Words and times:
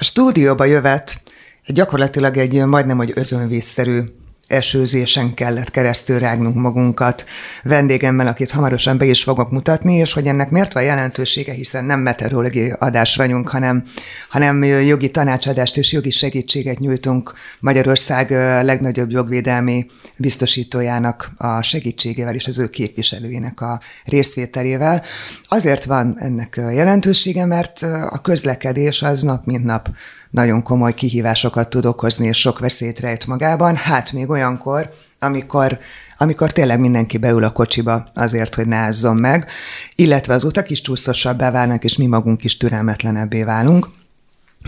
A 0.00 0.04
stúdióba 0.04 0.64
jövet. 0.64 1.22
Gyakorlatilag 1.66 2.36
egy 2.36 2.64
majdnem, 2.64 2.96
hogy 2.96 3.12
özönvészszerű 3.14 4.02
esőzésen 4.48 5.34
kellett 5.34 5.70
keresztül 5.70 6.18
rágnunk 6.18 6.54
magunkat 6.54 7.24
vendégemmel, 7.62 8.26
akit 8.26 8.50
hamarosan 8.50 8.98
be 8.98 9.04
is 9.04 9.22
fogok 9.22 9.50
mutatni, 9.50 9.94
és 9.94 10.12
hogy 10.12 10.26
ennek 10.26 10.50
miért 10.50 10.72
van 10.72 10.82
jelentősége, 10.82 11.52
hiszen 11.52 11.84
nem 11.84 12.00
meteorológiai 12.00 12.72
adás 12.78 13.16
vagyunk, 13.16 13.48
hanem, 13.48 13.84
hanem 14.28 14.64
jogi 14.64 15.10
tanácsadást 15.10 15.76
és 15.76 15.92
jogi 15.92 16.10
segítséget 16.10 16.78
nyújtunk 16.78 17.32
Magyarország 17.60 18.30
legnagyobb 18.64 19.10
jogvédelmi 19.10 19.86
biztosítójának 20.16 21.32
a 21.36 21.62
segítségével 21.62 22.34
és 22.34 22.46
az 22.46 22.58
ő 22.58 22.68
képviselőinek 22.70 23.60
a 23.60 23.80
részvételével. 24.04 25.02
Azért 25.42 25.84
van 25.84 26.14
ennek 26.18 26.54
jelentősége, 26.56 27.44
mert 27.44 27.82
a 28.10 28.20
közlekedés 28.22 29.02
az 29.02 29.22
nap 29.22 29.46
mint 29.46 29.64
nap 29.64 29.88
nagyon 30.30 30.62
komoly 30.62 30.94
kihívásokat 30.94 31.70
tud 31.70 31.86
okozni, 31.86 32.26
és 32.26 32.38
sok 32.38 32.58
veszélyt 32.58 33.00
rejt 33.00 33.26
magában. 33.26 33.76
Hát 33.76 34.12
még 34.12 34.30
olyankor, 34.30 34.90
amikor, 35.18 35.78
amikor 36.18 36.52
tényleg 36.52 36.80
mindenki 36.80 37.18
beül 37.18 37.44
a 37.44 37.50
kocsiba 37.50 38.10
azért, 38.14 38.54
hogy 38.54 38.66
ne 38.66 38.76
ázzon 38.76 39.16
meg, 39.16 39.46
illetve 39.94 40.34
az 40.34 40.44
utak 40.44 40.70
is 40.70 40.80
csúszosabbá 40.80 41.50
válnak, 41.50 41.84
és 41.84 41.96
mi 41.96 42.06
magunk 42.06 42.44
is 42.44 42.56
türelmetlenebbé 42.56 43.42
válunk. 43.42 43.88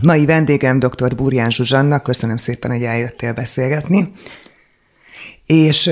Mai 0.02 0.26
vendégem 0.26 0.78
dr. 0.78 1.14
Burján 1.14 1.50
Zsuzsanna, 1.50 1.98
köszönöm 1.98 2.36
szépen, 2.36 2.70
hogy 2.70 2.82
eljöttél 2.82 3.32
beszélgetni. 3.32 4.12
És 5.46 5.88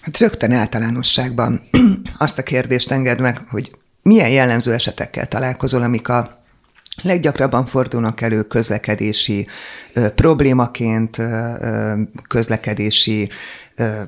hát 0.00 0.18
rögtön 0.18 0.52
általánosságban 0.52 1.68
azt 2.18 2.38
a 2.38 2.42
kérdést 2.42 2.90
enged 2.90 3.20
meg, 3.20 3.40
hogy 3.50 3.70
milyen 4.02 4.28
jellemző 4.28 4.72
esetekkel 4.72 5.26
találkozol, 5.26 5.82
amik 5.82 6.08
a 6.08 6.44
leggyakrabban 7.02 7.64
fordulnak 7.64 8.20
elő 8.20 8.42
közlekedési 8.42 9.46
ö, 9.92 10.10
problémaként, 10.10 11.18
ö, 11.18 12.00
közlekedési 12.28 13.28
ö, 13.76 14.02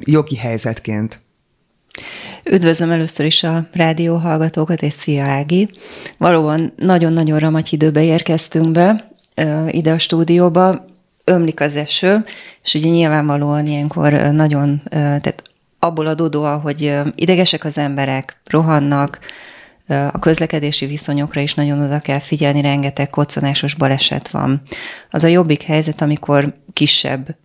jogi 0.00 0.36
helyzetként. 0.36 1.22
Üdvözlöm 2.50 2.90
először 2.90 3.26
is 3.26 3.42
a 3.42 3.68
rádió 3.72 4.16
hallgatókat, 4.16 4.82
és 4.82 4.92
szia 4.92 5.24
Ági. 5.24 5.70
Valóban 6.18 6.72
nagyon-nagyon 6.76 7.38
ramagy 7.38 7.72
időbe 7.72 8.02
érkeztünk 8.02 8.70
be 8.70 9.12
ide 9.68 9.92
a 9.92 9.98
stúdióba, 9.98 10.84
ömlik 11.24 11.60
az 11.60 11.76
eső, 11.76 12.24
és 12.62 12.74
ugye 12.74 12.88
nyilvánvalóan 12.88 13.66
ilyenkor 13.66 14.12
nagyon, 14.12 14.82
tehát 14.90 15.42
abból 15.78 16.06
adódóan, 16.06 16.60
hogy 16.60 16.98
idegesek 17.14 17.64
az 17.64 17.78
emberek, 17.78 18.40
rohannak, 18.50 19.18
a 19.88 20.18
közlekedési 20.18 20.86
viszonyokra 20.86 21.40
is 21.40 21.54
nagyon 21.54 21.82
oda 21.82 21.98
kell 21.98 22.18
figyelni, 22.18 22.60
rengeteg 22.60 23.10
koccanásos 23.10 23.74
baleset 23.74 24.28
van. 24.28 24.62
Az 25.10 25.24
a 25.24 25.28
jobbik 25.28 25.62
helyzet, 25.62 26.00
amikor 26.00 26.54
kisebb 26.72 27.36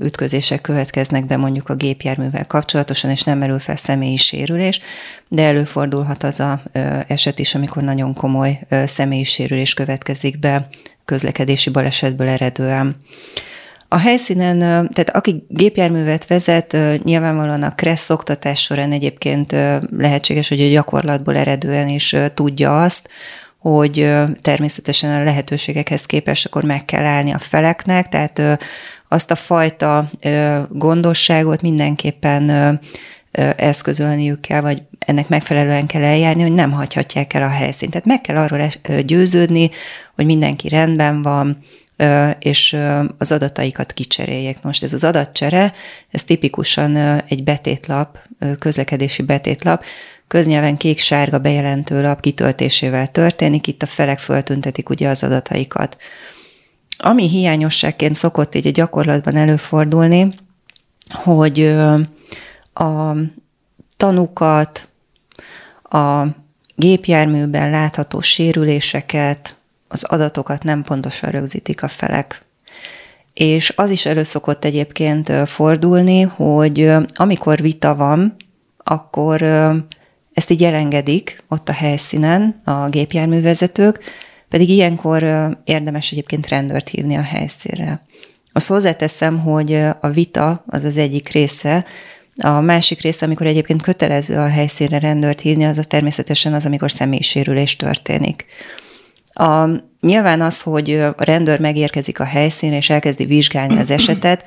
ütközések 0.00 0.60
következnek 0.60 1.26
be 1.26 1.36
mondjuk 1.36 1.68
a 1.68 1.74
gépjárművel 1.74 2.46
kapcsolatosan, 2.46 3.10
és 3.10 3.22
nem 3.22 3.38
merül 3.38 3.58
fel 3.58 3.76
személyi 3.76 4.16
sérülés, 4.16 4.80
de 5.28 5.42
előfordulhat 5.42 6.22
az 6.22 6.40
a 6.40 6.62
eset 7.08 7.38
is, 7.38 7.54
amikor 7.54 7.82
nagyon 7.82 8.14
komoly 8.14 8.58
személyi 8.84 9.24
sérülés 9.24 9.74
következik 9.74 10.38
be 10.38 10.68
közlekedési 11.04 11.70
balesetből 11.70 12.28
eredően. 12.28 12.96
A 13.92 13.98
helyszínen, 13.98 14.58
tehát 14.58 15.10
aki 15.10 15.44
gépjárművet 15.48 16.26
vezet, 16.26 16.76
nyilvánvalóan 17.02 17.62
a 17.62 17.74
kressz 17.74 18.10
oktatás 18.10 18.60
során 18.60 18.92
egyébként 18.92 19.52
lehetséges, 19.96 20.48
hogy 20.48 20.60
a 20.60 20.70
gyakorlatból 20.70 21.36
eredően 21.36 21.88
is 21.88 22.16
tudja 22.34 22.82
azt, 22.82 23.08
hogy 23.58 24.12
természetesen 24.42 25.20
a 25.20 25.24
lehetőségekhez 25.24 26.06
képest 26.06 26.46
akkor 26.46 26.64
meg 26.64 26.84
kell 26.84 27.04
állni 27.04 27.32
a 27.32 27.38
feleknek, 27.38 28.08
tehát 28.08 28.60
azt 29.08 29.30
a 29.30 29.34
fajta 29.34 30.10
gondosságot 30.70 31.62
mindenképpen 31.62 32.80
eszközölniük 33.56 34.40
kell, 34.40 34.60
vagy 34.60 34.82
ennek 34.98 35.28
megfelelően 35.28 35.86
kell 35.86 36.02
eljárni, 36.02 36.42
hogy 36.42 36.54
nem 36.54 36.72
hagyhatják 36.72 37.34
el 37.34 37.42
a 37.42 37.48
helyszínt. 37.48 37.90
Tehát 37.90 38.06
meg 38.06 38.20
kell 38.20 38.36
arról 38.36 38.68
győződni, 39.04 39.70
hogy 40.14 40.24
mindenki 40.24 40.68
rendben 40.68 41.22
van, 41.22 41.58
és 42.38 42.76
az 43.18 43.32
adataikat 43.32 43.92
kicseréljék. 43.92 44.62
Most 44.62 44.82
ez 44.82 44.92
az 44.92 45.04
adatcsere, 45.04 45.72
ez 46.10 46.24
tipikusan 46.24 46.96
egy 47.28 47.44
betétlap, 47.44 48.18
közlekedési 48.58 49.22
betétlap, 49.22 49.84
köznyelven 50.28 50.76
kék-sárga 50.76 51.38
bejelentő 51.38 52.02
lap 52.02 52.20
kitöltésével 52.20 53.10
történik, 53.10 53.66
itt 53.66 53.82
a 53.82 53.86
felek 53.86 54.18
föltüntetik 54.18 54.88
ugye 54.88 55.08
az 55.08 55.22
adataikat. 55.22 55.96
Ami 56.96 57.28
hiányosságként 57.28 58.14
szokott 58.14 58.54
így 58.54 58.66
a 58.66 58.70
gyakorlatban 58.70 59.36
előfordulni, 59.36 60.28
hogy 61.10 61.66
a 62.74 63.16
tanukat, 63.96 64.88
a 65.82 66.26
gépjárműben 66.76 67.70
látható 67.70 68.20
sérüléseket, 68.20 69.56
az 69.92 70.04
adatokat 70.04 70.62
nem 70.62 70.82
pontosan 70.82 71.30
rögzítik 71.30 71.82
a 71.82 71.88
felek. 71.88 72.42
És 73.34 73.72
az 73.76 73.90
is 73.90 74.06
elő 74.06 74.22
szokott 74.22 74.64
egyébként 74.64 75.32
fordulni, 75.46 76.20
hogy 76.20 76.92
amikor 77.14 77.60
vita 77.60 77.94
van, 77.94 78.36
akkor 78.78 79.42
ezt 80.32 80.50
így 80.50 80.64
elengedik 80.64 81.44
ott 81.48 81.68
a 81.68 81.72
helyszínen 81.72 82.60
a 82.64 82.88
gépjárművezetők, 82.88 84.04
pedig 84.48 84.68
ilyenkor 84.68 85.22
érdemes 85.64 86.10
egyébként 86.10 86.48
rendőrt 86.48 86.88
hívni 86.88 87.14
a 87.14 87.22
helyszínre. 87.22 88.06
Azt 88.52 88.68
hozzáteszem, 88.68 89.38
hogy 89.38 89.72
a 90.00 90.08
vita 90.08 90.64
az 90.66 90.84
az 90.84 90.96
egyik 90.96 91.28
része, 91.28 91.84
a 92.36 92.60
másik 92.60 93.00
része, 93.00 93.26
amikor 93.26 93.46
egyébként 93.46 93.82
kötelező 93.82 94.36
a 94.36 94.48
helyszínre 94.48 94.98
rendőrt 94.98 95.40
hívni, 95.40 95.64
az 95.64 95.78
a 95.78 95.84
természetesen 95.84 96.54
az, 96.54 96.66
amikor 96.66 96.90
személysérülés 96.90 97.76
történik. 97.76 98.44
A, 99.32 99.68
nyilván 100.00 100.40
az, 100.40 100.62
hogy 100.62 100.90
a 101.16 101.24
rendőr 101.24 101.60
megérkezik 101.60 102.20
a 102.20 102.24
helyszínre, 102.24 102.76
és 102.76 102.90
elkezdi 102.90 103.24
vizsgálni 103.24 103.78
az 103.78 103.90
esetet, 103.90 104.44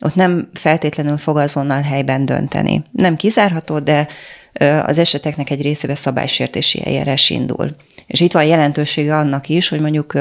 ott 0.00 0.14
nem 0.14 0.48
feltétlenül 0.54 1.18
fog 1.18 1.36
azonnal 1.36 1.82
helyben 1.82 2.24
dönteni. 2.24 2.84
Nem 2.92 3.16
kizárható, 3.16 3.78
de 3.78 4.08
az 4.86 4.98
eseteknek 4.98 5.50
egy 5.50 5.62
részébe 5.62 5.94
szabálysértési 5.94 6.86
eljárás 6.86 7.30
indul. 7.30 7.76
És 8.06 8.20
itt 8.20 8.32
van 8.32 8.44
jelentősége 8.44 9.16
annak 9.16 9.48
is, 9.48 9.68
hogy 9.68 9.80
mondjuk 9.80 10.12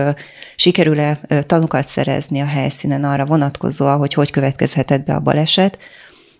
sikerül-e 0.55 1.19
tanukat 1.45 1.85
szerezni 1.85 2.39
a 2.39 2.45
helyszínen 2.45 3.03
arra 3.03 3.25
vonatkozóan, 3.25 3.97
hogy 3.97 4.13
hogy 4.13 4.31
következhetett 4.31 5.05
be 5.05 5.13
a 5.13 5.19
baleset, 5.19 5.77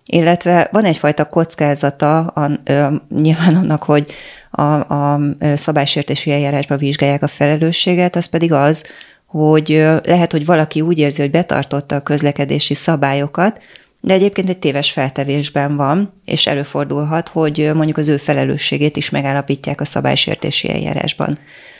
illetve 0.06 0.68
van 0.72 0.84
egyfajta 0.84 1.24
kockázata 1.24 2.18
a, 2.18 2.50
nyilván 3.08 3.54
annak, 3.54 3.82
hogy 3.82 4.12
a, 4.52 4.62
a 4.62 5.20
szabálysértési 5.54 6.30
eljárásba 6.30 6.76
vizsgálják 6.76 7.22
a 7.22 7.28
felelősséget, 7.28 8.16
az 8.16 8.26
pedig 8.26 8.52
az, 8.52 8.84
hogy 9.26 9.68
lehet, 10.04 10.32
hogy 10.32 10.44
valaki 10.44 10.80
úgy 10.80 10.98
érzi, 10.98 11.20
hogy 11.20 11.30
betartotta 11.30 11.96
a 11.96 12.02
közlekedési 12.02 12.74
szabályokat, 12.74 13.60
de 14.00 14.14
egyébként 14.14 14.48
egy 14.48 14.58
téves 14.58 14.90
feltevésben 14.90 15.76
van, 15.76 16.12
és 16.24 16.46
előfordulhat, 16.46 17.28
hogy 17.28 17.70
mondjuk 17.74 17.96
az 17.96 18.08
ő 18.08 18.16
felelősségét 18.16 18.96
is 18.96 19.10
megállapítják 19.10 19.80
a 19.80 19.84
szabálysértési 19.84 20.70
eljárásban. 20.70 21.38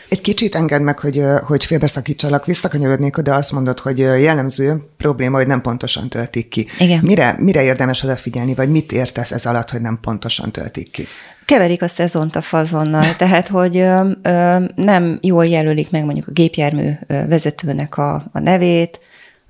Egy 0.08 0.20
kicsit 0.20 0.54
engedd 0.54 0.80
meg, 0.82 0.98
hogy, 0.98 1.20
hogy 1.46 1.64
félbeszakítsalak, 1.64 2.46
visszakanyarodnék 2.46 3.18
oda, 3.18 3.34
azt 3.34 3.52
mondod, 3.52 3.78
hogy 3.78 3.98
jellemző 3.98 4.82
probléma, 4.96 5.36
hogy 5.36 5.46
nem 5.46 5.60
pontosan 5.60 6.08
töltik 6.08 6.48
ki. 6.48 6.66
Igen. 6.78 7.00
Mire, 7.02 7.36
mire 7.38 7.62
érdemes 7.62 8.02
odafigyelni, 8.02 8.54
vagy 8.54 8.68
mit 8.68 8.92
értesz 8.92 9.30
ez 9.30 9.46
alatt, 9.46 9.70
hogy 9.70 9.80
nem 9.80 9.98
pontosan 10.00 10.52
töltik 10.52 10.90
ki? 10.90 11.06
Keverik 11.44 11.82
a 11.82 11.88
szezont 11.88 12.36
a 12.36 12.42
fazonnal, 12.42 13.16
tehát 13.16 13.48
hogy 13.48 13.76
ö, 13.76 14.10
ö, 14.22 14.64
nem 14.74 15.18
jól 15.22 15.46
jelölik 15.46 15.90
meg 15.90 16.04
mondjuk 16.04 16.28
a 16.28 16.32
gépjármű 16.32 16.90
vezetőnek 17.06 17.96
a, 17.96 18.14
a 18.32 18.38
nevét, 18.38 19.00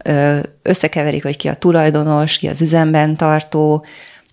ö, 0.04 0.38
összekeverik, 0.62 1.22
hogy 1.22 1.36
ki 1.36 1.48
a 1.48 1.54
tulajdonos, 1.54 2.38
ki 2.38 2.48
az 2.48 2.62
üzemben 2.62 3.16
tartó, 3.16 3.84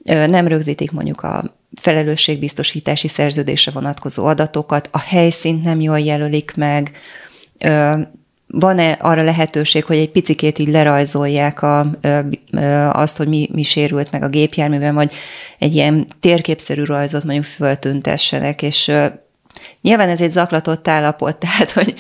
ö, 0.06 0.28
nem 0.28 0.48
rögzítik 0.48 0.92
mondjuk 0.92 1.22
a 1.22 1.58
felelősségbiztosítási 1.82 3.08
szerződésre 3.08 3.72
vonatkozó 3.72 4.26
adatokat, 4.26 4.90
a 4.92 5.00
helyszínt 5.00 5.64
nem 5.64 5.82
jól 5.82 6.00
jelölik 6.00 6.56
meg, 6.56 6.92
van-e 8.52 8.92
arra 8.92 9.24
lehetőség, 9.24 9.84
hogy 9.84 9.98
egy 9.98 10.12
picikét 10.12 10.60
így 10.60 10.70
lerajzolják 10.70 11.62
a, 11.62 11.92
azt, 12.92 13.18
hogy 13.18 13.28
mi, 13.28 13.50
mi 13.54 13.64
sérült 13.64 14.12
meg 14.12 14.24
a 14.24 14.30
gépjárműben, 14.30 14.94
vagy 14.94 15.12
egy 15.60 15.76
ilyen 15.76 16.08
térképszerű 16.20 16.84
rajzot 16.84 17.24
mondjuk 17.24 17.46
föltüntessenek, 17.46 18.62
és 18.62 18.92
nyilván 19.82 20.10
ez 20.10 20.22
egy 20.22 20.30
zaklatott 20.30 20.88
állapot, 20.88 21.38
tehát 21.46 21.72
hogy 21.72 21.96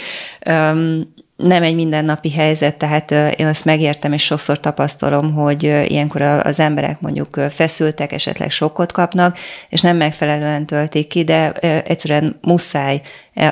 nem 1.35 1.63
egy 1.63 1.75
mindennapi 1.75 2.31
helyzet, 2.31 2.77
tehát 2.77 3.11
én 3.11 3.45
azt 3.47 3.65
megértem, 3.65 4.13
és 4.13 4.23
sokszor 4.23 4.59
tapasztalom, 4.59 5.33
hogy 5.33 5.63
ilyenkor 5.63 6.21
az 6.21 6.59
emberek 6.59 7.01
mondjuk 7.01 7.39
feszültek, 7.49 8.11
esetleg 8.11 8.51
sokkot 8.51 8.91
kapnak, 8.91 9.37
és 9.69 9.81
nem 9.81 9.97
megfelelően 9.97 10.65
töltik 10.65 11.07
ki, 11.07 11.23
de 11.23 11.51
egyszerűen 11.81 12.37
muszáj 12.41 13.01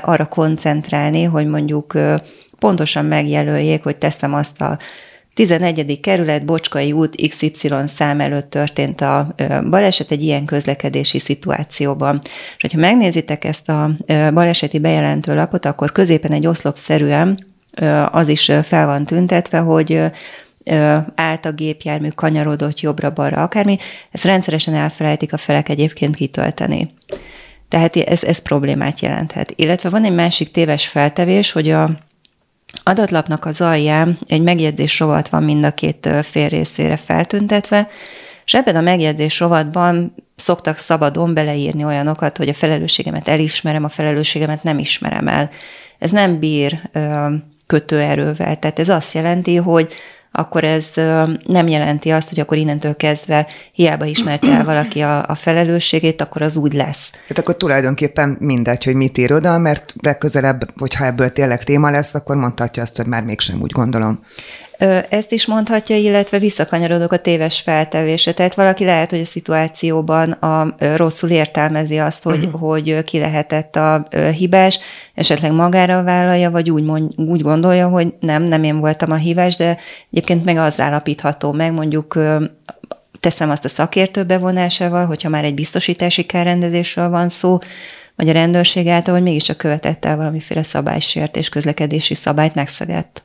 arra 0.01 0.25
koncentrálni, 0.25 1.23
hogy 1.23 1.47
mondjuk 1.47 1.94
pontosan 2.59 3.06
megjelöljék, 3.06 3.83
hogy 3.83 3.98
teszem 3.98 4.33
azt 4.33 4.62
a 4.62 4.77
11. 5.33 6.00
kerület, 6.00 6.45
Bocskai 6.45 6.92
út 6.92 7.27
XY 7.27 7.69
szám 7.86 8.19
előtt 8.19 8.50
történt 8.50 9.01
a 9.01 9.36
baleset 9.69 10.12
egy 10.12 10.24
ilyen 10.24 10.45
közlekedési 10.45 11.19
szituációban. 11.19 12.19
És 12.24 12.62
hogyha 12.62 12.80
megnézitek 12.80 13.45
ezt 13.45 13.69
a 13.69 13.92
baleseti 14.33 14.80
bejelentő 14.80 15.36
lapot, 15.36 15.65
akkor 15.65 15.92
középen 15.92 16.31
egy 16.31 16.48
oszlopszerűen 16.48 17.45
az 18.12 18.27
is 18.27 18.51
fel 18.63 18.86
van 18.86 19.06
tüntetve, 19.06 19.57
hogy 19.57 20.01
állt 21.15 21.45
a 21.45 21.51
gépjármű, 21.51 22.09
kanyarodott 22.09 22.80
jobbra-balra, 22.80 23.42
akármi, 23.42 23.77
ezt 24.12 24.25
rendszeresen 24.25 24.74
elfelejtik 24.74 25.33
a 25.33 25.38
felek 25.38 25.69
egyébként 25.69 26.15
kitölteni. 26.15 26.94
Tehát 27.69 27.95
ez, 27.95 28.24
ez 28.24 28.39
problémát 28.39 29.00
jelenthet. 29.00 29.54
Illetve 29.56 29.89
van 29.89 30.04
egy 30.04 30.15
másik 30.15 30.51
téves 30.51 30.88
feltevés, 30.88 31.51
hogy 31.51 31.69
a 31.69 32.06
adatlapnak 32.83 33.45
az 33.45 33.61
alján 33.61 34.17
egy 34.27 34.41
megjegyzés 34.41 34.99
rovat 34.99 35.29
van 35.29 35.43
mind 35.43 35.63
a 35.63 35.73
két 35.73 36.09
fél 36.21 36.47
részére 36.47 36.97
feltüntetve, 36.97 37.89
és 38.45 38.53
ebben 38.53 38.75
a 38.75 38.81
megjegyzés 38.81 39.39
rovatban 39.39 40.15
szoktak 40.35 40.77
szabadon 40.77 41.33
beleírni 41.33 41.83
olyanokat, 41.83 42.37
hogy 42.37 42.49
a 42.49 42.53
felelősségemet 42.53 43.27
elismerem, 43.27 43.83
a 43.83 43.89
felelősségemet 43.89 44.63
nem 44.63 44.79
ismerem 44.79 45.27
el. 45.27 45.49
Ez 45.99 46.11
nem 46.11 46.39
bír 46.39 46.79
kötőerővel. 47.67 48.59
Tehát 48.59 48.79
ez 48.79 48.89
azt 48.89 49.13
jelenti, 49.13 49.55
hogy 49.55 49.93
akkor 50.37 50.63
ez 50.63 50.85
nem 51.43 51.67
jelenti 51.67 52.09
azt, 52.09 52.29
hogy 52.29 52.39
akkor 52.39 52.57
innentől 52.57 52.95
kezdve 52.95 53.47
hiába 53.71 54.05
ismerte 54.05 54.51
el 54.51 54.63
valaki 54.63 54.99
a, 55.01 55.27
a 55.27 55.35
felelősségét, 55.35 56.21
akkor 56.21 56.41
az 56.41 56.55
úgy 56.55 56.73
lesz. 56.73 57.11
Hát 57.27 57.37
akkor 57.37 57.57
tulajdonképpen 57.57 58.37
mindegy, 58.39 58.83
hogy 58.83 58.95
mit 58.95 59.17
ír 59.17 59.31
oda, 59.31 59.57
mert 59.57 59.93
legközelebb, 60.01 60.79
hogyha 60.79 61.05
ebből 61.05 61.31
tényleg 61.31 61.63
téma 61.63 61.89
lesz, 61.89 62.13
akkor 62.13 62.35
mondhatja 62.35 62.81
azt, 62.81 62.97
hogy 62.97 63.05
már 63.05 63.23
mégsem 63.23 63.61
úgy 63.61 63.71
gondolom. 63.71 64.19
Ezt 65.09 65.31
is 65.31 65.45
mondhatja, 65.45 65.95
illetve 65.95 66.39
visszakanyarodok 66.39 67.12
a 67.12 67.19
téves 67.19 67.59
feltevése. 67.59 68.33
Tehát 68.33 68.56
valaki 68.56 68.85
lehet, 68.85 69.09
hogy 69.09 69.19
a 69.19 69.25
szituációban 69.25 70.31
a, 70.31 70.75
rosszul 70.95 71.29
értelmezi 71.29 71.97
azt, 71.97 72.24
hogy, 72.24 72.45
uh-huh. 72.45 72.62
hogy 72.62 73.03
ki 73.03 73.19
lehetett 73.19 73.75
a 73.75 74.07
hibás, 74.38 74.79
esetleg 75.13 75.51
magára 75.51 76.03
vállalja, 76.03 76.51
vagy 76.51 76.71
úgy, 76.71 76.83
mond, 76.83 77.19
úgy 77.19 77.41
gondolja, 77.41 77.88
hogy 77.88 78.13
nem, 78.19 78.44
nem 78.44 78.63
én 78.63 78.79
voltam 78.79 79.12
a 79.12 79.15
hibás, 79.15 79.56
de 79.56 79.77
egyébként 80.12 80.45
meg 80.45 80.57
az 80.57 80.80
állapítható 80.80 81.51
meg, 81.51 81.73
mondjuk 81.73 82.18
teszem 83.19 83.50
azt 83.50 83.65
a 83.65 83.69
szakértő 83.69 84.23
bevonásával, 84.23 85.06
hogyha 85.06 85.30
már 85.30 85.44
egy 85.44 85.53
biztosítási 85.53 86.25
kárrendezésről 86.25 87.09
van 87.09 87.30
szó, 87.30 87.59
vagy 88.17 88.29
a 88.29 88.31
rendőrség 88.31 88.87
által, 88.87 89.13
hogy 89.13 89.23
mégiscsak 89.23 89.57
követett 89.57 90.05
el 90.05 90.17
valamiféle 90.17 90.63
szabálysértés, 90.63 91.49
közlekedési 91.49 92.13
szabályt 92.13 92.55
megszegett. 92.55 93.23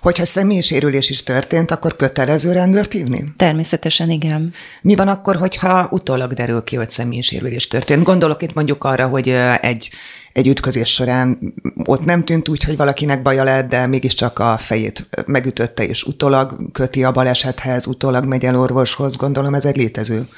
Hogyha 0.00 0.24
személyisérülés 0.24 1.10
is 1.10 1.22
történt, 1.22 1.70
akkor 1.70 1.96
kötelező 1.96 2.52
rendőrt 2.52 2.92
hívni? 2.92 3.24
Természetesen 3.36 4.10
igen. 4.10 4.52
Mi 4.82 4.94
van 4.94 5.08
akkor, 5.08 5.36
hogyha 5.36 5.88
utólag 5.90 6.32
derül 6.32 6.64
ki, 6.64 6.76
hogy 6.76 6.90
személyisérülés 6.90 7.68
történt? 7.68 8.02
Gondolok 8.02 8.42
itt 8.42 8.54
mondjuk 8.54 8.84
arra, 8.84 9.08
hogy 9.08 9.28
egy 9.60 9.90
egy 10.32 10.48
ütközés 10.48 10.88
során 10.88 11.54
ott 11.84 12.04
nem 12.04 12.24
tűnt 12.24 12.48
úgy, 12.48 12.64
hogy 12.64 12.76
valakinek 12.76 13.22
baja 13.22 13.44
lett, 13.44 13.68
de 13.68 13.86
mégiscsak 13.86 14.38
a 14.38 14.56
fejét 14.58 15.08
megütötte, 15.26 15.84
és 15.84 16.02
utólag 16.02 16.72
köti 16.72 17.04
a 17.04 17.12
balesethez, 17.12 17.86
utólag 17.86 18.24
megy 18.24 18.44
el 18.44 18.58
orvoshoz. 18.58 19.16
Gondolom 19.16 19.54
ez 19.54 19.64
egy 19.64 19.76
létező 19.76 20.28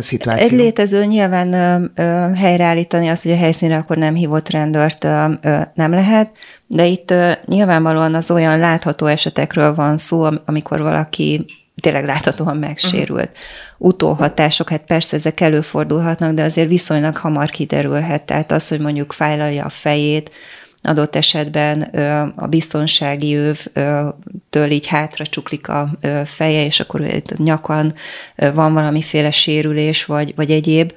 szituáció. 0.00 0.44
Egy 0.44 0.52
létező 0.52 1.04
nyilván 1.04 1.52
helyreállítani 2.34 3.08
azt, 3.08 3.22
hogy 3.22 3.32
a 3.32 3.36
helyszínre 3.36 3.76
akkor 3.76 3.96
nem 3.96 4.14
hívott 4.14 4.50
rendőrt 4.50 5.02
nem 5.74 5.90
lehet, 5.90 6.30
de 6.66 6.86
itt 6.86 7.14
nyilvánvalóan 7.44 8.14
az 8.14 8.30
olyan 8.30 8.58
látható 8.58 9.06
esetekről 9.06 9.74
van 9.74 9.98
szó, 9.98 10.28
amikor 10.44 10.80
valaki 10.80 11.46
tényleg 11.80 12.04
láthatóan 12.04 12.56
megsérült. 12.56 13.30
Uh-huh. 13.30 13.88
Utóhatások, 13.88 14.68
hát 14.68 14.84
persze 14.86 15.16
ezek 15.16 15.40
előfordulhatnak, 15.40 16.34
de 16.34 16.42
azért 16.42 16.68
viszonylag 16.68 17.16
hamar 17.16 17.48
kiderülhet. 17.48 18.22
Tehát 18.22 18.52
az, 18.52 18.68
hogy 18.68 18.80
mondjuk 18.80 19.12
fájlalja 19.12 19.64
a 19.64 19.68
fejét, 19.68 20.30
adott 20.82 21.16
esetben 21.16 21.82
a 22.36 22.46
biztonsági 22.46 23.34
övtől 23.34 24.70
így 24.70 24.86
hátra 24.86 25.26
csuklik 25.26 25.68
a 25.68 25.90
feje, 26.24 26.64
és 26.64 26.80
akkor 26.80 27.00
nyakan 27.36 27.94
van 28.36 28.72
valamiféle 28.72 29.30
sérülés, 29.30 30.04
vagy, 30.04 30.34
vagy 30.36 30.50
egyéb 30.50 30.92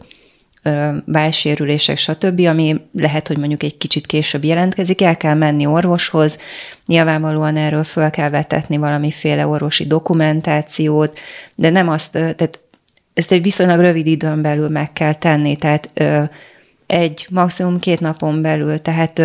válsérülések, 1.05 1.97
stb., 1.97 2.39
ami 2.39 2.81
lehet, 2.93 3.27
hogy 3.27 3.37
mondjuk 3.37 3.63
egy 3.63 3.77
kicsit 3.77 4.05
később 4.05 4.43
jelentkezik, 4.43 5.01
el 5.01 5.17
kell 5.17 5.33
menni 5.33 5.65
orvoshoz, 5.65 6.39
nyilvánvalóan 6.85 7.57
erről 7.57 7.83
föl 7.83 8.09
kell 8.09 8.29
vetetni 8.29 8.77
valamiféle 8.77 9.47
orvosi 9.47 9.85
dokumentációt, 9.85 11.19
de 11.55 11.69
nem 11.69 11.89
azt, 11.89 12.11
tehát 12.11 12.59
ezt 13.13 13.31
egy 13.31 13.41
viszonylag 13.41 13.79
rövid 13.79 14.07
időn 14.07 14.41
belül 14.41 14.69
meg 14.69 14.93
kell 14.93 15.13
tenni, 15.13 15.55
tehát 15.55 15.89
egy, 16.87 17.27
maximum 17.29 17.79
két 17.79 17.99
napon 17.99 18.41
belül, 18.41 18.81
tehát 18.81 19.21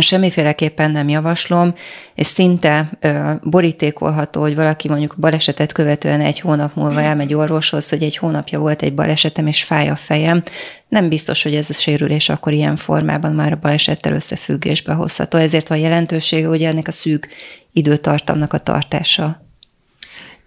semmiféleképpen 0.00 0.90
nem 0.90 1.08
javaslom, 1.08 1.74
és 2.14 2.26
szinte 2.26 2.90
ö, 3.00 3.30
borítékolható, 3.42 4.40
hogy 4.40 4.54
valaki 4.54 4.88
mondjuk 4.88 5.14
balesetet 5.18 5.72
követően 5.72 6.20
egy 6.20 6.40
hónap 6.40 6.74
múlva 6.74 7.00
elmegy 7.00 7.34
orvoshoz, 7.34 7.88
hogy 7.88 8.02
egy 8.02 8.16
hónapja 8.16 8.58
volt 8.58 8.82
egy 8.82 8.94
balesetem, 8.94 9.46
és 9.46 9.64
fáj 9.64 9.88
a 9.88 9.96
fejem. 9.96 10.42
Nem 10.88 11.08
biztos, 11.08 11.42
hogy 11.42 11.54
ez 11.54 11.70
a 11.70 11.72
sérülés 11.72 12.28
akkor 12.28 12.52
ilyen 12.52 12.76
formában 12.76 13.32
már 13.32 13.52
a 13.52 13.58
balesettel 13.60 14.12
összefüggésbe 14.12 14.92
hozható. 14.92 15.38
Ezért 15.38 15.68
van 15.68 15.78
jelentősége, 15.78 16.46
hogy 16.46 16.62
ennek 16.62 16.88
a 16.88 16.92
szűk 16.92 17.28
időtartamnak 17.72 18.52
a 18.52 18.58
tartása. 18.58 19.42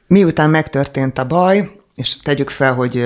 Miután 0.08 0.50
megtörtént 0.50 1.18
a 1.18 1.26
baj, 1.26 1.72
és 1.96 2.18
tegyük 2.18 2.50
fel, 2.50 2.74
hogy 2.74 3.04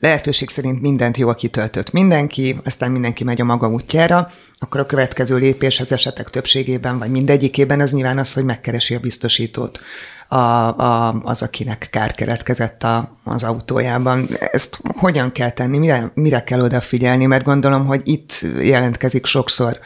lehetőség 0.00 0.50
szerint 0.50 0.80
mindent 0.80 1.16
jól 1.16 1.34
kitöltött 1.34 1.90
mindenki, 1.90 2.60
aztán 2.64 2.90
mindenki 2.90 3.24
megy 3.24 3.40
a 3.40 3.44
maga 3.44 3.68
útjára, 3.68 4.30
akkor 4.58 4.80
a 4.80 4.86
következő 4.86 5.36
lépés 5.36 5.80
az 5.80 5.92
esetek 5.92 6.30
többségében, 6.30 6.98
vagy 6.98 7.10
mindegyikében 7.10 7.80
az 7.80 7.92
nyilván 7.92 8.18
az, 8.18 8.32
hogy 8.32 8.44
megkeresi 8.44 8.94
a 8.94 9.00
biztosítót 9.00 9.80
a, 10.28 10.36
a, 10.36 11.20
az, 11.22 11.42
akinek 11.42 11.88
kár 11.90 12.14
keletkezett 12.14 12.82
a, 12.82 13.12
az 13.24 13.44
autójában. 13.44 14.28
Ezt 14.52 14.80
hogyan 14.96 15.32
kell 15.32 15.50
tenni, 15.50 15.78
mire, 15.78 16.10
mire 16.14 16.42
kell 16.42 16.60
odafigyelni, 16.60 17.26
mert 17.26 17.44
gondolom, 17.44 17.86
hogy 17.86 18.00
itt 18.04 18.44
jelentkezik 18.60 19.26
sokszor 19.26 19.78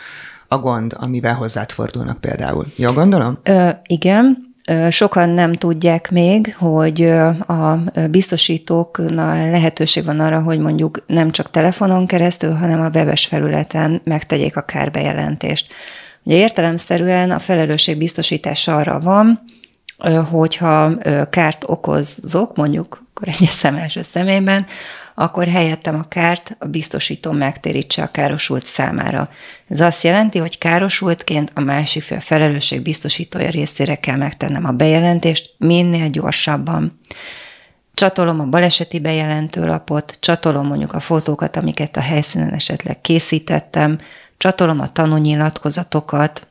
a 0.48 0.58
gond, 0.58 0.94
amivel 0.98 1.34
hozzád 1.34 1.70
fordulnak 1.70 2.20
például. 2.20 2.66
Jó 2.76 2.92
gondolom? 2.92 3.38
Ö, 3.42 3.68
igen, 3.86 4.51
Sokan 4.90 5.28
nem 5.28 5.52
tudják 5.52 6.10
még, 6.10 6.56
hogy 6.58 7.02
a 7.46 7.78
biztosítóknál 8.10 9.50
lehetőség 9.50 10.04
van 10.04 10.20
arra, 10.20 10.40
hogy 10.40 10.58
mondjuk 10.58 11.04
nem 11.06 11.30
csak 11.30 11.50
telefonon 11.50 12.06
keresztül, 12.06 12.52
hanem 12.52 12.80
a 12.80 12.90
webes 12.94 13.26
felületen 13.26 14.00
megtegyék 14.04 14.56
a 14.56 14.62
kárbejelentést. 14.62 15.72
Ugye 16.22 16.36
értelemszerűen 16.36 17.30
a 17.30 17.38
felelősség 17.38 17.98
biztosítás 17.98 18.68
arra 18.68 19.00
van, 19.00 19.40
hogyha 20.30 20.98
kárt 21.30 21.64
okozok, 21.66 22.56
mondjuk 22.56 23.02
akkor 23.14 23.28
egy 23.28 23.48
szemes 23.60 23.98
személyben, 24.12 24.66
akkor 25.14 25.48
helyettem 25.48 25.94
a 25.94 26.08
kárt 26.08 26.56
a 26.58 26.66
biztosító 26.66 27.30
megtérítse 27.30 28.02
a 28.02 28.10
károsult 28.10 28.66
számára. 28.66 29.28
Ez 29.68 29.80
azt 29.80 30.02
jelenti, 30.02 30.38
hogy 30.38 30.58
károsultként 30.58 31.50
a 31.54 31.60
másik 31.60 32.02
fél 32.02 32.20
felelősség 32.20 32.82
biztosítója 32.82 33.50
részére 33.50 33.94
kell 33.94 34.16
megtennem 34.16 34.64
a 34.64 34.72
bejelentést 34.72 35.54
minél 35.58 36.08
gyorsabban. 36.08 37.00
Csatolom 37.94 38.40
a 38.40 38.44
baleseti 38.46 39.00
bejelentőlapot, 39.00 40.16
csatolom 40.20 40.66
mondjuk 40.66 40.92
a 40.92 41.00
fotókat, 41.00 41.56
amiket 41.56 41.96
a 41.96 42.00
helyszínen 42.00 42.52
esetleg 42.52 43.00
készítettem, 43.00 43.98
csatolom 44.36 44.80
a 44.80 44.92
tanúnyilatkozatokat, 44.92 46.46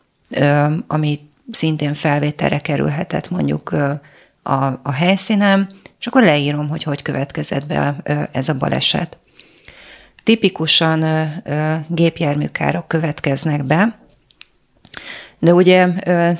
ami 0.88 1.20
szintén 1.52 1.94
felvételre 1.94 2.60
kerülhetett 2.60 3.30
mondjuk 3.30 3.70
a, 4.44 4.66
a 4.84 4.92
helyszínen, 4.92 5.70
és 6.02 6.08
akkor 6.08 6.24
leírom, 6.24 6.70
hogy 6.70 6.84
hogy 6.84 7.02
következett 7.02 7.68
be 7.68 7.96
ez 8.32 8.50
a 8.50 8.58
baleset. 8.58 9.18
Tipikusan 10.24 11.06
gépjárműkárok 11.88 12.88
következnek 12.88 13.66
be, 13.66 14.00
de 15.40 15.54
ugye 15.54 15.88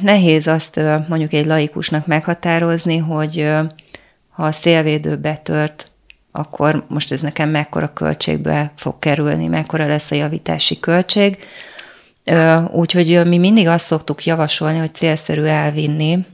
nehéz 0.02 0.48
azt 0.48 0.80
mondjuk 1.08 1.34
egy 1.34 1.46
laikusnak 1.46 2.08
meghatározni, 2.08 2.98
hogy 2.98 3.50
ha 4.30 4.44
a 4.44 4.52
szélvédő 4.52 5.16
betört, 5.16 5.92
akkor 6.32 6.86
most 6.88 7.12
ez 7.12 7.22
nekem 7.22 7.50
mekkora 7.50 7.94
költségbe 7.94 8.72
fog 8.76 9.00
kerülni, 9.00 9.48
mekkora 9.48 9.88
lesz 9.88 10.12
a 10.12 10.16
javítási 10.16 10.80
költség. 10.80 11.38
Úgyhogy 12.72 13.28
mi 13.28 13.38
mindig 13.38 13.68
azt 13.68 13.86
szoktuk 13.86 14.26
javasolni, 14.26 14.78
hogy 14.78 14.96
célszerű 14.96 15.44
elvinni 15.44 16.26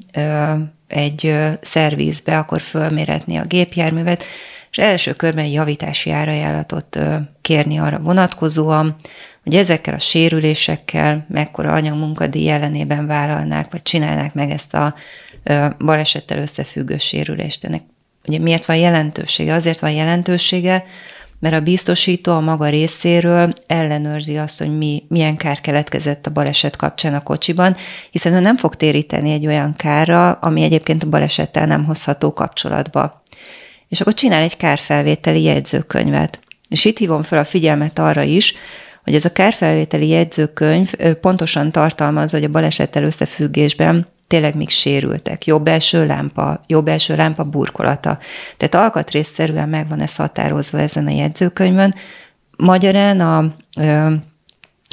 egy 0.87 1.35
szervizbe, 1.61 2.37
akkor 2.37 2.61
fölméretni 2.61 3.35
a 3.35 3.45
gépjárművet, 3.45 4.23
és 4.71 4.77
első 4.77 5.13
körben 5.13 5.45
javítási 5.45 6.11
árajánlatot 6.11 6.99
kérni 7.41 7.77
arra 7.77 7.99
vonatkozóan, 7.99 8.95
hogy 9.43 9.55
ezekkel 9.55 9.93
a 9.93 9.99
sérülésekkel 9.99 11.25
mekkora 11.29 11.73
anyagmunkadíj 11.73 12.49
ellenében 12.49 13.07
vállalnák, 13.07 13.71
vagy 13.71 13.81
csinálnák 13.81 14.33
meg 14.33 14.49
ezt 14.49 14.73
a 14.73 14.95
balesettel 15.77 16.37
összefüggő 16.37 16.97
sérülést. 16.97 17.63
Ennek 17.63 17.81
ugye 18.27 18.39
miért 18.39 18.65
van 18.65 18.77
jelentősége? 18.77 19.53
Azért 19.53 19.79
van 19.79 19.91
jelentősége, 19.91 20.85
mert 21.39 21.55
a 21.55 21.61
biztosító 21.61 22.31
a 22.31 22.39
maga 22.39 22.69
részéről 22.69 23.53
ellenőrzi 23.67 24.37
azt, 24.37 24.59
hogy 24.59 24.77
mi, 24.77 25.03
milyen 25.07 25.37
kár 25.37 25.61
keletkezett 25.61 26.27
a 26.27 26.31
baleset 26.31 26.75
kapcsán 26.75 27.13
a 27.13 27.23
kocsiban, 27.23 27.75
hiszen 28.11 28.33
ő 28.33 28.39
nem 28.39 28.57
fog 28.57 28.75
téríteni 28.75 29.31
egy 29.31 29.47
olyan 29.47 29.75
kárra, 29.75 30.31
ami 30.31 30.61
egyébként 30.61 31.03
a 31.03 31.09
balesettel 31.09 31.65
nem 31.65 31.85
hozható 31.85 32.33
kapcsolatba. 32.33 33.23
És 33.87 34.01
akkor 34.01 34.13
csinál 34.13 34.41
egy 34.41 34.57
kárfelvételi 34.57 35.41
jegyzőkönyvet. 35.41 36.39
És 36.69 36.85
itt 36.85 36.97
hívom 36.97 37.23
fel 37.23 37.39
a 37.39 37.45
figyelmet 37.45 37.99
arra 37.99 38.21
is, 38.21 38.53
hogy 39.03 39.15
ez 39.15 39.25
a 39.25 39.31
kárfelvételi 39.31 40.07
jegyzőkönyv 40.07 40.91
pontosan 41.21 41.71
tartalmazza, 41.71 42.37
hogy 42.37 42.45
a 42.45 42.51
balesettel 42.51 43.03
összefüggésben 43.03 44.07
tényleg 44.27 44.55
még 44.55 44.69
sérültek. 44.69 45.45
Jobb 45.45 45.67
első 45.67 46.05
lámpa, 46.05 46.61
jobb 46.67 46.87
első 46.87 47.15
lámpa 47.15 47.43
burkolata. 47.43 48.19
Tehát 48.57 48.75
alkatrészszerűen 48.75 49.69
meg 49.69 49.87
van 49.87 50.01
ez 50.01 50.15
határozva 50.15 50.79
ezen 50.79 51.07
a 51.07 51.11
jegyzőkönyvön. 51.11 51.95
Magyarán 52.57 53.19
a, 53.19 53.37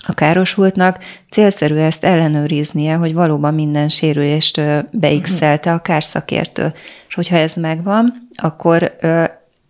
a 0.06 0.14
károsultnak 0.14 0.98
célszerű 1.30 1.76
ezt 1.76 2.04
ellenőriznie, 2.04 2.94
hogy 2.94 3.14
valóban 3.14 3.54
minden 3.54 3.88
sérülést 3.88 4.60
beixelte 4.90 5.72
a 5.72 5.82
kárszakértő. 5.82 6.72
És 7.08 7.14
hogyha 7.14 7.36
ez 7.36 7.54
megvan, 7.54 8.28
akkor 8.34 8.96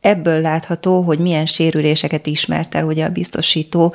ebből 0.01 0.41
látható, 0.41 1.01
hogy 1.03 1.19
milyen 1.19 1.47
sérüléseket 1.47 2.27
ismert 2.27 2.75
el 2.75 2.85
ugye 2.85 3.05
a 3.05 3.11
biztosító 3.11 3.95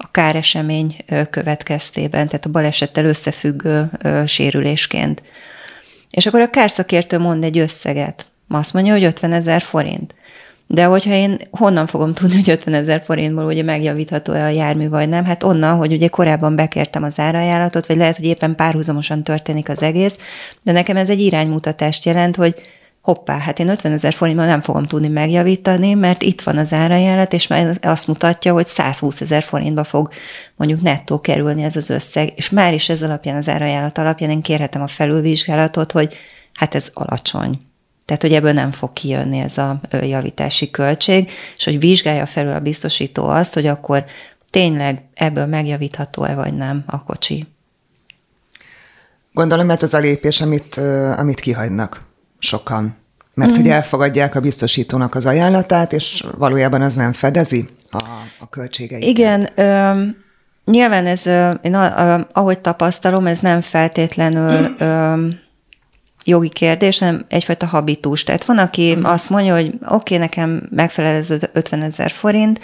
a 0.00 0.10
káresemény 0.10 1.04
következtében, 1.30 2.26
tehát 2.26 2.46
a 2.46 2.50
balesettel 2.50 3.04
összefüggő 3.04 3.90
sérülésként. 4.26 5.22
És 6.10 6.26
akkor 6.26 6.40
a 6.40 6.50
kárszakértő 6.50 7.18
mond 7.18 7.44
egy 7.44 7.58
összeget. 7.58 8.26
Azt 8.48 8.72
mondja, 8.72 8.92
hogy 8.92 9.04
50 9.04 9.32
ezer 9.32 9.62
forint. 9.62 10.14
De 10.66 10.84
hogyha 10.84 11.12
én 11.12 11.38
honnan 11.50 11.86
fogom 11.86 12.14
tudni, 12.14 12.34
hogy 12.34 12.50
50 12.50 12.74
ezer 12.74 13.02
forintból 13.04 13.44
ugye 13.44 13.62
megjavítható-e 13.62 14.44
a 14.44 14.48
jármű, 14.48 14.88
vagy 14.88 15.08
nem? 15.08 15.24
Hát 15.24 15.42
onnan, 15.42 15.76
hogy 15.76 15.92
ugye 15.92 16.08
korábban 16.08 16.56
bekértem 16.56 17.02
az 17.02 17.18
árajánlatot, 17.18 17.86
vagy 17.86 17.96
lehet, 17.96 18.16
hogy 18.16 18.24
éppen 18.24 18.54
párhuzamosan 18.54 19.22
történik 19.22 19.68
az 19.68 19.82
egész, 19.82 20.16
de 20.62 20.72
nekem 20.72 20.96
ez 20.96 21.10
egy 21.10 21.20
iránymutatást 21.20 22.04
jelent, 22.04 22.36
hogy 22.36 22.54
hoppá, 23.08 23.38
hát 23.38 23.58
én 23.58 23.68
50 23.68 23.92
ezer 23.92 24.12
forintban 24.12 24.46
nem 24.46 24.60
fogom 24.60 24.86
tudni 24.86 25.08
megjavítani, 25.08 25.94
mert 25.94 26.22
itt 26.22 26.40
van 26.40 26.56
az 26.56 26.72
árajánlat, 26.72 27.32
és 27.32 27.46
már 27.46 27.78
azt 27.82 28.06
mutatja, 28.06 28.52
hogy 28.52 28.66
120 28.66 29.20
ezer 29.20 29.42
forintba 29.42 29.84
fog 29.84 30.08
mondjuk 30.56 30.80
nettó 30.80 31.20
kerülni 31.20 31.62
ez 31.62 31.76
az 31.76 31.90
összeg, 31.90 32.32
és 32.36 32.50
már 32.50 32.74
is 32.74 32.88
ez 32.88 33.02
alapján, 33.02 33.36
az 33.36 33.48
árajánlat 33.48 33.98
alapján 33.98 34.30
én 34.30 34.42
kérhetem 34.42 34.82
a 34.82 34.86
felülvizsgálatot, 34.86 35.92
hogy 35.92 36.16
hát 36.52 36.74
ez 36.74 36.90
alacsony. 36.92 37.60
Tehát, 38.04 38.22
hogy 38.22 38.34
ebből 38.34 38.52
nem 38.52 38.70
fog 38.70 38.92
kijönni 38.92 39.38
ez 39.38 39.58
a 39.58 39.80
javítási 39.90 40.70
költség, 40.70 41.30
és 41.56 41.64
hogy 41.64 41.78
vizsgálja 41.78 42.26
felül 42.26 42.52
a 42.52 42.60
biztosító 42.60 43.28
azt, 43.28 43.54
hogy 43.54 43.66
akkor 43.66 44.04
tényleg 44.50 45.02
ebből 45.14 45.46
megjavítható-e 45.46 46.34
vagy 46.34 46.56
nem 46.56 46.84
a 46.86 47.04
kocsi. 47.04 47.46
Gondolom 49.32 49.70
ez 49.70 49.82
az 49.82 49.94
a 49.94 49.98
lépés, 49.98 50.40
amit, 50.40 50.76
amit 51.16 51.40
kihagynak 51.40 52.06
sokan. 52.38 52.96
Mert 53.34 53.50
mm. 53.50 53.54
hogy 53.54 53.68
elfogadják 53.68 54.34
a 54.34 54.40
biztosítónak 54.40 55.14
az 55.14 55.26
ajánlatát, 55.26 55.92
és 55.92 56.24
valójában 56.38 56.82
az 56.82 56.94
nem 56.94 57.12
fedezi 57.12 57.68
a, 57.90 57.98
a 58.38 58.48
költségeit. 58.48 59.04
Igen, 59.04 59.48
ö, 59.54 60.02
nyilván 60.64 61.06
ez, 61.06 61.26
én 61.62 61.74
a, 61.74 62.12
a, 62.14 62.28
ahogy 62.32 62.58
tapasztalom, 62.58 63.26
ez 63.26 63.38
nem 63.38 63.60
feltétlenül 63.60 64.74
ö, 64.78 65.26
jogi 66.24 66.48
kérdés, 66.48 66.98
hanem 66.98 67.24
egyfajta 67.28 67.66
habitus. 67.66 68.24
Tehát 68.24 68.44
van, 68.44 68.58
aki 68.58 68.94
mm. 68.96 69.04
azt 69.04 69.30
mondja, 69.30 69.54
hogy 69.54 69.66
oké, 69.66 69.84
okay, 69.94 70.18
nekem 70.18 70.68
megfelel 70.70 71.14
ez 71.14 71.30
50 71.52 71.82
ezer 71.82 72.10
forint, 72.10 72.60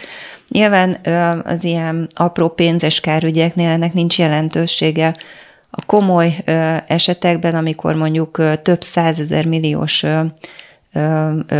Nyilván 0.48 0.98
az 1.44 1.64
ilyen 1.64 2.08
apró 2.14 2.48
pénzes 2.48 3.00
kárügyeknél 3.00 3.68
ennek 3.68 3.92
nincs 3.92 4.18
jelentősége, 4.18 5.16
a 5.76 5.84
komoly 5.86 6.36
esetekben, 6.86 7.54
amikor 7.54 7.94
mondjuk 7.94 8.42
több 8.62 8.82
százezer 8.82 9.46
milliós 9.46 10.04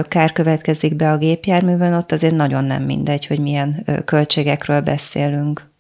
kár 0.09 0.33
következik 0.33 0.97
be 0.97 1.11
a 1.11 1.19
gépjárművön, 1.19 1.93
ott 1.93 2.13
azért 2.13 2.35
nagyon 2.35 2.65
nem 2.65 2.83
mindegy, 2.83 3.27
hogy 3.27 3.39
milyen 3.41 3.85
költségekről 4.05 4.81
beszélünk. 4.81 5.73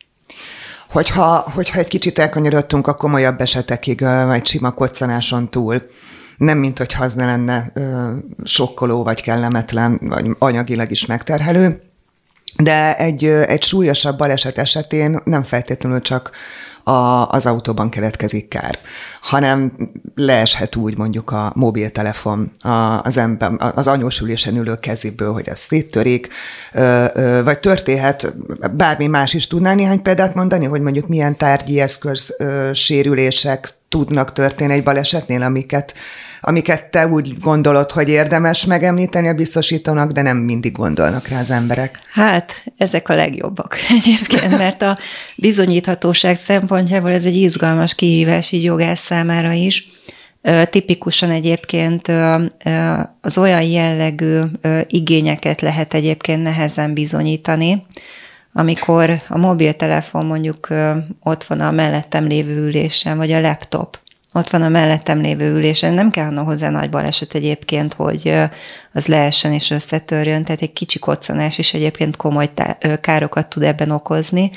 Hogyha, 0.90 1.50
hogyha 1.54 1.78
egy 1.78 1.88
kicsit 1.88 2.18
elkanyarodtunk 2.18 2.86
a 2.86 2.94
komolyabb 2.94 3.40
esetekig, 3.40 4.00
vagy 4.00 4.46
sima 4.46 4.70
koccanáson 4.70 5.50
túl, 5.50 5.82
nem 6.36 6.58
mint 6.58 6.78
hogyha 6.78 7.04
az 7.04 7.14
ne 7.14 7.24
lenne 7.24 7.70
ö, 7.74 8.12
sokkoló, 8.44 9.02
vagy 9.02 9.22
kellemetlen, 9.22 9.98
vagy 10.02 10.26
anyagilag 10.38 10.90
is 10.90 11.06
megterhelő, 11.06 11.82
de 12.56 12.96
egy, 12.96 13.24
egy 13.24 13.62
súlyosabb 13.62 14.18
baleset 14.18 14.58
esetén 14.58 15.20
nem 15.24 15.42
feltétlenül 15.42 16.00
csak 16.00 16.30
a, 16.84 17.28
az 17.28 17.46
autóban 17.46 17.90
keletkezik 17.90 18.48
kár, 18.48 18.78
hanem 19.20 19.72
leeshet 20.14 20.76
úgy 20.76 20.96
mondjuk 20.96 21.30
a 21.30 21.52
mobiltelefon 21.54 22.52
az, 23.02 23.16
ember, 23.16 23.50
az 23.74 23.86
anyósülésen 23.86 24.56
ülő 24.56 24.74
kezéből, 24.74 25.32
hogy 25.32 25.48
ez 25.48 25.58
széttörik, 25.58 26.28
vagy 27.44 27.58
történhet, 27.58 28.34
bármi 28.76 29.06
más 29.06 29.34
is 29.34 29.46
tudná 29.46 29.74
néhány 29.74 30.02
példát 30.02 30.34
mondani, 30.34 30.64
hogy 30.64 30.80
mondjuk 30.80 31.08
milyen 31.08 31.36
tárgyi 31.36 31.80
eszköz 31.80 32.36
sérülések 32.72 33.68
tudnak 33.88 34.32
történni 34.32 34.72
egy 34.72 34.82
balesetnél, 34.82 35.42
amiket 35.42 35.94
amiket 36.46 36.90
te 36.90 37.06
úgy 37.06 37.38
gondolod, 37.38 37.90
hogy 37.90 38.08
érdemes 38.08 38.64
megemlíteni 38.64 39.28
a 39.28 39.34
biztosítónak, 39.34 40.10
de 40.10 40.22
nem 40.22 40.36
mindig 40.36 40.72
gondolnak 40.72 41.28
rá 41.28 41.38
az 41.38 41.50
emberek. 41.50 41.98
Hát, 42.10 42.62
ezek 42.76 43.08
a 43.08 43.14
legjobbak 43.14 43.76
egyébként, 43.98 44.58
mert 44.58 44.82
a 44.82 44.98
bizonyíthatóság 45.36 46.36
szempontjából 46.36 47.10
ez 47.10 47.24
egy 47.24 47.36
izgalmas 47.36 47.94
kihívás 47.94 48.52
így 48.52 48.64
jogász 48.64 49.00
számára 49.00 49.52
is. 49.52 49.88
Tipikusan 50.70 51.30
egyébként 51.30 52.12
az 53.20 53.38
olyan 53.38 53.62
jellegű 53.62 54.40
igényeket 54.86 55.60
lehet 55.60 55.94
egyébként 55.94 56.42
nehezen 56.42 56.94
bizonyítani, 56.94 57.86
amikor 58.52 59.22
a 59.28 59.38
mobiltelefon 59.38 60.26
mondjuk 60.26 60.68
ott 61.22 61.44
van 61.44 61.60
a 61.60 61.70
mellettem 61.70 62.26
lévő 62.26 62.66
ülésen, 62.66 63.16
vagy 63.16 63.32
a 63.32 63.40
laptop, 63.40 63.98
ott 64.36 64.50
van 64.50 64.62
a 64.62 64.68
mellettem 64.68 65.20
lévő 65.20 65.54
ülésen. 65.54 65.94
Nem 65.94 66.10
kell 66.10 66.34
hozzá 66.34 66.70
nagy 66.70 66.90
baleset 66.90 67.34
egyébként, 67.34 67.94
hogy 67.94 68.34
az 68.92 69.06
leessen 69.06 69.52
és 69.52 69.70
összetörjön, 69.70 70.44
tehát 70.44 70.62
egy 70.62 70.72
kicsi 70.72 70.98
koccanás 70.98 71.58
is 71.58 71.74
egyébként 71.74 72.16
komoly 72.16 72.50
károkat 73.00 73.48
tud 73.48 73.62
ebben 73.62 73.90
okozni 73.90 74.50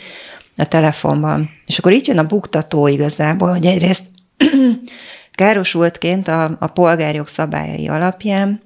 a 0.55 0.65
telefonban. 0.65 1.49
És 1.65 1.77
akkor 1.77 1.91
itt 1.91 2.05
jön 2.05 2.17
a 2.17 2.27
buktató 2.27 2.87
igazából, 2.87 3.49
hogy 3.49 3.65
egyrészt 3.65 4.03
károsultként 5.35 6.27
a, 6.27 6.57
a 6.59 6.67
polgárjog 6.67 7.27
szabályai 7.27 7.87
alapján 7.87 8.61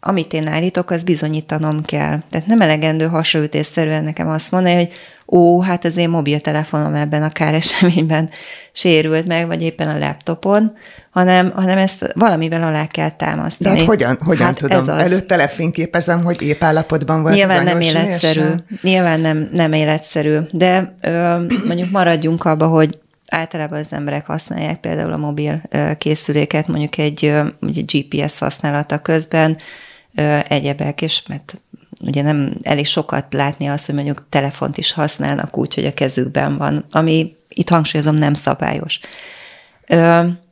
amit 0.00 0.32
én 0.32 0.46
állítok, 0.46 0.90
az 0.90 1.04
bizonyítanom 1.04 1.84
kell. 1.84 2.22
Tehát 2.30 2.46
nem 2.46 2.60
elegendő 2.60 3.06
hasraütésszerűen 3.06 4.04
nekem 4.04 4.28
azt 4.28 4.50
mondani, 4.50 4.74
hogy 4.74 4.90
ó, 5.30 5.60
hát 5.60 5.84
az 5.84 5.96
én 5.96 6.08
mobiltelefonom 6.08 6.94
ebben 6.94 7.22
a 7.22 7.30
káreseményben 7.30 8.30
sérült 8.72 9.26
meg, 9.26 9.46
vagy 9.46 9.62
éppen 9.62 9.88
a 9.88 9.98
laptopon, 9.98 10.72
hanem, 11.10 11.52
hanem 11.54 11.78
ezt 11.78 12.12
valamivel 12.14 12.62
alá 12.62 12.86
kell 12.86 13.10
támasztani. 13.10 13.74
De 13.74 13.78
hát 13.78 13.88
hogyan, 13.88 14.18
hogyan 14.24 14.46
hát 14.46 14.56
tudom? 14.56 14.88
Az... 14.88 14.88
Előtte 14.88 15.36
lefényképezem, 15.36 16.24
hogy 16.24 16.42
épp 16.42 16.62
állapotban 16.62 17.22
volt 17.22 17.34
Nyilván 17.34 17.64
nem 17.64 17.80
életszerű. 17.80 18.48
Nyilván 18.82 19.20
nem, 19.20 19.48
nem 19.52 19.72
életszerű. 19.72 20.38
De 20.50 20.94
ö, 21.00 21.36
mondjuk 21.66 21.90
maradjunk 21.90 22.44
abba, 22.44 22.66
hogy 22.66 22.98
általában 23.30 23.78
az 23.78 23.92
emberek 23.92 24.26
használják 24.26 24.80
például 24.80 25.12
a 25.12 25.16
mobil 25.16 25.62
készüléket, 25.98 26.68
mondjuk 26.68 26.98
egy, 26.98 27.24
egy 27.66 27.84
GPS 27.84 28.38
használata 28.38 28.98
közben, 28.98 29.56
egyebek, 30.48 31.02
és 31.02 31.22
mert 31.28 31.60
ugye 32.00 32.22
nem 32.22 32.52
elég 32.62 32.86
sokat 32.86 33.32
látni 33.32 33.66
azt, 33.66 33.86
hogy 33.86 33.94
mondjuk 33.94 34.26
telefont 34.28 34.78
is 34.78 34.92
használnak 34.92 35.58
úgy, 35.58 35.74
hogy 35.74 35.84
a 35.84 35.94
kezükben 35.94 36.56
van, 36.56 36.84
ami 36.90 37.36
itt 37.48 37.68
hangsúlyozom 37.68 38.14
nem 38.14 38.34
szabályos. 38.34 39.00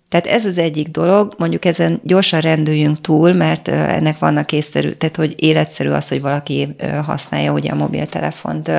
Tehát 0.08 0.26
ez 0.26 0.46
az 0.46 0.58
egyik 0.58 0.88
dolog, 0.88 1.34
mondjuk 1.38 1.64
ezen 1.64 2.00
gyorsan 2.02 2.40
rendüljünk 2.40 3.00
túl, 3.00 3.32
mert 3.32 3.68
ennek 3.68 4.18
vannak 4.18 4.52
észszerű, 4.52 4.90
tehát 4.90 5.16
hogy 5.16 5.34
életszerű 5.36 5.88
az, 5.88 6.08
hogy 6.08 6.20
valaki 6.20 6.76
használja 7.04 7.52
ugye 7.52 7.70
a 7.70 7.74
mobiltelefont 7.74 8.70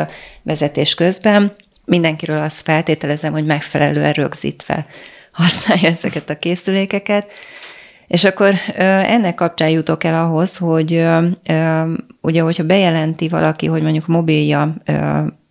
vezetés 0.44 0.96
közben, 0.96 1.56
mindenkiről 1.86 2.40
azt 2.40 2.62
feltételezem, 2.62 3.32
hogy 3.32 3.46
megfelelően 3.46 4.14
rögzítve 4.14 4.86
használja 5.32 5.90
ezeket 5.90 6.30
a 6.30 6.40
készülékeket. 6.40 7.32
És 8.10 8.24
akkor 8.24 8.54
ennek 8.76 9.36
kapcsán 9.36 9.70
jutok 9.70 10.04
el 10.04 10.26
ahhoz, 10.26 10.58
hogy 10.58 11.06
ugye, 12.22 12.42
hogyha 12.42 12.64
bejelenti 12.64 13.28
valaki, 13.28 13.66
hogy 13.66 13.82
mondjuk 13.82 14.08
mobilja 14.08 14.76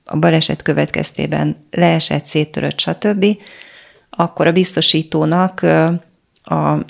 a 0.04 0.16
baleset 0.18 0.62
következtében 0.62 1.56
leesett, 1.70 2.24
széttörött, 2.24 2.78
stb., 2.78 3.26
akkor 4.10 4.46
a 4.46 4.52
biztosítónak 4.52 5.62
a, 6.42 6.84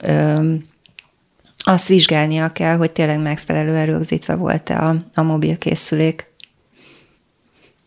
azt 1.58 1.88
vizsgálnia 1.88 2.52
kell, 2.52 2.76
hogy 2.76 2.90
tényleg 2.90 3.20
megfelelően 3.20 3.86
rögzítve 3.86 4.34
volt-e 4.34 4.78
a, 4.84 4.96
a 5.14 5.22
mobilkészülék. 5.22 6.26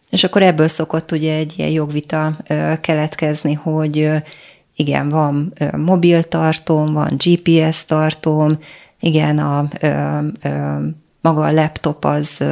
És 0.10 0.24
akkor 0.24 0.42
ebből 0.42 0.68
szokott 0.68 1.12
ugye 1.12 1.36
egy 1.36 1.54
ilyen 1.58 1.70
jogvita 1.70 2.38
keletkezni, 2.82 3.54
hogy 3.54 4.10
igen, 4.82 5.10
van 5.10 5.54
mobiltartóm, 5.78 6.94
van 6.94 7.16
GPS 7.18 7.86
tartóm, 7.86 8.60
igen, 9.00 9.38
a, 9.38 9.68
maga 11.22 11.46
a 11.46 11.52
laptop 11.52 12.06
az 12.06 12.44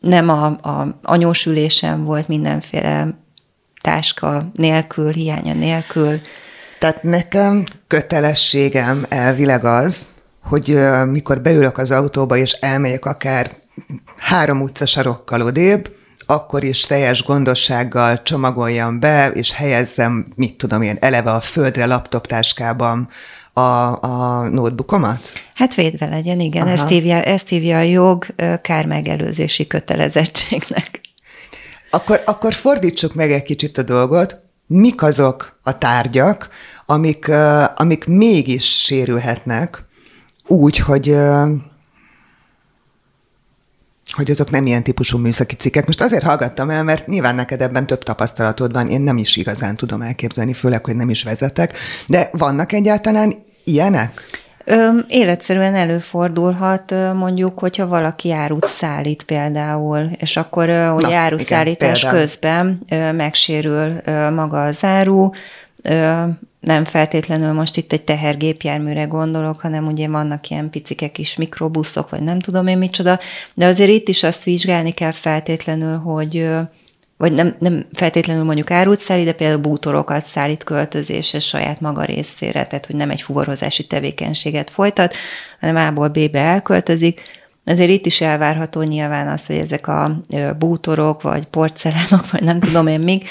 nem 0.00 0.28
a, 0.28 0.44
a 0.46 0.98
anyósülésen 1.02 2.04
volt 2.04 2.28
mindenféle 2.28 3.18
táska 3.80 4.42
nélkül, 4.54 5.12
hiánya 5.12 5.54
nélkül. 5.54 6.20
Tehát 6.78 7.02
nekem 7.02 7.64
kötelességem 7.86 9.06
elvileg 9.08 9.64
az, 9.64 10.08
hogy 10.42 10.78
mikor 11.06 11.40
beülök 11.40 11.78
az 11.78 11.90
autóba, 11.90 12.36
és 12.36 12.52
elmegyek 12.52 13.04
akár 13.04 13.50
három 14.16 14.60
utca 14.60 14.86
sarokkal 14.86 15.40
odébb, 15.40 15.90
akkor 16.30 16.64
is 16.64 16.80
teljes 16.80 17.22
gondossággal 17.22 18.22
csomagoljam 18.22 19.00
be, 19.00 19.30
és 19.30 19.52
helyezzem, 19.52 20.26
mit 20.34 20.56
tudom 20.56 20.82
én, 20.82 20.96
eleve 21.00 21.32
a 21.32 21.40
földre 21.40 21.86
laptoptáskában 21.86 23.08
a, 23.52 23.60
a 24.04 24.48
notebookomat? 24.48 25.32
Hát 25.54 25.74
védve 25.74 26.06
legyen, 26.06 26.40
igen. 26.40 26.68
Ezt 26.68 26.88
hívja, 26.88 27.22
ezt 27.22 27.48
hívja 27.48 27.78
a 27.78 27.82
jog 27.82 28.26
kármegelőzési 28.62 29.66
kötelezettségnek. 29.66 31.00
Akkor, 31.90 32.22
akkor 32.24 32.54
fordítsuk 32.54 33.14
meg 33.14 33.32
egy 33.32 33.42
kicsit 33.42 33.78
a 33.78 33.82
dolgot. 33.82 34.36
Mik 34.66 35.02
azok 35.02 35.58
a 35.62 35.78
tárgyak, 35.78 36.48
amik, 36.86 37.30
amik 37.76 38.06
mégis 38.06 38.80
sérülhetnek 38.80 39.84
úgy, 40.46 40.78
hogy 40.78 41.16
hogy 44.10 44.30
azok 44.30 44.50
nem 44.50 44.66
ilyen 44.66 44.82
típusú 44.82 45.18
műszaki 45.18 45.54
cikkek. 45.54 45.86
Most 45.86 46.00
azért 46.00 46.22
hallgattam 46.22 46.70
el, 46.70 46.82
mert 46.82 47.06
nyilván 47.06 47.34
neked 47.34 47.60
ebben 47.60 47.86
több 47.86 48.02
tapasztalatod 48.02 48.72
van, 48.72 48.88
én 48.88 49.00
nem 49.00 49.16
is 49.18 49.36
igazán 49.36 49.76
tudom 49.76 50.02
elképzelni, 50.02 50.52
főleg, 50.52 50.84
hogy 50.84 50.96
nem 50.96 51.10
is 51.10 51.22
vezetek, 51.22 51.76
de 52.06 52.28
vannak 52.32 52.72
egyáltalán 52.72 53.34
ilyenek? 53.64 54.22
Életszerűen 55.08 55.74
előfordulhat 55.74 56.94
mondjuk, 57.14 57.58
hogyha 57.58 57.86
valaki 57.86 58.32
árut 58.32 58.66
szállít 58.66 59.22
például, 59.22 60.10
és 60.18 60.36
akkor 60.36 60.68
hogy 60.94 61.12
áruszállítás 61.12 62.04
közben 62.04 62.86
megsérül 63.16 64.00
maga 64.34 64.64
az 64.64 64.84
áru, 64.84 65.30
nem 66.60 66.84
feltétlenül 66.84 67.52
most 67.52 67.76
itt 67.76 67.92
egy 67.92 68.02
tehergépjárműre 68.02 69.04
gondolok, 69.04 69.60
hanem 69.60 69.86
ugye 69.86 70.08
vannak 70.08 70.48
ilyen 70.48 70.70
picikek 70.70 71.18
is 71.18 71.36
mikrobuszok, 71.36 72.10
vagy 72.10 72.22
nem 72.22 72.38
tudom 72.38 72.66
én 72.66 72.78
micsoda, 72.78 73.18
de 73.54 73.66
azért 73.66 73.90
itt 73.90 74.08
is 74.08 74.22
azt 74.22 74.44
vizsgálni 74.44 74.90
kell 74.90 75.10
feltétlenül, 75.10 75.96
hogy 75.96 76.48
vagy 77.16 77.32
nem, 77.32 77.56
nem 77.58 77.86
feltétlenül 77.92 78.44
mondjuk 78.44 78.70
árut 78.70 79.00
szállít, 79.00 79.24
de 79.24 79.32
például 79.32 79.60
bútorokat 79.60 80.24
szállít 80.24 80.64
költözésre 80.64 81.38
saját 81.38 81.80
maga 81.80 82.04
részére, 82.04 82.66
tehát 82.66 82.86
hogy 82.86 82.96
nem 82.96 83.10
egy 83.10 83.22
fuvarozási 83.22 83.86
tevékenységet 83.86 84.70
folytat, 84.70 85.14
hanem 85.60 85.76
A-ból 85.76 86.08
B-be 86.08 86.40
elköltözik, 86.40 87.20
Azért 87.64 87.90
itt 87.90 88.06
is 88.06 88.20
elvárható 88.20 88.82
nyilván 88.82 89.28
az, 89.28 89.46
hogy 89.46 89.56
ezek 89.56 89.86
a 89.86 90.20
bútorok, 90.58 91.22
vagy 91.22 91.44
porcelánok, 91.44 92.30
vagy 92.30 92.42
nem 92.42 92.60
tudom 92.60 92.86
én 92.86 93.00
még, 93.00 93.26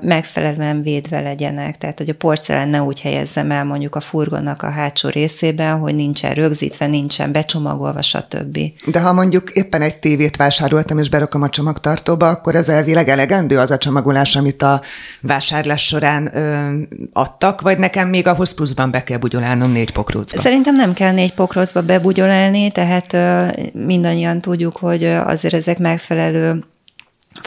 megfelelően 0.00 0.82
védve 0.82 1.20
legyenek. 1.20 1.78
Tehát, 1.78 1.98
hogy 1.98 2.08
a 2.08 2.14
porcelán 2.14 2.68
ne 2.68 2.82
úgy 2.82 3.00
helyezzem 3.00 3.50
el 3.50 3.64
mondjuk 3.64 3.94
a 3.94 4.00
furgonnak 4.00 4.62
a 4.62 4.70
hátsó 4.70 5.08
részében, 5.08 5.78
hogy 5.78 5.94
nincsen 5.94 6.34
rögzítve, 6.34 6.86
nincsen 6.86 7.32
becsomagolva, 7.32 8.02
stb. 8.02 8.58
De 8.86 9.00
ha 9.00 9.12
mondjuk 9.12 9.50
éppen 9.50 9.82
egy 9.82 9.96
tévét 9.96 10.36
vásároltam, 10.36 10.98
és 10.98 11.08
berakom 11.08 11.42
a 11.42 11.48
csomagtartóba, 11.48 12.28
akkor 12.28 12.54
ez 12.54 12.68
elvileg 12.68 13.08
elegendő 13.08 13.58
az 13.58 13.70
a 13.70 13.78
csomagolás, 13.78 14.36
amit 14.36 14.62
a 14.62 14.80
vásárlás 15.20 15.86
során 15.86 16.36
ö, 16.36 16.72
adtak, 17.12 17.60
vagy 17.60 17.78
nekem 17.78 18.08
még 18.08 18.26
ahhoz 18.26 18.54
pluszban 18.54 18.90
be 18.90 19.02
kell 19.02 19.18
bugyolálnom 19.18 19.72
négy 19.72 19.92
pokrócba? 19.92 20.40
Szerintem 20.40 20.74
nem 20.74 20.92
kell 20.92 21.12
négy 21.12 21.34
pokrócba 21.34 21.82
bebugyolálni, 21.82 22.70
tehát 22.70 23.12
ö, 23.12 23.46
mindannyian 23.72 24.40
tudjuk, 24.40 24.76
hogy 24.76 25.04
azért 25.04 25.54
ezek 25.54 25.78
megfelelő 25.78 26.64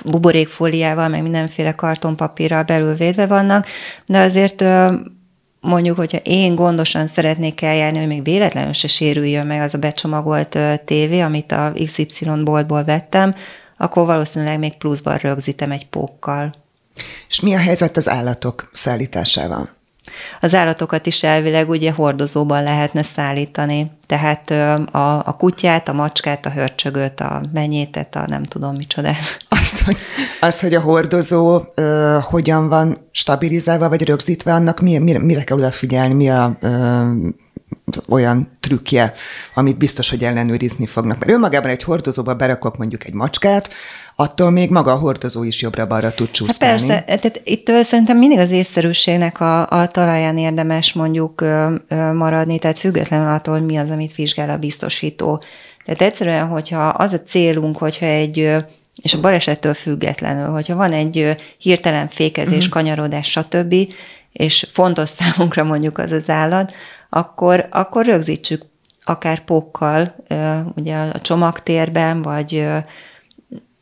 buborékfóliával, 0.05 1.07
meg 1.07 1.21
mindenféle 1.21 1.71
kartonpapírral 1.71 2.63
belül 2.63 2.93
védve 2.95 3.27
vannak, 3.27 3.65
de 4.05 4.19
azért 4.19 4.63
mondjuk, 5.61 5.97
hogyha 5.97 6.17
én 6.17 6.55
gondosan 6.55 7.07
szeretnék 7.07 7.61
eljárni, 7.61 7.97
hogy 7.97 8.07
még 8.07 8.23
véletlenül 8.23 8.73
se 8.73 8.87
sérüljön 8.87 9.45
meg 9.45 9.61
az 9.61 9.73
a 9.73 9.77
becsomagolt 9.77 10.57
tévé, 10.85 11.19
amit 11.19 11.51
a 11.51 11.73
XY 11.85 12.25
boltból 12.43 12.83
vettem, 12.83 13.35
akkor 13.77 14.05
valószínűleg 14.05 14.59
még 14.59 14.77
pluszban 14.77 15.17
rögzítem 15.17 15.71
egy 15.71 15.87
pókkal. 15.87 16.53
És 17.29 17.39
mi 17.39 17.53
a 17.53 17.59
helyzet 17.59 17.97
az 17.97 18.09
állatok 18.09 18.69
szállításával? 18.73 19.69
Az 20.41 20.55
állatokat 20.55 21.05
is 21.05 21.23
elvileg 21.23 21.69
ugye 21.69 21.91
hordozóban 21.91 22.63
lehetne 22.63 23.03
szállítani, 23.03 23.91
tehát 24.05 24.51
a, 24.91 25.25
a 25.25 25.35
kutyát, 25.37 25.87
a 25.87 25.93
macskát, 25.93 26.45
a 26.45 26.51
hörcsögöt, 26.51 27.19
a 27.19 27.41
menyétet, 27.53 28.15
a 28.15 28.25
nem 28.27 28.43
tudom 28.43 28.75
micsoda. 28.75 29.09
Az, 29.61 29.81
hogy, 29.81 29.97
az, 30.39 30.59
hogy 30.59 30.73
a 30.73 30.81
hordozó 30.81 31.61
ö, 31.75 32.17
hogyan 32.21 32.69
van 32.69 32.97
stabilizálva 33.11 33.89
vagy 33.89 34.07
rögzítve, 34.07 34.53
annak 34.53 34.79
mi, 34.79 34.97
mire, 34.97 35.19
mire 35.19 35.43
kell 35.43 35.57
odafigyelni, 35.57 36.13
mi 36.13 36.29
a 36.29 36.57
ö, 36.61 37.01
olyan 38.07 38.49
trükkje, 38.59 39.13
amit 39.53 39.77
biztos, 39.77 40.09
hogy 40.09 40.23
ellenőrizni 40.23 40.85
fognak. 40.85 41.19
Mert 41.19 41.31
önmagában 41.31 41.69
egy 41.69 41.83
hordozóba 41.83 42.33
berakok 42.33 42.77
mondjuk 42.77 43.05
egy 43.05 43.13
macskát, 43.13 43.69
attól 44.21 44.49
még 44.49 44.69
maga 44.69 44.91
a 44.91 44.97
hordozó 44.97 45.43
is 45.43 45.61
jobbra-balra 45.61 46.13
tud 46.13 46.31
csúszkálni. 46.31 46.81
Hát 46.81 46.87
persze, 46.87 47.03
tehát 47.03 47.41
itt 47.43 47.83
szerintem 47.83 48.17
mindig 48.17 48.39
az 48.39 48.51
észszerűségnek 48.51 49.39
a, 49.39 49.69
a 49.69 49.87
talaján 49.87 50.37
érdemes 50.37 50.93
mondjuk 50.93 51.41
ö, 51.41 51.75
ö, 51.87 52.13
maradni, 52.13 52.59
tehát 52.59 52.77
függetlenül 52.77 53.33
attól, 53.33 53.53
hogy 53.53 53.65
mi 53.65 53.77
az, 53.77 53.89
amit 53.89 54.15
vizsgál 54.15 54.49
a 54.49 54.57
biztosító. 54.57 55.43
Tehát 55.85 56.01
egyszerűen, 56.01 56.47
hogyha 56.47 56.87
az 56.87 57.13
a 57.13 57.21
célunk, 57.21 57.77
hogyha 57.77 58.05
egy 58.05 58.51
és 59.01 59.13
a 59.13 59.19
balesettől 59.19 59.73
függetlenül, 59.73 60.47
hogyha 60.47 60.75
van 60.75 60.91
egy 60.91 61.37
hirtelen 61.57 62.07
fékezés, 62.07 62.57
uh-huh. 62.57 62.71
kanyarodás, 62.71 63.29
stb., 63.29 63.75
és 64.31 64.67
fontos 64.71 65.09
számunkra 65.09 65.63
mondjuk 65.63 65.97
az 65.97 66.11
az 66.11 66.29
állat, 66.29 66.73
akkor, 67.09 67.67
akkor 67.71 68.05
rögzítsük 68.05 68.65
akár 69.03 69.43
pokkal, 69.43 70.15
ugye 70.75 70.95
a 70.95 71.19
csomagtérben, 71.21 72.21
vagy 72.21 72.67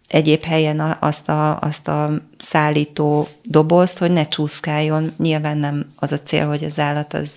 egyéb 0.08 0.43
helyen 0.43 0.98
azt 1.00 1.30
a, 1.30 1.60
azt 1.60 1.88
a 1.88 2.22
szállító 2.38 3.28
dobozt, 3.43 3.98
hogy 3.98 4.12
ne 4.12 4.28
csúszkáljon. 4.28 5.13
Nyilván 5.17 5.58
nem 5.58 5.86
az 5.96 6.12
a 6.12 6.20
cél, 6.20 6.48
hogy 6.48 6.63
az 6.63 6.80
állat 6.80 7.13
az 7.13 7.32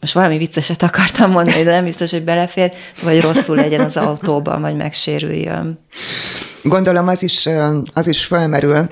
most 0.00 0.12
valami 0.12 0.38
vicceset 0.38 0.82
akartam 0.82 1.30
mondani, 1.30 1.62
de 1.62 1.70
nem 1.70 1.84
biztos, 1.84 2.10
hogy 2.10 2.24
belefér, 2.24 2.72
vagy 3.02 3.20
rosszul 3.20 3.56
legyen 3.56 3.80
az 3.80 3.96
autóban, 3.96 4.60
vagy 4.60 4.76
megsérüljön. 4.76 5.78
Gondolom 6.62 7.08
az 7.08 7.22
is, 7.22 7.48
az 7.92 8.06
is 8.06 8.24
felmerül, 8.24 8.88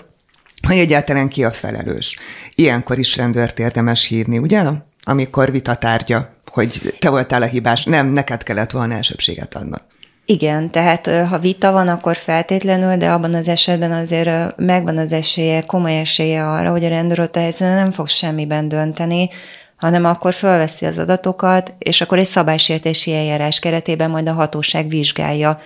hogy 0.66 0.76
egyáltalán 0.76 1.28
ki 1.28 1.44
a 1.44 1.52
felelős. 1.52 2.18
Ilyenkor 2.54 2.98
is 2.98 3.16
rendőrt 3.16 3.58
érdemes 3.58 4.06
hívni, 4.06 4.38
ugye? 4.38 4.62
Amikor 5.02 5.50
vitatárgya, 5.50 6.34
hogy 6.50 6.96
te 6.98 7.08
voltál 7.10 7.42
a 7.42 7.46
hibás, 7.46 7.84
nem, 7.84 8.06
neked 8.06 8.42
kellett 8.42 8.70
volna 8.70 8.94
elsőbséget 8.94 9.54
adnod. 9.54 9.82
Igen, 10.28 10.70
tehát 10.70 11.06
ha 11.06 11.38
vita 11.38 11.72
van, 11.72 11.88
akkor 11.88 12.16
feltétlenül, 12.16 12.96
de 12.96 13.10
abban 13.10 13.34
az 13.34 13.48
esetben 13.48 13.92
azért 13.92 14.56
megvan 14.56 14.98
az 14.98 15.12
esélye, 15.12 15.62
komoly 15.62 15.98
esélye 15.98 16.48
arra, 16.48 16.70
hogy 16.70 16.84
a 16.84 16.88
rendőr 16.88 17.20
ott 17.20 17.36
a 17.36 17.50
nem 17.58 17.90
fog 17.90 18.08
semmiben 18.08 18.68
dönteni, 18.68 19.28
hanem 19.76 20.04
akkor 20.04 20.34
fölveszi 20.34 20.86
az 20.86 20.98
adatokat, 20.98 21.74
és 21.78 22.00
akkor 22.00 22.18
egy 22.18 22.26
szabálysértési 22.26 23.14
eljárás 23.14 23.58
keretében 23.58 24.10
majd 24.10 24.28
a 24.28 24.32
hatóság 24.32 24.88
vizsgálja. 24.88 25.60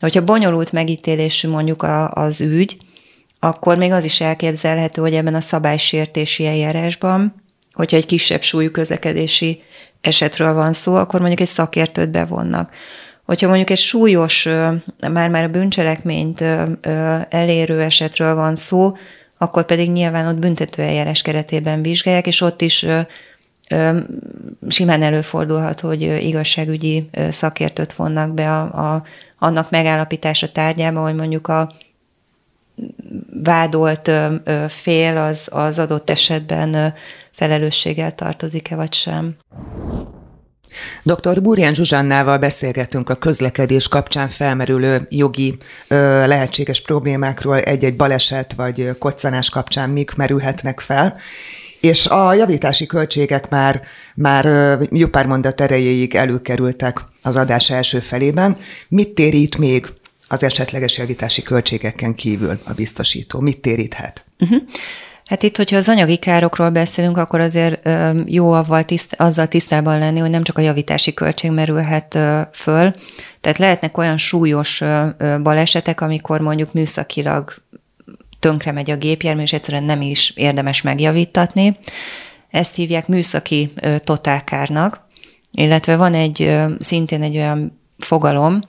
Hogyha 0.00 0.24
bonyolult 0.24 0.72
megítélésű 0.72 1.48
mondjuk 1.48 1.82
a, 1.82 2.10
az 2.10 2.40
ügy, 2.40 2.76
akkor 3.38 3.76
még 3.76 3.92
az 3.92 4.04
is 4.04 4.20
elképzelhető, 4.20 5.00
hogy 5.00 5.14
ebben 5.14 5.34
a 5.34 5.40
szabálysértési 5.40 6.46
eljárásban, 6.46 7.42
hogyha 7.72 7.96
egy 7.96 8.06
kisebb 8.06 8.42
súlyú 8.42 8.70
közlekedési 8.70 9.62
esetről 10.00 10.54
van 10.54 10.72
szó, 10.72 10.94
akkor 10.94 11.20
mondjuk 11.20 11.40
egy 11.40 11.46
szakértőt 11.46 12.10
bevonnak. 12.10 12.72
Hogyha 13.24 13.46
mondjuk 13.46 13.70
egy 13.70 13.78
súlyos, 13.78 14.48
már-már 15.12 15.44
a 15.44 15.48
bűncselekményt 15.48 16.40
elérő 17.28 17.80
esetről 17.80 18.34
van 18.34 18.56
szó, 18.56 18.96
akkor 19.38 19.64
pedig 19.64 19.90
nyilván 19.90 20.26
ott 20.26 20.38
büntetőeljárás 20.38 21.22
keretében 21.22 21.82
vizsgálják, 21.82 22.26
és 22.26 22.40
ott 22.40 22.60
is 22.60 22.86
simán 24.68 25.02
előfordulhat, 25.02 25.80
hogy 25.80 26.02
igazságügyi 26.02 27.08
szakértőt 27.28 27.92
vonnak 27.92 28.34
be 28.34 28.52
a, 28.52 28.94
a, 28.94 29.02
annak 29.38 29.70
megállapítása 29.70 30.52
tárgyába, 30.52 31.02
hogy 31.02 31.14
mondjuk 31.14 31.48
a 31.48 31.72
vádolt 33.42 34.10
fél 34.68 35.16
az, 35.16 35.48
az 35.52 35.78
adott 35.78 36.10
esetben 36.10 36.94
felelősséggel 37.30 38.14
tartozik-e 38.14 38.76
vagy 38.76 38.92
sem. 38.92 39.36
Dr. 41.02 41.42
Burján 41.42 41.74
Zsuzsannával 41.74 42.38
beszélgetünk 42.38 43.10
a 43.10 43.14
közlekedés 43.14 43.88
kapcsán 43.88 44.28
felmerülő 44.28 45.06
jogi 45.08 45.56
ö, 45.88 45.96
lehetséges 46.26 46.82
problémákról, 46.82 47.58
egy-egy 47.58 47.96
baleset 47.96 48.52
vagy 48.52 48.98
koccanás 48.98 49.50
kapcsán 49.50 49.90
mik 49.90 50.14
merülhetnek 50.14 50.80
fel, 50.80 51.16
és 51.80 52.06
a 52.06 52.34
javítási 52.34 52.86
költségek 52.86 53.48
már, 53.48 53.82
már 54.14 54.78
jó 54.90 55.06
pár 55.06 55.26
mondat 55.26 55.60
erejéig 55.60 56.14
előkerültek 56.14 57.00
az 57.22 57.36
adás 57.36 57.70
első 57.70 58.00
felében. 58.00 58.56
Mit 58.88 59.08
térít 59.08 59.58
még 59.58 59.92
az 60.28 60.42
esetleges 60.42 60.98
javítási 60.98 61.42
költségeken 61.42 62.14
kívül 62.14 62.60
a 62.64 62.72
biztosító? 62.72 63.40
Mit 63.40 63.60
téríthet? 63.60 64.24
Uh-huh. 64.38 64.62
Hát 65.34 65.42
itt, 65.42 65.56
hogyha 65.56 65.76
az 65.76 65.88
anyagi 65.88 66.16
károkról 66.16 66.70
beszélünk, 66.70 67.16
akkor 67.16 67.40
azért 67.40 67.88
jó 68.26 68.52
avval 68.52 68.84
tiszt, 68.84 69.14
azzal 69.18 69.48
tisztában 69.48 69.98
lenni, 69.98 70.18
hogy 70.18 70.30
nem 70.30 70.42
csak 70.42 70.58
a 70.58 70.60
javítási 70.60 71.14
költség 71.14 71.50
merülhet 71.50 72.18
föl, 72.52 72.94
tehát 73.40 73.58
lehetnek 73.58 73.98
olyan 73.98 74.16
súlyos 74.16 74.82
balesetek, 75.42 76.00
amikor 76.00 76.40
mondjuk 76.40 76.72
műszakilag 76.72 77.54
tönkre 78.38 78.72
megy 78.72 78.90
a 78.90 78.96
gépjármű, 78.96 79.42
és 79.42 79.52
egyszerűen 79.52 79.84
nem 79.84 80.00
is 80.00 80.30
érdemes 80.30 80.82
megjavítatni. 80.82 81.78
Ezt 82.50 82.74
hívják 82.74 83.08
műszaki 83.08 83.72
totálkárnak, 84.04 85.00
illetve 85.52 85.96
van 85.96 86.14
egy 86.14 86.54
szintén 86.78 87.22
egy 87.22 87.36
olyan 87.36 87.80
fogalom, 87.98 88.60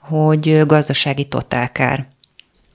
hogy 0.00 0.66
gazdasági 0.66 1.24
totálkár. 1.24 2.06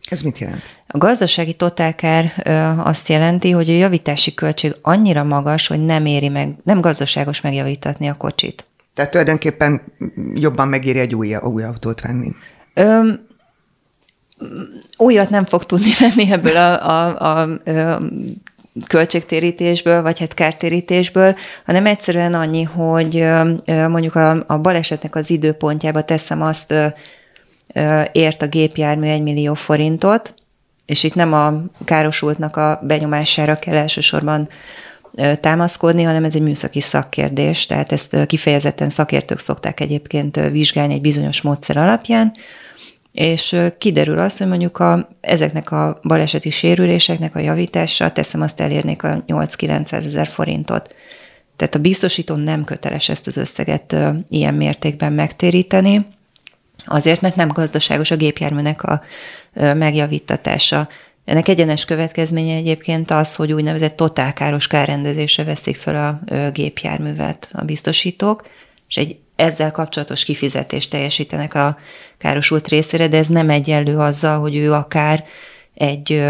Ez 0.09 0.21
mit 0.21 0.37
jelent? 0.37 0.61
A 0.87 0.97
gazdasági 0.97 1.53
totálkár 1.53 2.33
azt 2.77 3.09
jelenti, 3.09 3.51
hogy 3.51 3.69
a 3.69 3.73
javítási 3.73 4.33
költség 4.33 4.75
annyira 4.81 5.23
magas, 5.23 5.67
hogy 5.67 5.85
nem 5.85 6.05
éri 6.05 6.29
meg, 6.29 6.55
nem 6.63 6.81
gazdaságos 6.81 7.41
megjavítatni 7.41 8.07
a 8.07 8.17
kocsit. 8.17 8.65
Tehát 8.95 9.11
tulajdonképpen 9.11 9.81
jobban 10.33 10.67
megéri 10.67 10.99
egy 10.99 11.15
új, 11.15 11.35
új 11.35 11.63
autót 11.63 12.01
venni. 12.01 12.31
Ö, 12.73 13.11
újat 14.97 15.29
nem 15.29 15.45
fog 15.45 15.65
tudni 15.65 15.91
venni 15.99 16.31
ebből 16.31 16.55
a, 16.55 16.89
a, 16.89 17.17
a, 17.17 17.41
a 17.41 18.01
költségtérítésből, 18.87 20.01
vagy 20.01 20.19
hát 20.19 20.33
kártérítésből, 20.33 21.35
hanem 21.65 21.85
egyszerűen 21.85 22.33
annyi, 22.33 22.63
hogy 22.63 23.25
mondjuk 23.65 24.15
a, 24.15 24.43
a 24.47 24.57
balesetnek 24.57 25.15
az 25.15 25.29
időpontjába 25.29 26.03
teszem 26.03 26.41
azt, 26.41 26.73
ért 28.12 28.41
a 28.41 28.47
gépjármű 28.47 29.07
1 29.07 29.21
millió 29.21 29.53
forintot, 29.53 30.33
és 30.86 31.03
itt 31.03 31.15
nem 31.15 31.33
a 31.33 31.63
károsultnak 31.86 32.55
a 32.55 32.79
benyomására 32.83 33.59
kell 33.59 33.75
elsősorban 33.75 34.49
támaszkodni, 35.39 36.03
hanem 36.03 36.23
ez 36.23 36.36
egy 36.36 36.41
műszaki 36.41 36.81
szakkérdés, 36.81 37.65
tehát 37.65 37.91
ezt 37.91 38.25
kifejezetten 38.25 38.89
szakértők 38.89 39.39
szokták 39.39 39.79
egyébként 39.79 40.36
vizsgálni 40.51 40.93
egy 40.93 41.01
bizonyos 41.01 41.41
módszer 41.41 41.77
alapján, 41.77 42.31
és 43.13 43.55
kiderül 43.77 44.19
az, 44.19 44.38
hogy 44.38 44.47
mondjuk 44.47 44.79
a, 44.79 45.09
ezeknek 45.21 45.71
a 45.71 45.99
baleseti 46.03 46.49
sérüléseknek 46.49 47.36
a 47.36 47.39
javítása, 47.39 48.12
teszem 48.12 48.41
azt 48.41 48.59
elérnék 48.62 49.03
a 49.03 49.23
8-900 49.27 50.05
ezer 50.05 50.27
forintot. 50.27 50.95
Tehát 51.55 51.75
a 51.75 51.79
biztosító 51.79 52.36
nem 52.36 52.63
köteles 52.63 53.09
ezt 53.09 53.27
az 53.27 53.38
összeget 53.38 53.95
ilyen 54.29 54.53
mértékben 54.53 55.13
megtéríteni, 55.13 56.05
azért, 56.86 57.22
mert 57.22 57.36
nem 57.36 57.48
gazdaságos 57.48 58.12
a 58.12 58.15
gépjárműnek 58.15 58.84
a 58.84 59.04
megjavítatása. 59.54 60.88
Ennek 61.26 61.48
egyenes 61.48 61.86
következménye 61.86 62.56
egyébként 62.56 63.12
az, 63.12 63.36
hogy 63.36 63.52
úgynevezett 63.52 63.96
totálkáros 63.96 64.67
kárrendezésre 64.67 65.43
veszik 65.43 65.76
fel 65.76 65.96
a 65.96 66.34
gépjárművet 66.52 67.48
a 67.52 67.63
biztosítók, 67.63 68.48
és 68.88 68.96
egy 68.96 69.17
ezzel 69.36 69.72
kapcsolatos 69.72 70.24
kifizetést 70.24 70.89
teljesítenek 70.89 71.54
a 71.54 71.78
károsult 72.17 72.67
részére, 72.67 73.08
de 73.08 73.17
ez 73.17 73.28
nem 73.28 73.50
egyenlő 73.50 73.98
azzal, 73.98 74.39
hogy 74.39 74.56
ő 74.56 74.74
akár 74.74 75.24
egy 75.74 76.24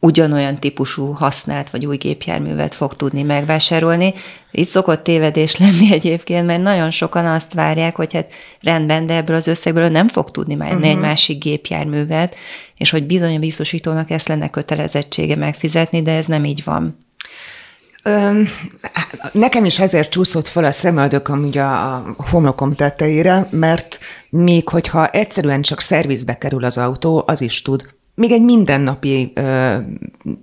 ugyanolyan 0.00 0.58
típusú 0.58 1.12
használt 1.12 1.70
vagy 1.70 1.86
új 1.86 1.96
gépjárművet 1.96 2.74
fog 2.74 2.94
tudni 2.94 3.22
megvásárolni. 3.22 4.14
Itt 4.50 4.68
szokott 4.68 5.02
tévedés 5.02 5.56
lenni 5.58 5.92
egyébként, 5.92 6.46
mert 6.46 6.62
nagyon 6.62 6.90
sokan 6.90 7.26
azt 7.26 7.52
várják, 7.52 7.96
hogy 7.96 8.12
hát 8.12 8.32
rendben, 8.60 9.06
de 9.06 9.14
ebből 9.14 9.36
az 9.36 9.46
összegből 9.46 9.88
nem 9.88 10.08
fog 10.08 10.30
tudni 10.30 10.54
már 10.54 10.72
uh-huh. 10.72 10.88
egy 10.88 10.98
másik 10.98 11.42
gépjárművet, 11.42 12.34
és 12.76 12.90
hogy 12.90 13.06
bizony 13.06 13.36
a 13.36 13.38
biztosítónak 13.38 14.10
ezt 14.10 14.28
lenne 14.28 14.50
kötelezettsége 14.50 15.36
megfizetni, 15.36 16.02
de 16.02 16.12
ez 16.12 16.26
nem 16.26 16.44
így 16.44 16.64
van. 16.64 17.06
Nekem 19.32 19.64
is 19.64 19.78
azért 19.78 20.10
csúszott 20.10 20.46
fel 20.46 20.64
a 20.64 20.70
szemöldököm 20.70 21.44
ugye 21.44 21.62
a 21.62 22.14
homlokom 22.16 22.74
tetejére, 22.74 23.48
mert 23.50 23.98
még 24.30 24.68
hogyha 24.68 25.08
egyszerűen 25.08 25.62
csak 25.62 25.80
szervizbe 25.80 26.38
kerül 26.38 26.64
az 26.64 26.78
autó, 26.78 27.24
az 27.26 27.40
is 27.40 27.62
tud 27.62 27.96
még 28.18 28.30
egy 28.30 28.42
mindennapi 28.42 29.32
ö, 29.34 29.76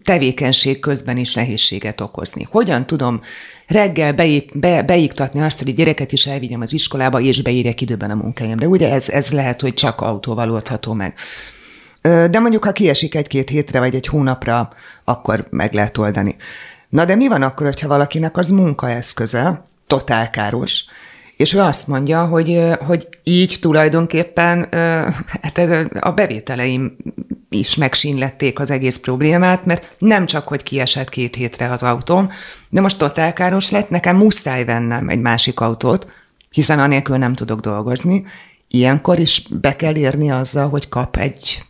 tevékenység 0.04 0.80
közben 0.80 1.18
is 1.18 1.34
nehézséget 1.34 2.02
okozni. 2.02 2.48
Hogyan 2.52 2.88
tudom 2.88 3.22
reggel 3.68 4.14
beik, 4.14 4.60
be, 4.60 4.84
beiktatni 4.84 5.42
azt, 5.42 5.60
hogy 5.60 5.70
a 5.70 5.74
gyereket 5.74 6.12
is 6.12 6.26
elvigyem 6.28 6.62
az 6.62 6.74
iskolába, 6.74 7.20
és 7.20 7.42
beírjak 7.42 7.82
időben 7.82 8.12
a 8.12 8.16
munkahelyemre. 8.16 8.68
Ugye 8.68 8.92
ez, 8.94 9.10
ez 9.10 9.30
lehet, 9.30 9.62
hogy 9.62 9.74
csak 9.74 10.02
autóval 10.02 10.52
oldható 10.52 10.94
meg. 10.94 11.14
De 12.02 12.40
mondjuk, 12.40 12.66
ha 12.66 12.72
kiesik 12.72 13.16
egy-két 13.16 13.50
hétre 13.50 13.80
vagy 13.80 13.96
egy 13.96 14.08
hónapra, 14.08 14.70
akkor 15.04 15.48
meg 15.50 15.74
lehet 15.74 15.98
oldani. 15.98 16.36
Na 16.90 17.06
de 17.06 17.16
mi 17.16 17.28
van 17.28 17.42
akkor, 17.42 17.66
hogyha 17.66 17.88
valakinek 17.88 18.38
az 18.38 18.50
munkaeszköze, 18.50 19.68
totál 19.88 20.30
káros, 20.30 20.86
és 21.38 21.54
ő 21.54 21.60
azt 21.60 21.88
mondja, 21.88 22.26
hogy, 22.26 22.62
hogy 22.86 23.08
így 23.24 23.58
tulajdonképpen 23.62 24.68
hát 25.42 25.88
a 26.00 26.12
bevételeim 26.12 26.98
is 27.50 27.76
megsínlették 27.76 28.60
az 28.60 28.72
egész 28.72 28.98
problémát, 28.98 29.66
mert 29.66 29.96
nem 29.98 30.26
csak, 30.26 30.48
hogy 30.48 30.64
kiesett 30.64 31.10
két 31.10 31.36
hétre 31.36 31.72
az 31.72 31.84
autóm, 31.84 32.30
de 32.70 32.82
most 32.82 32.98
totál 32.98 33.34
káros 33.34 33.72
lett, 33.72 33.90
nekem 33.90 34.16
muszáj 34.16 34.66
vennem 34.66 35.10
egy 35.10 35.22
másik 35.22 35.60
autót, 35.60 36.08
hiszen 36.50 36.80
anélkül 36.80 37.18
nem 37.18 37.34
tudok 37.34 37.60
dolgozni. 37.60 38.26
Ilyenkor 38.68 39.20
is 39.20 39.44
be 39.50 39.76
kell 39.76 39.96
érni 39.96 40.32
azzal, 40.32 40.70
hogy 40.70 40.90
kap 40.90 41.18
egy 41.18 41.64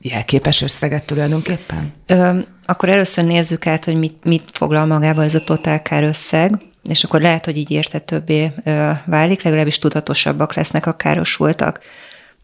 jelképes 0.00 0.62
összeget 0.62 1.04
tulajdonképpen? 1.04 1.92
Ö, 2.06 2.38
akkor 2.66 2.88
először 2.88 3.24
nézzük 3.24 3.66
át, 3.66 3.84
hogy 3.84 3.98
mit, 3.98 4.24
mit 4.24 4.50
foglal 4.52 4.86
magába 4.86 5.22
ez 5.22 5.34
a 5.34 5.44
totálkár 5.44 6.02
összeg, 6.02 6.60
és 6.88 7.04
akkor 7.04 7.20
lehet, 7.20 7.44
hogy 7.44 7.56
így 7.56 7.70
értetőbbé 7.70 8.52
válik, 9.06 9.42
legalábbis 9.42 9.78
tudatosabbak 9.78 10.54
lesznek 10.54 10.86
a 10.86 10.92
károsultak. 10.92 11.80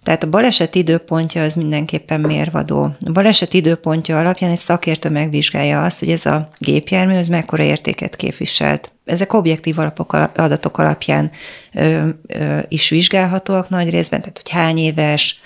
Tehát 0.06 0.22
a 0.22 0.28
baleset 0.28 0.74
időpontja 0.74 1.42
az 1.42 1.54
mindenképpen 1.54 2.20
mérvadó. 2.20 2.82
A 2.82 3.10
baleset 3.12 3.54
időpontja 3.54 4.18
alapján 4.18 4.50
egy 4.50 4.56
szakértő 4.56 5.10
megvizsgálja 5.10 5.84
azt, 5.84 5.98
hogy 5.98 6.10
ez 6.10 6.26
a 6.26 6.48
gépjármű 6.58 7.16
az 7.16 7.28
mekkora 7.28 7.62
értéket 7.62 8.16
képviselt. 8.16 8.92
Ezek 9.04 9.32
objektív 9.32 9.78
alapok, 9.78 10.12
adatok 10.12 10.78
alapján 10.78 11.30
ö, 11.72 12.08
ö, 12.26 12.58
is 12.68 12.88
vizsgálhatóak 12.88 13.68
nagy 13.68 13.90
részben, 13.90 14.20
tehát 14.20 14.40
hogy 14.42 14.50
hány 14.50 14.78
éves, 14.78 15.40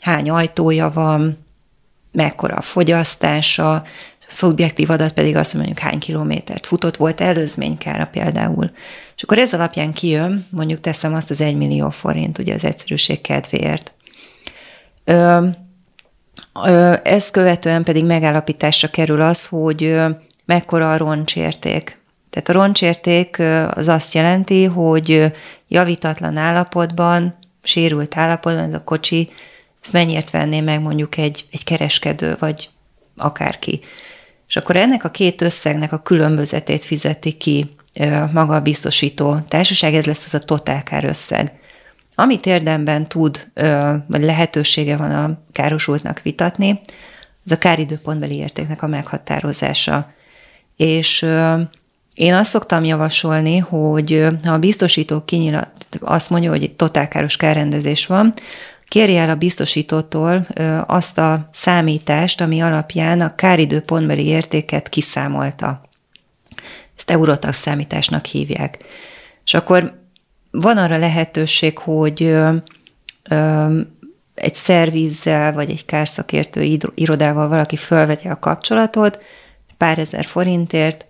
hány 0.00 0.30
ajtója 0.30 0.90
van, 0.90 1.46
mekkora 2.12 2.54
a 2.54 2.62
fogyasztása, 2.62 3.84
szubjektív 4.26 4.90
adat 4.90 5.12
pedig 5.12 5.36
azt 5.36 5.54
mondjuk 5.54 5.78
hány 5.78 5.98
kilométert 5.98 6.66
futott, 6.66 6.96
volt 6.96 7.20
előzménykára 7.20 8.06
például. 8.06 8.70
És 9.16 9.22
akkor 9.22 9.38
ez 9.38 9.52
alapján 9.52 9.92
kijön, 9.92 10.46
mondjuk 10.50 10.80
teszem 10.80 11.14
azt 11.14 11.30
az 11.30 11.40
1 11.40 11.56
millió 11.56 11.90
forint, 11.90 12.38
ugye 12.38 12.54
az 12.54 12.64
egyszerűség 12.64 13.20
kedvéért. 13.20 13.94
Ö, 15.08 15.46
ö, 16.64 16.94
ezt 17.02 17.30
követően 17.30 17.84
pedig 17.84 18.04
megállapításra 18.04 18.88
kerül 18.88 19.20
az, 19.20 19.46
hogy 19.46 19.96
mekkora 20.44 20.92
a 20.92 20.96
roncsérték. 20.96 21.98
Tehát 22.30 22.48
a 22.48 22.52
roncsérték 22.52 23.42
az 23.70 23.88
azt 23.88 24.14
jelenti, 24.14 24.64
hogy 24.64 25.32
javítatlan 25.68 26.36
állapotban, 26.36 27.38
sérült 27.62 28.16
állapotban 28.16 28.68
ez 28.68 28.74
a 28.74 28.84
kocsi, 28.84 29.30
ezt 29.82 29.92
mennyiért 29.92 30.30
venné 30.30 30.60
meg 30.60 30.80
mondjuk 30.80 31.16
egy, 31.16 31.44
egy 31.52 31.64
kereskedő, 31.64 32.36
vagy 32.38 32.68
akárki. 33.16 33.80
És 34.48 34.56
akkor 34.56 34.76
ennek 34.76 35.04
a 35.04 35.10
két 35.10 35.42
összegnek 35.42 35.92
a 35.92 35.98
különbözetét 35.98 36.84
fizeti 36.84 37.32
ki 37.32 37.70
maga 38.32 38.54
a 38.54 38.60
biztosító 38.60 39.38
társaság, 39.48 39.94
ez 39.94 40.06
lesz 40.06 40.24
az 40.24 40.34
a 40.34 40.44
totálkár 40.44 41.04
összeg. 41.04 41.52
Amit 42.18 42.46
érdemben 42.46 43.08
tud, 43.08 43.46
vagy 44.06 44.22
lehetősége 44.22 44.96
van 44.96 45.10
a 45.10 45.38
károsultnak 45.52 46.22
vitatni, 46.22 46.80
az 47.44 47.52
a 47.52 47.58
káridőpontbeli 47.58 48.36
értéknek 48.36 48.82
a 48.82 48.86
meghatározása. 48.86 50.14
És 50.76 51.26
én 52.14 52.34
azt 52.34 52.50
szoktam 52.50 52.84
javasolni, 52.84 53.58
hogy 53.58 54.26
ha 54.44 54.52
a 54.52 54.58
biztosító 54.58 55.24
kinyilat, 55.24 55.70
azt 56.00 56.30
mondja, 56.30 56.50
hogy 56.50 56.62
egy 56.62 56.76
totálkáros 56.76 57.36
kárrendezés 57.36 58.06
van, 58.06 58.34
kérje 58.88 59.20
el 59.20 59.30
a 59.30 59.34
biztosítótól 59.34 60.46
azt 60.86 61.18
a 61.18 61.48
számítást, 61.52 62.40
ami 62.40 62.60
alapján 62.60 63.20
a 63.20 63.34
káridőpontbeli 63.34 64.26
értéket 64.26 64.88
kiszámolta. 64.88 65.80
Ezt 66.96 67.10
Eurotax 67.10 67.58
számításnak 67.58 68.24
hívják. 68.24 68.78
És 69.44 69.54
akkor 69.54 70.04
van 70.60 70.76
arra 70.76 70.98
lehetőség, 70.98 71.78
hogy 71.78 72.34
egy 74.34 74.54
szervízzel 74.54 75.52
vagy 75.52 75.70
egy 75.70 75.84
kárszakértő 75.84 76.78
irodával 76.94 77.48
valaki 77.48 77.76
fölvegye 77.76 78.30
a 78.30 78.38
kapcsolatot, 78.38 79.18
pár 79.76 79.98
ezer 79.98 80.24
forintért 80.24 81.06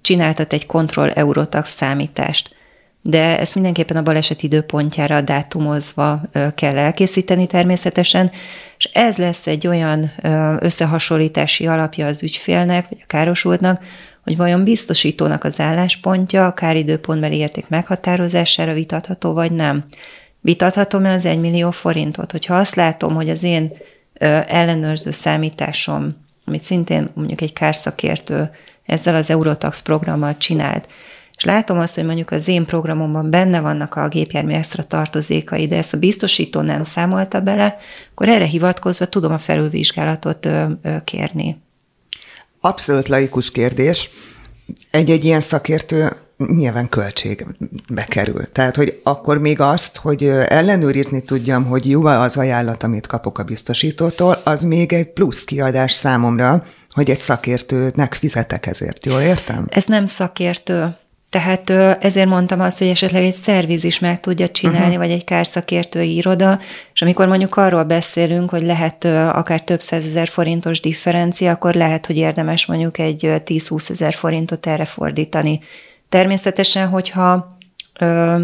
csináltat 0.00 0.52
egy 0.52 0.66
kontroll 0.66 1.10
Eurotax 1.10 1.74
számítást. 1.74 2.54
De 3.02 3.38
ezt 3.38 3.54
mindenképpen 3.54 3.96
a 3.96 4.02
baleset 4.02 4.42
időpontjára 4.42 5.20
dátumozva 5.20 6.20
kell 6.54 6.78
elkészíteni 6.78 7.46
természetesen, 7.46 8.30
és 8.78 8.84
ez 8.92 9.16
lesz 9.16 9.46
egy 9.46 9.66
olyan 9.66 10.12
összehasonlítási 10.60 11.66
alapja 11.66 12.06
az 12.06 12.22
ügyfélnek, 12.22 12.88
vagy 12.88 12.98
a 13.02 13.06
károsultnak, 13.06 13.82
hogy 14.26 14.36
vajon 14.36 14.64
biztosítónak 14.64 15.44
az 15.44 15.60
álláspontja 15.60 16.46
a 16.46 16.54
káridőpontbeli 16.54 17.36
érték 17.36 17.68
meghatározására 17.68 18.72
vitatható, 18.72 19.32
vagy 19.32 19.52
nem. 19.52 19.84
Vitathatom-e 20.40 21.12
az 21.12 21.24
1 21.24 21.40
millió 21.40 21.70
forintot? 21.70 22.32
Hogyha 22.32 22.54
azt 22.54 22.74
látom, 22.74 23.14
hogy 23.14 23.28
az 23.28 23.42
én 23.42 23.72
ellenőrző 24.46 25.10
számításom, 25.10 26.16
amit 26.44 26.60
szintén 26.60 27.10
mondjuk 27.14 27.40
egy 27.40 27.52
kárszakértő 27.52 28.50
ezzel 28.86 29.14
az 29.14 29.30
Eurotax 29.30 29.82
programmal 29.82 30.36
csinált, 30.36 30.88
és 31.36 31.44
látom 31.44 31.78
azt, 31.78 31.94
hogy 31.94 32.04
mondjuk 32.04 32.30
az 32.30 32.48
én 32.48 32.64
programomban 32.64 33.30
benne 33.30 33.60
vannak 33.60 33.94
a 33.94 34.08
gépjármű 34.08 34.52
extra 34.52 34.82
tartozékai, 34.82 35.66
de 35.66 35.76
ezt 35.76 35.94
a 35.94 35.98
biztosító 35.98 36.60
nem 36.60 36.82
számolta 36.82 37.40
bele, 37.40 37.78
akkor 38.10 38.28
erre 38.28 38.44
hivatkozva 38.44 39.06
tudom 39.06 39.32
a 39.32 39.38
felülvizsgálatot 39.38 40.48
kérni. 41.04 41.64
Abszolút 42.66 43.08
laikus 43.08 43.50
kérdés. 43.50 44.10
Egy-egy 44.90 45.24
ilyen 45.24 45.40
szakértő 45.40 46.12
nyilván 46.36 46.88
költségbe 46.88 48.04
kerül. 48.08 48.52
Tehát, 48.52 48.76
hogy 48.76 49.00
akkor 49.02 49.38
még 49.38 49.60
azt, 49.60 49.96
hogy 49.96 50.24
ellenőrizni 50.48 51.22
tudjam, 51.22 51.64
hogy 51.64 51.90
jó 51.90 52.04
az 52.04 52.36
ajánlat, 52.36 52.82
amit 52.82 53.06
kapok 53.06 53.38
a 53.38 53.44
biztosítótól, 53.44 54.40
az 54.44 54.62
még 54.62 54.92
egy 54.92 55.12
plusz 55.12 55.44
kiadás 55.44 55.92
számomra, 55.92 56.64
hogy 56.90 57.10
egy 57.10 57.20
szakértőnek 57.20 58.14
fizetek 58.14 58.66
ezért. 58.66 59.06
Jól 59.06 59.20
értem? 59.20 59.66
Ez 59.68 59.84
nem 59.84 60.06
szakértő. 60.06 60.96
Tehát 61.36 61.70
ezért 62.02 62.28
mondtam 62.28 62.60
azt, 62.60 62.78
hogy 62.78 62.86
esetleg 62.86 63.22
egy 63.22 63.32
szerviz 63.32 63.84
is 63.84 63.98
meg 63.98 64.20
tudja 64.20 64.48
csinálni, 64.48 64.84
uh-huh. 64.84 64.96
vagy 64.96 65.10
egy 65.10 65.24
kárszakértői 65.24 66.14
iroda, 66.16 66.60
és 66.94 67.02
amikor 67.02 67.28
mondjuk 67.28 67.56
arról 67.56 67.84
beszélünk, 67.84 68.50
hogy 68.50 68.62
lehet 68.62 69.04
akár 69.32 69.60
több 69.60 69.80
százezer 69.80 70.28
forintos 70.28 70.80
differencia, 70.80 71.50
akkor 71.50 71.74
lehet, 71.74 72.06
hogy 72.06 72.16
érdemes 72.16 72.66
mondjuk 72.66 72.98
egy 72.98 73.20
10-20 73.24 73.90
ezer 73.90 74.14
forintot 74.14 74.66
erre 74.66 74.84
fordítani. 74.84 75.60
Természetesen, 76.08 76.88
hogyha 76.88 77.58
ö, 78.00 78.36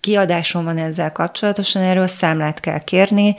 kiadásom 0.00 0.64
van 0.64 0.78
ezzel 0.78 1.12
kapcsolatosan, 1.12 1.82
erről 1.82 2.06
számlát 2.06 2.60
kell 2.60 2.84
kérni, 2.84 3.36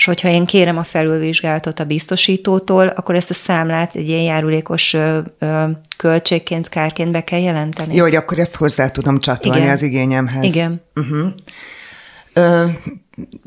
és 0.00 0.06
hogyha 0.06 0.28
én 0.28 0.46
kérem 0.46 0.76
a 0.76 0.84
felülvizsgálatot 0.84 1.80
a 1.80 1.84
biztosítótól, 1.84 2.86
akkor 2.86 3.14
ezt 3.14 3.30
a 3.30 3.34
számlát 3.34 3.94
egy 3.94 4.08
ilyen 4.08 4.22
járulékos 4.22 4.92
ö, 4.92 5.18
ö, 5.38 5.64
költségként, 5.96 6.68
kárként 6.68 7.10
be 7.10 7.24
kell 7.24 7.40
jelenteni. 7.40 7.94
Jó, 7.94 8.02
hogy 8.02 8.14
akkor 8.14 8.38
ezt 8.38 8.56
hozzá 8.56 8.88
tudom 8.88 9.20
csatolni 9.20 9.60
Igen. 9.60 9.70
az 9.70 9.82
igényemhez. 9.82 10.54
Igen. 10.54 10.82
Uh-huh. 10.94 11.32
Ö, 12.32 12.66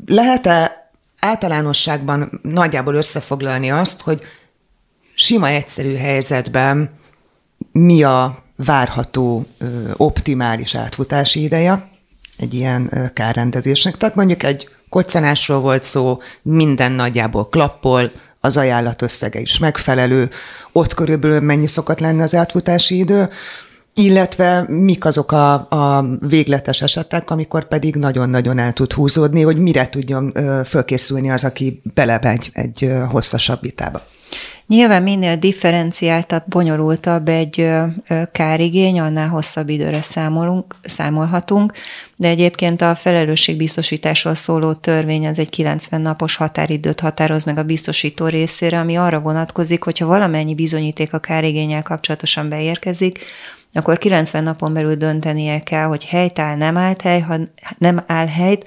lehet-e 0.06 0.90
általánosságban 1.18 2.40
nagyjából 2.42 2.94
összefoglalni 2.94 3.70
azt, 3.70 4.00
hogy 4.00 4.22
sima 5.14 5.48
egyszerű 5.48 5.94
helyzetben 5.94 6.90
mi 7.72 8.02
a 8.02 8.44
várható 8.56 9.46
optimális 9.92 10.74
átfutási 10.74 11.42
ideje 11.42 11.90
egy 12.38 12.54
ilyen 12.54 13.10
kárrendezésnek. 13.14 13.96
Tehát 13.96 14.14
mondjuk 14.14 14.42
egy 14.42 14.68
koccanásról 14.94 15.60
volt 15.60 15.84
szó, 15.84 16.18
minden 16.42 16.92
nagyjából 16.92 17.48
klappol, 17.48 18.12
az 18.40 18.56
ajánlat 18.56 19.02
összege 19.02 19.40
is 19.40 19.58
megfelelő, 19.58 20.30
ott 20.72 20.94
körülbelül 20.94 21.40
mennyi 21.40 21.66
szokott 21.66 21.98
lenni 21.98 22.22
az 22.22 22.34
átfutási 22.34 22.98
idő, 22.98 23.28
illetve 23.94 24.64
mik 24.68 25.04
azok 25.04 25.32
a, 25.32 25.52
a 25.54 26.04
végletes 26.28 26.82
esetek, 26.82 27.30
amikor 27.30 27.68
pedig 27.68 27.96
nagyon-nagyon 27.96 28.58
el 28.58 28.72
tud 28.72 28.92
húzódni, 28.92 29.42
hogy 29.42 29.56
mire 29.56 29.88
tudjon 29.88 30.32
fölkészülni 30.64 31.30
az, 31.30 31.44
aki 31.44 31.80
belemegy 31.94 32.50
egy 32.52 32.92
hosszasabb 33.10 33.60
vitába. 33.60 34.02
Nyilván 34.66 35.02
minél 35.02 35.36
differenciáltabb, 35.36 36.42
bonyolultabb 36.46 37.28
egy 37.28 37.68
kárigény, 38.32 39.00
annál 39.00 39.28
hosszabb 39.28 39.68
időre 39.68 40.00
számolunk, 40.00 40.74
számolhatunk, 40.82 41.72
de 42.16 42.28
egyébként 42.28 42.80
a 42.80 42.94
felelősségbiztosításról 42.94 44.34
szóló 44.34 44.72
törvény 44.72 45.26
az 45.26 45.38
egy 45.38 45.48
90 45.48 46.00
napos 46.00 46.36
határidőt 46.36 47.00
határoz 47.00 47.44
meg 47.44 47.58
a 47.58 47.62
biztosító 47.62 48.26
részére, 48.26 48.78
ami 48.78 48.96
arra 48.96 49.20
vonatkozik, 49.20 49.82
hogyha 49.82 50.06
valamennyi 50.06 50.54
bizonyíték 50.54 51.12
a 51.12 51.18
kárigényel 51.18 51.82
kapcsolatosan 51.82 52.48
beérkezik, 52.48 53.24
akkor 53.72 53.98
90 53.98 54.42
napon 54.42 54.72
belül 54.72 54.94
döntenie 54.94 55.62
kell, 55.62 55.84
hogy 55.84 56.04
helyt 56.04 56.38
áll, 56.38 56.56
nem 56.56 56.76
állt 56.76 57.00
hely, 57.00 57.20
ha 57.20 57.36
nem 57.78 58.04
áll 58.06 58.26
helyt, 58.26 58.64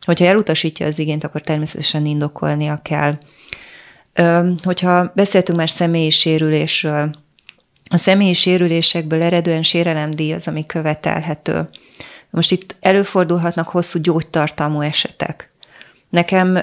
hogyha 0.00 0.24
elutasítja 0.24 0.86
az 0.86 0.98
igényt, 0.98 1.24
akkor 1.24 1.40
természetesen 1.40 2.06
indokolnia 2.06 2.80
kell. 2.82 3.18
Hogyha 4.64 5.12
beszéltünk 5.14 5.58
már 5.58 5.70
személyi 5.70 6.10
sérülésről, 6.10 7.10
a 7.90 7.96
személyi 7.96 8.32
sérülésekből 8.32 9.22
eredően 9.22 9.62
sérelemdíj 9.62 10.32
az, 10.32 10.48
ami 10.48 10.66
követelhető. 10.66 11.68
Most 12.30 12.52
itt 12.52 12.76
előfordulhatnak 12.80 13.68
hosszú 13.68 14.00
gyógytartalmú 14.00 14.80
esetek. 14.80 15.52
Nekem 16.10 16.58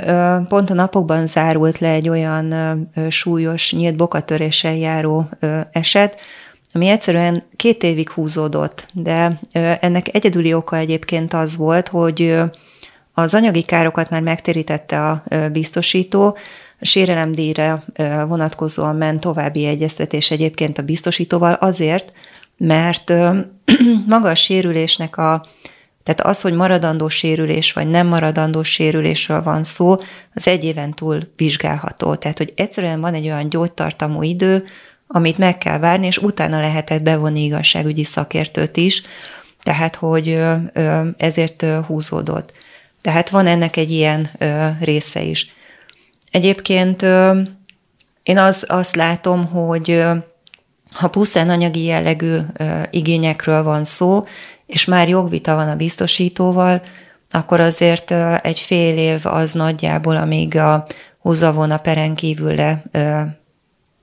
pont 0.47 0.69
a 0.69 0.73
napokban 0.73 1.25
zárult 1.25 1.77
le 1.77 1.89
egy 1.89 2.09
olyan 2.09 2.53
súlyos 3.09 3.73
nyílt 3.73 3.95
bokatöréssel 3.95 4.75
járó 4.75 5.29
eset, 5.71 6.19
ami 6.73 6.87
egyszerűen 6.87 7.43
két 7.55 7.83
évig 7.83 8.09
húzódott, 8.09 8.85
de 8.93 9.39
ennek 9.79 10.15
egyedüli 10.15 10.53
oka 10.53 10.77
egyébként 10.77 11.33
az 11.33 11.57
volt, 11.57 11.87
hogy 11.87 12.39
az 13.13 13.33
anyagi 13.33 13.61
károkat 13.61 14.09
már 14.09 14.21
megtérítette 14.21 15.07
a 15.07 15.23
biztosító, 15.51 16.37
sérelemdíjra 16.81 17.83
vonatkozóan 18.27 18.95
ment 18.95 19.19
további 19.19 19.65
egyeztetés 19.65 20.31
egyébként 20.31 20.77
a 20.77 20.81
biztosítóval 20.81 21.53
azért, 21.53 22.13
mert 22.57 23.13
maga 24.07 24.29
a 24.29 24.35
sérülésnek 24.35 25.17
a, 25.17 25.45
tehát 26.03 26.21
az, 26.21 26.41
hogy 26.41 26.53
maradandó 26.53 27.09
sérülés 27.09 27.73
vagy 27.73 27.87
nem 27.87 28.07
maradandó 28.07 28.63
sérülésről 28.63 29.43
van 29.43 29.63
szó, 29.63 29.95
az 30.33 30.47
egy 30.47 30.63
éven 30.63 30.93
túl 30.93 31.19
vizsgálható. 31.35 32.15
Tehát, 32.15 32.37
hogy 32.37 32.53
egyszerűen 32.55 33.01
van 33.01 33.13
egy 33.13 33.25
olyan 33.25 33.49
gyógytartamú 33.49 34.23
idő, 34.23 34.65
amit 35.07 35.37
meg 35.37 35.57
kell 35.57 35.79
várni, 35.79 36.05
és 36.05 36.17
utána 36.17 36.59
lehetett 36.59 37.03
bevonni 37.03 37.43
igazságügyi 37.43 38.03
szakértőt 38.03 38.77
is, 38.77 39.01
tehát, 39.63 39.95
hogy 39.95 40.39
ezért 41.17 41.65
húzódott. 41.87 42.53
Tehát 43.01 43.29
van 43.29 43.47
ennek 43.47 43.77
egy 43.77 43.91
ilyen 43.91 44.29
része 44.79 45.21
is. 45.21 45.53
Egyébként 46.31 47.01
én 48.23 48.37
az, 48.37 48.65
azt 48.67 48.95
látom, 48.95 49.45
hogy 49.45 50.03
ha 50.91 51.07
pusztán 51.07 51.49
anyagi 51.49 51.83
jellegű 51.83 52.37
igényekről 52.91 53.63
van 53.63 53.83
szó, 53.83 54.25
és 54.65 54.85
már 54.85 55.09
jogvita 55.09 55.55
van 55.55 55.69
a 55.69 55.75
biztosítóval, 55.75 56.81
akkor 57.31 57.59
azért 57.59 58.11
egy 58.41 58.59
fél 58.59 58.97
év 58.97 59.19
az 59.23 59.51
nagyjából, 59.51 60.15
amíg 60.15 60.57
a 60.57 60.85
húzavon 61.19 61.71
a 61.71 61.77
peren 61.77 62.15
kívül 62.15 62.53
le 62.53 62.83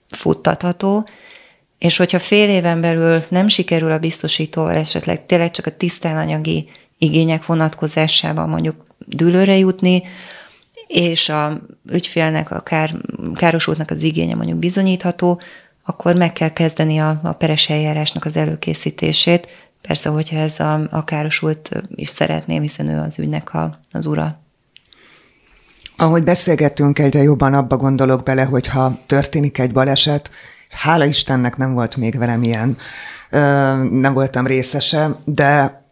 futtatható, 0.09 1.09
és 1.79 1.97
hogyha 1.97 2.19
fél 2.19 2.49
éven 2.49 2.81
belül 2.81 3.23
nem 3.29 3.49
sikerül 3.49 3.93
a 3.93 3.99
biztosítóval 3.99 4.77
esetleg 4.77 5.27
tényleg 5.27 5.51
csak 5.51 5.67
a 5.67 5.77
tisztán 5.77 6.17
anyagi 6.17 6.69
igények 6.99 7.47
vonatkozásában 7.47 8.49
mondjuk 8.49 8.87
dűlőre 9.07 9.57
jutni, 9.57 10.03
és 10.89 11.29
a 11.29 11.61
ügyfélnek, 11.91 12.51
a 12.51 12.61
kár, 12.61 12.95
károsultnak 13.35 13.91
az 13.91 14.03
igénye 14.03 14.35
mondjuk 14.35 14.59
bizonyítható, 14.59 15.41
akkor 15.85 16.15
meg 16.15 16.33
kell 16.33 16.53
kezdeni 16.53 16.99
a, 16.99 17.21
a 17.23 17.33
peres 17.33 17.69
eljárásnak 17.69 18.25
az 18.25 18.37
előkészítését, 18.37 19.49
Persze, 19.83 20.09
hogyha 20.09 20.37
ez 20.37 20.61
a, 20.61 20.81
a 20.91 21.05
károsult 21.05 21.83
is 21.95 22.09
szeretném, 22.09 22.63
hiszen 22.63 22.89
ő 22.89 22.99
az 22.99 23.19
ügynek 23.19 23.55
a, 23.55 23.79
az 23.93 24.07
ura. 24.07 24.41
Ahogy 25.97 26.23
beszélgettünk, 26.23 26.99
egyre 26.99 27.23
jobban 27.23 27.55
abba 27.55 27.77
gondolok 27.77 28.23
bele, 28.23 28.45
hogy 28.45 28.67
ha 28.67 28.99
történik 29.07 29.59
egy 29.59 29.73
baleset, 29.73 30.31
hála 30.71 31.05
Istennek 31.05 31.57
nem 31.57 31.73
volt 31.73 31.97
még 31.97 32.19
velem 32.19 32.43
ilyen, 32.43 32.77
nem 33.91 34.13
voltam 34.13 34.47
részese, 34.47 35.19
de 35.25 35.83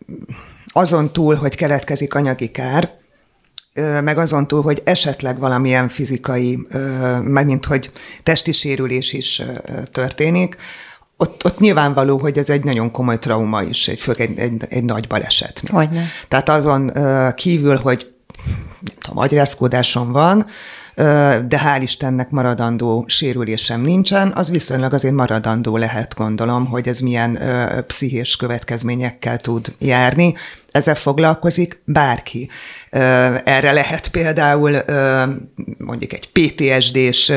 azon 0.67 1.13
túl, 1.13 1.35
hogy 1.35 1.55
keletkezik 1.55 2.15
anyagi 2.15 2.51
kár, 2.51 2.95
meg 4.03 4.19
azon 4.19 4.47
túl, 4.47 4.63
hogy 4.63 4.83
esetleg 4.85 5.39
valamilyen 5.39 5.89
fizikai, 5.89 6.67
mint 7.23 7.65
hogy 7.65 7.91
testi 8.23 8.53
sérülés 8.53 9.13
is 9.13 9.43
történik, 9.93 10.57
ott, 11.17 11.45
ott 11.45 11.59
nyilvánvaló, 11.59 12.19
hogy 12.19 12.39
ez 12.39 12.51
egy 12.51 12.65
nagyon 12.65 12.91
komoly 12.91 13.19
trauma 13.19 13.63
is, 13.63 13.89
egy, 13.89 14.01
főleg 14.01 14.21
egy, 14.21 14.39
egy, 14.39 14.65
egy 14.69 14.85
nagy 14.85 15.07
baleset. 15.07 15.63
Hogyne. 15.69 16.05
Tehát 16.29 16.49
azon 16.49 16.93
kívül, 17.35 17.77
hogy 17.77 18.13
nem 18.81 18.97
tudom, 19.01 19.19
agyrázkódásom 19.19 20.13
van, 20.13 20.47
de 21.47 21.59
hál' 21.65 21.83
Istennek 21.83 22.31
maradandó 22.31 23.05
sérülésem 23.09 23.81
nincsen, 23.81 24.33
az 24.35 24.51
viszonylag 24.51 24.93
azért 24.93 25.15
maradandó 25.15 25.77
lehet, 25.77 26.15
gondolom, 26.15 26.67
hogy 26.67 26.89
ez 26.89 26.99
milyen 26.99 27.39
pszichés 27.87 28.37
következményekkel 28.37 29.39
tud 29.39 29.75
járni. 29.79 30.35
Ezzel 30.71 30.95
foglalkozik 30.95 31.83
bárki. 31.85 32.51
Erre 33.45 33.73
lehet 33.73 34.09
például 34.09 34.77
mondjuk 35.79 36.13
egy 36.13 36.31
PTSD-s 36.33 37.33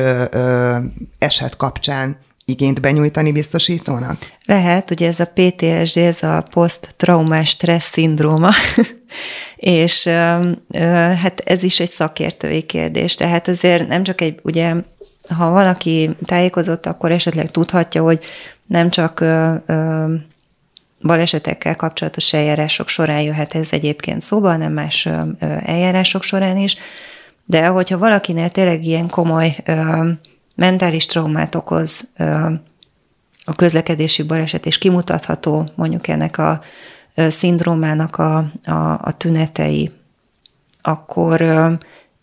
eset 1.18 1.56
kapcsán 1.58 2.18
igényt 2.50 2.82
benyújtani 2.82 3.32
biztosítónak? 3.32 4.18
Lehet, 4.46 4.92
ugye 4.92 5.08
ez 5.08 5.20
a 5.20 5.32
PTSD, 5.34 5.98
ez 5.98 6.24
a 6.24 6.48
post-traumás 6.50 7.50
stressz 7.50 7.92
szindróma, 7.92 8.50
és 9.56 10.08
hát 11.22 11.42
ez 11.46 11.64
is 11.64 11.80
egy 11.80 11.90
szakértői 11.90 12.62
kérdés. 12.62 13.16
Tehát 13.16 13.48
azért 13.48 13.88
nem 13.88 14.04
csak 14.04 14.22
egy, 14.22 14.40
ugye, 14.44 14.74
ha 15.28 15.50
valaki 15.50 16.10
tájékozott, 16.26 16.86
akkor 16.86 17.12
esetleg 17.12 17.52
tudhatja, 17.52 18.04
hogy 18.04 18.20
nem 18.66 18.90
csak 18.90 19.24
balesetekkel 21.02 21.76
kapcsolatos 21.76 22.34
eljárások 22.34 22.88
során 22.88 23.22
jöhet 23.22 23.56
ez 23.56 23.68
egyébként 23.72 24.22
szóba, 24.22 24.50
hanem 24.50 24.74
más 24.74 25.08
eljárások 25.66 26.24
során 26.24 26.58
is. 26.58 26.78
De 27.46 27.68
hogyha 27.68 27.98
valakinél 27.98 28.50
tényleg 28.50 28.84
ilyen 28.84 29.10
komoly 29.10 29.56
mentális 30.60 31.06
traumát 31.06 31.56
okoz 31.56 32.10
a 33.44 33.56
közlekedési 33.56 34.24
baleset, 34.24 34.66
és 34.66 34.78
kimutatható 34.78 35.70
mondjuk 35.76 36.08
ennek 36.08 36.38
a 36.38 36.62
szindrómának 37.16 38.16
a, 38.16 38.38
a, 38.66 39.00
a 39.02 39.12
tünetei, 39.18 39.92
akkor 40.82 41.42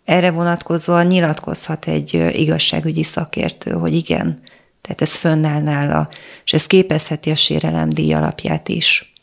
erre 0.04 0.30
vonatkozóan 0.30 1.06
nyilatkozhat 1.06 1.86
egy 1.86 2.14
igazságügyi 2.32 3.02
szakértő, 3.02 3.70
hogy 3.70 3.94
igen, 3.94 4.40
tehát 4.80 5.00
ez 5.00 5.16
fönnáll 5.16 5.62
nála, 5.62 6.08
és 6.44 6.52
ez 6.52 6.66
képezheti 6.66 7.30
a 7.30 7.34
sérelemdíj 7.34 8.12
alapját 8.12 8.68
is 8.68 9.14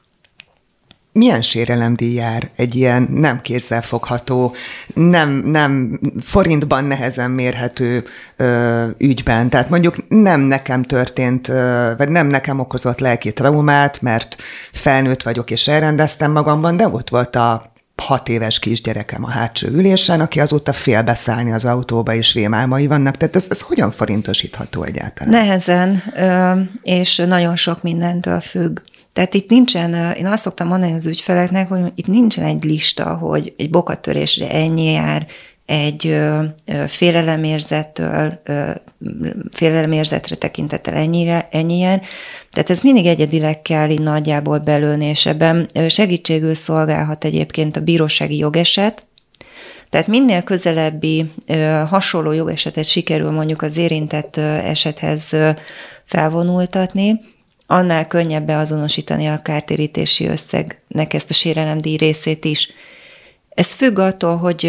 milyen 1.14 1.42
sérelemdíj 1.42 2.14
jár 2.14 2.50
egy 2.56 2.76
ilyen 2.76 3.08
nem 3.12 3.42
kézzelfogható, 3.42 4.56
nem, 4.94 5.30
nem 5.30 6.00
forintban 6.20 6.84
nehezen 6.84 7.32
mérhető 7.32 8.04
ö, 8.38 8.86
ügyben. 8.98 9.50
Tehát 9.50 9.70
mondjuk 9.70 9.96
nem 10.08 10.40
nekem 10.40 10.84
történt, 10.84 11.48
ö, 11.48 11.92
vagy 11.98 12.10
nem 12.10 12.28
nekem 12.28 12.60
okozott 12.60 13.00
lelki 13.00 13.34
traumát, 13.34 14.02
mert 14.02 14.36
felnőtt 14.72 15.24
vagyok 15.24 15.52
és 15.52 15.68
elrendeztem 15.68 16.32
magamban, 16.32 16.78
de 16.78 16.88
ott 16.88 17.10
volt 17.10 17.36
a 17.36 17.72
hat 17.96 18.30
éves 18.30 18.60
kisgyerekem 18.60 19.24
a 19.24 19.30
hátsó 19.30 19.68
ülésen, 19.68 20.20
aki 20.20 20.40
azóta 20.40 20.74
fél 20.74 21.02
beszállni 21.02 21.52
az 21.52 21.66
autóba, 21.66 22.14
és 22.14 22.34
rémálmai 22.34 22.88
vannak. 22.88 23.18
Tehát 23.18 23.36
ez, 23.36 23.46
ez 23.50 23.62
hogyan 23.62 23.92
forintosítható 23.92 24.84
egyáltalán? 24.84 25.34
Nehezen, 25.34 26.04
és 26.82 27.16
nagyon 27.16 27.56
sok 27.56 27.84
mindentől 27.84 28.40
függ. 28.40 28.80
Tehát 29.14 29.34
itt 29.34 29.50
nincsen, 29.50 30.16
én 30.16 30.26
azt 30.26 30.44
szoktam 30.44 30.68
mondani 30.68 30.94
az 30.94 31.06
ügyfeleknek, 31.06 31.68
hogy 31.68 31.92
itt 31.96 32.08
nincsen 32.08 32.44
egy 32.44 32.64
lista, 32.64 33.04
hogy 33.04 33.54
egy 33.58 33.70
bokattörésre 33.70 34.50
ennyi 34.50 34.92
jár, 34.92 35.28
egy 35.66 36.18
félelemérzettől, 36.88 38.42
félelemérzetre 39.52 40.36
tekintettel 40.36 40.94
ennyire, 40.94 41.48
ennyi. 41.52 41.82
Tehát 42.52 42.70
ez 42.70 42.82
mindig 42.82 43.06
egyedileg 43.06 43.62
kell 43.62 43.90
így 43.90 44.02
nagyjából 44.02 44.60
belőni, 44.60 45.06
és 45.06 45.26
ebben 45.26 45.70
segítségül 45.88 46.54
szolgálhat 46.54 47.24
egyébként 47.24 47.78
a 47.78 47.82
bírósági 47.82 48.38
jogeset, 48.38 49.06
tehát 49.90 50.08
minél 50.08 50.42
közelebbi 50.42 51.32
hasonló 51.88 52.32
jogesetet 52.32 52.86
sikerül 52.86 53.32
mondjuk 53.32 53.62
az 53.62 53.78
érintett 53.78 54.38
esethez 54.38 55.30
felvonultatni, 56.06 57.20
annál 57.74 58.08
könnyebb 58.08 58.46
beazonosítani 58.46 59.28
a 59.28 59.42
kártérítési 59.42 60.26
összegnek 60.26 61.14
ezt 61.14 61.30
a 61.30 61.34
sérelemdíj 61.34 61.96
részét 61.96 62.46
is. 62.46 62.70
Ez 63.50 63.74
függ 63.74 64.00
attól, 64.00 64.38
hogy, 64.38 64.60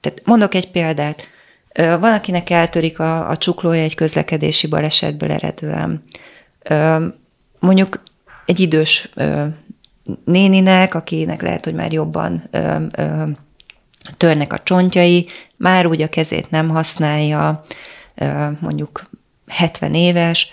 tehát 0.00 0.22
mondok 0.24 0.54
egy 0.54 0.70
példát, 0.70 1.28
valakinek 1.74 2.50
eltörik 2.50 2.98
a, 2.98 3.28
a 3.28 3.36
csuklója 3.36 3.82
egy 3.82 3.94
közlekedési 3.94 4.66
balesetből 4.66 5.30
eredően. 5.30 6.04
Mondjuk 7.58 8.02
egy 8.46 8.60
idős 8.60 9.08
néninek, 10.24 10.94
akinek 10.94 11.42
lehet, 11.42 11.64
hogy 11.64 11.74
már 11.74 11.92
jobban 11.92 12.50
törnek 14.16 14.52
a 14.52 14.62
csontjai, 14.62 15.28
már 15.56 15.86
úgy 15.86 16.02
a 16.02 16.08
kezét 16.08 16.50
nem 16.50 16.68
használja, 16.68 17.62
mondjuk 18.60 19.10
70 19.46 19.94
éves, 19.94 20.52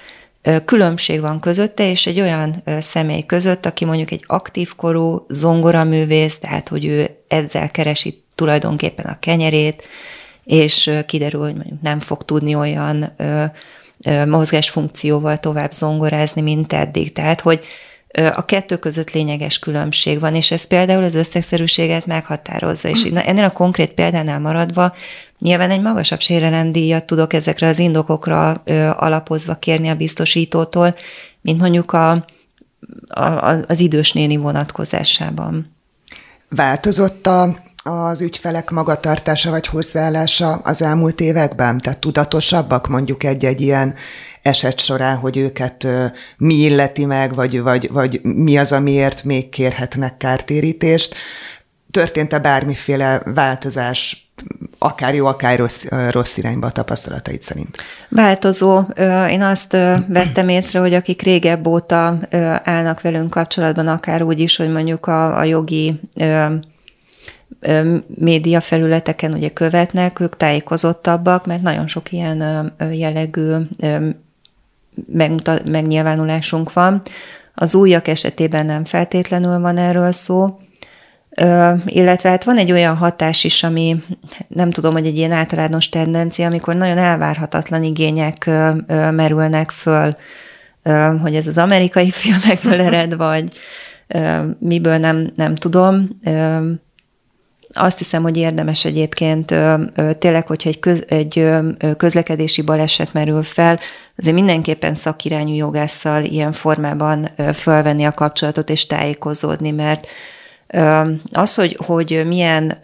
különbség 0.66 1.22
van 1.22 1.40
közötte, 1.40 1.90
és 1.90 2.08
egy 2.08 2.20
olyan 2.20 2.64
személy 2.80 3.26
között, 3.26 3.66
aki 3.66 3.86
mondjuk 3.86 4.12
egy 4.12 4.24
aktív 4.28 4.76
korú 4.76 5.26
zongoraművész, 5.30 6.40
tehát 6.40 6.70
hogy 6.70 6.86
ő 6.86 7.10
ezzel 7.28 7.72
keresi 7.72 8.24
tulajdonképpen 8.36 9.06
a 9.06 9.20
kenyerét, 9.20 9.88
és 10.44 10.92
kiderül, 11.06 11.42
hogy 11.42 11.56
mondjuk 11.56 11.82
nem 11.82 12.00
fog 12.00 12.26
tudni 12.26 12.56
olyan 12.56 13.16
mozgásfunkcióval 14.28 15.40
tovább 15.40 15.72
zongorázni, 15.72 16.42
mint 16.42 16.74
eddig. 16.74 17.14
Tehát, 17.14 17.42
hogy 17.42 17.64
a 18.36 18.46
kettő 18.46 18.78
között 18.78 19.12
lényeges 19.12 19.60
különbség 19.60 20.20
van, 20.20 20.36
és 20.36 20.52
ez 20.52 20.68
például 20.68 21.04
az 21.04 21.16
összegszerűséget 21.16 22.06
meghatározza. 22.06 22.90
És 22.90 23.04
ennél 23.04 23.44
a 23.44 23.52
konkrét 23.52 23.92
példánál 23.92 24.40
maradva, 24.40 24.94
nyilván 25.40 25.70
egy 25.70 25.82
magasabb 25.82 26.20
sérelemdíjat 26.20 27.06
tudok 27.06 27.34
ezekre 27.34 27.68
az 27.68 27.80
indokokra 27.80 28.52
alapozva 28.94 29.56
kérni 29.56 29.88
a 29.88 29.96
biztosítótól, 29.96 30.96
mint 31.42 31.60
mondjuk 31.60 31.92
a, 31.92 32.12
a, 33.08 33.56
az 33.68 33.80
idős 33.80 34.12
néni 34.12 34.38
vonatkozásában. 34.38 35.76
Változott 36.50 37.28
a, 37.28 37.58
az 37.84 38.22
ügyfelek 38.22 38.70
magatartása 38.70 39.50
vagy 39.50 39.68
hozzáállása 39.68 40.54
az 40.54 40.82
elmúlt 40.82 41.20
években? 41.20 41.80
Tehát 41.80 42.00
tudatosabbak 42.00 42.88
mondjuk 42.88 43.24
egy-egy 43.24 43.62
ilyen 43.62 43.96
eset 44.42 44.80
során, 44.80 45.18
hogy 45.18 45.38
őket 45.38 45.88
mi 46.38 46.54
illeti 46.54 47.06
meg, 47.06 47.36
vagy, 47.36 47.62
vagy, 47.62 47.90
vagy 47.92 48.22
mi 48.24 48.58
az, 48.58 48.72
amiért 48.72 49.24
még 49.24 49.50
kérhetnek 49.50 50.18
kártérítést. 50.18 51.16
Történt-e 51.92 52.40
bármiféle 52.40 53.22
változás 53.26 54.29
akár 54.78 55.16
jó, 55.16 55.26
akár 55.26 55.60
rossz, 55.60 55.86
rossz 56.10 56.38
irányba 56.38 56.68
a 56.68 56.72
tapasztalatait 56.72 57.42
szerint? 57.42 57.78
Változó. 58.10 58.82
Én 59.30 59.42
azt 59.42 59.72
vettem 60.08 60.50
észre, 60.50 60.80
hogy 60.80 60.94
akik 60.94 61.22
régebb 61.22 61.68
óta 61.68 62.20
állnak 62.64 63.02
velünk 63.02 63.30
kapcsolatban, 63.30 63.88
akár 63.88 64.24
úgy 64.24 64.40
is, 64.40 64.56
hogy 64.56 64.70
mondjuk 64.70 65.06
a, 65.06 65.38
a 65.38 65.44
jogi 65.44 66.00
média 68.08 68.62
felületeken 68.62 69.34
ugye 69.34 69.50
követnek, 69.50 70.20
ők 70.20 70.38
tájékozottabbak, 70.38 71.46
mert 71.46 71.62
nagyon 71.62 71.88
sok 71.88 72.12
ilyen 72.12 72.72
jellegű 72.92 73.56
megnyilvánulásunk 75.66 76.74
van. 76.74 77.02
Az 77.56 77.76
újak 77.76 78.08
esetében 78.08 78.66
nem 78.66 78.86
feltétlenül 78.86 79.60
van 79.60 79.78
erről 79.78 80.12
szó, 80.12 80.60
illetve 81.86 82.30
hát 82.30 82.44
van 82.44 82.58
egy 82.58 82.72
olyan 82.72 82.96
hatás 82.96 83.44
is, 83.44 83.64
ami 83.64 84.04
nem 84.48 84.72
tudom, 84.72 84.94
hogy 84.94 85.06
egy 85.06 85.18
ilyen 85.18 85.32
általános 85.32 85.90
tendencia, 85.90 86.46
amikor 86.46 86.76
nagyon 86.76 86.98
elvárhatatlan 86.98 87.84
igények 87.84 88.46
merülnek 89.12 89.72
föl, 89.72 90.16
hogy 91.22 91.36
ez 91.36 91.48
az 91.48 91.58
amerikai 91.58 92.12
filmekből 92.22 92.82
ered, 92.82 93.16
vagy 93.16 93.52
miből 94.60 94.98
nem, 94.98 95.32
nem 95.36 95.56
tudom. 95.56 96.20
azt 97.74 97.98
hiszem, 97.98 98.22
hogy 98.22 98.38
érdemes 98.38 98.86
egyébként 98.86 99.56
tényleg, 100.20 100.48
hogyha 100.48 100.70
egy, 100.70 100.80
köz, 100.80 101.06
egy 101.08 101.48
közlekedési 101.98 102.62
baleset 102.62 103.14
merül 103.14 103.44
fel, 103.44 103.80
azért 104.18 104.36
mindenképpen 104.36 104.94
szakirányú 104.94 105.54
jogásszal 105.54 106.24
ilyen 106.24 106.52
formában 106.52 107.30
fölvenni 107.54 108.04
a 108.04 108.12
kapcsolatot 108.12 108.70
és 108.70 108.86
tájékozódni, 108.86 109.72
mert 109.72 110.08
az, 111.32 111.56
hogy, 111.56 111.78
hogy 111.86 112.24
milyen 112.28 112.80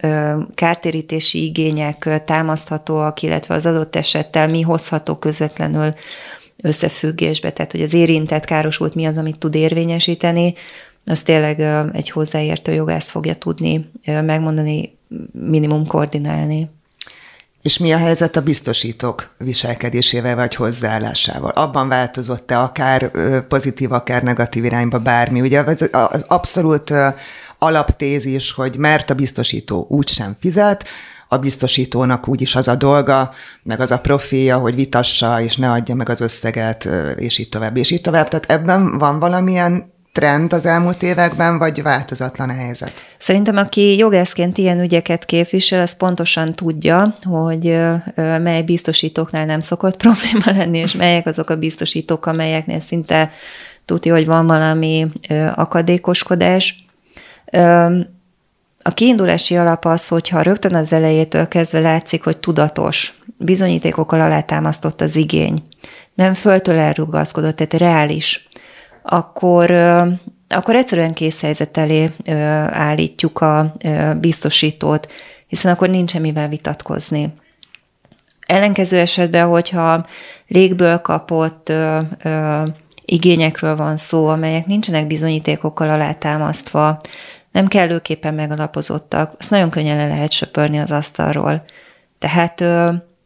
kártérítési 0.54 1.44
igények 1.44 2.22
támaszthatóak, 2.24 3.22
illetve 3.22 3.54
az 3.54 3.66
adott 3.66 3.96
esettel 3.96 4.48
mi 4.48 4.60
hozható 4.60 5.16
közvetlenül 5.16 5.94
összefüggésbe, 6.62 7.52
tehát 7.52 7.72
hogy 7.72 7.82
az 7.82 7.92
érintett 7.92 8.44
károsult 8.44 8.94
mi 8.94 9.04
az, 9.04 9.16
amit 9.16 9.38
tud 9.38 9.54
érvényesíteni, 9.54 10.54
az 11.04 11.22
tényleg 11.22 11.60
egy 11.92 12.10
hozzáértő 12.10 12.72
jogász 12.72 13.10
fogja 13.10 13.34
tudni 13.34 13.90
megmondani, 14.04 14.98
minimum 15.32 15.86
koordinálni. 15.86 16.70
És 17.62 17.78
mi 17.78 17.92
a 17.92 17.96
helyzet 17.96 18.36
a 18.36 18.40
biztosítók 18.40 19.34
viselkedésével 19.38 20.34
vagy 20.34 20.54
hozzáállásával? 20.54 21.50
Abban 21.50 21.88
változott-e 21.88 22.58
akár 22.58 23.10
pozitív, 23.48 23.92
akár 23.92 24.22
negatív 24.22 24.64
irányba 24.64 24.98
bármi? 24.98 25.40
Ugye 25.40 25.60
az, 25.60 25.88
az 25.92 26.24
abszolút 26.28 26.92
alaptézis, 27.58 28.52
hogy 28.52 28.76
mert 28.76 29.10
a 29.10 29.14
biztosító 29.14 29.86
úgysem 29.88 30.36
fizet, 30.40 30.84
a 31.28 31.36
biztosítónak 31.36 32.28
úgyis 32.28 32.54
az 32.54 32.68
a 32.68 32.74
dolga, 32.74 33.34
meg 33.62 33.80
az 33.80 33.90
a 33.90 34.00
profilja, 34.00 34.58
hogy 34.58 34.74
vitassa, 34.74 35.40
és 35.40 35.56
ne 35.56 35.70
adja 35.70 35.94
meg 35.94 36.08
az 36.08 36.20
összeget, 36.20 36.88
és 37.16 37.38
így 37.38 37.48
tovább, 37.48 37.76
és 37.76 37.90
így 37.90 38.00
tovább. 38.00 38.28
Tehát 38.28 38.50
ebben 38.50 38.98
van 38.98 39.18
valamilyen 39.18 39.94
trend 40.16 40.52
az 40.52 40.66
elmúlt 40.66 41.02
években, 41.02 41.58
vagy 41.58 41.82
változatlan 41.82 42.48
a 42.48 42.52
helyzet? 42.52 42.92
Szerintem, 43.18 43.56
aki 43.56 43.96
jogászként 43.96 44.58
ilyen 44.58 44.80
ügyeket 44.80 45.24
képvisel, 45.24 45.80
az 45.80 45.96
pontosan 45.96 46.54
tudja, 46.54 47.14
hogy 47.22 47.76
mely 48.16 48.62
biztosítóknál 48.62 49.44
nem 49.44 49.60
szokott 49.60 49.96
probléma 50.06 50.60
lenni, 50.60 50.78
és 50.78 50.94
melyek 50.94 51.26
azok 51.26 51.50
a 51.50 51.56
biztosítók, 51.56 52.26
amelyeknél 52.26 52.80
szinte 52.80 53.30
tudja, 53.84 54.14
hogy 54.14 54.26
van 54.26 54.46
valami 54.46 55.06
akadékoskodás. 55.54 56.85
A 58.82 58.90
kiindulási 58.94 59.56
alap 59.56 59.84
az, 59.84 60.08
hogyha 60.08 60.42
rögtön 60.42 60.74
az 60.74 60.92
elejétől 60.92 61.48
kezdve 61.48 61.80
látszik, 61.80 62.24
hogy 62.24 62.36
tudatos, 62.36 63.14
bizonyítékokkal 63.36 64.20
alátámasztott 64.20 65.00
az 65.00 65.16
igény, 65.16 65.62
nem 66.14 66.34
föltől 66.34 66.78
elrugaszkodott, 66.78 67.56
tehát 67.56 67.74
reális, 67.74 68.48
akkor, 69.02 69.70
akkor 70.48 70.74
egyszerűen 70.74 71.14
készhelyzet 71.14 71.76
elé 71.76 72.10
állítjuk 72.70 73.40
a 73.40 73.74
biztosítót, 74.20 75.12
hiszen 75.46 75.72
akkor 75.72 75.88
nincs 75.88 76.18
mivel 76.18 76.48
vitatkozni. 76.48 77.34
Ellenkező 78.46 78.98
esetben, 78.98 79.46
hogyha 79.46 80.06
légből 80.46 80.98
kapott 80.98 81.68
ö, 81.68 81.98
ö, 82.22 82.62
igényekről 83.04 83.76
van 83.76 83.96
szó, 83.96 84.26
amelyek 84.26 84.66
nincsenek 84.66 85.06
bizonyítékokkal 85.06 85.90
alátámasztva, 85.90 87.00
nem 87.56 87.66
kellőképpen 87.66 88.34
megalapozottak, 88.34 89.34
azt 89.38 89.50
nagyon 89.50 89.70
könnyen 89.70 89.96
le 89.96 90.06
lehet 90.06 90.30
söpörni 90.30 90.78
az 90.78 90.90
asztalról. 90.90 91.64
Tehát 92.18 92.64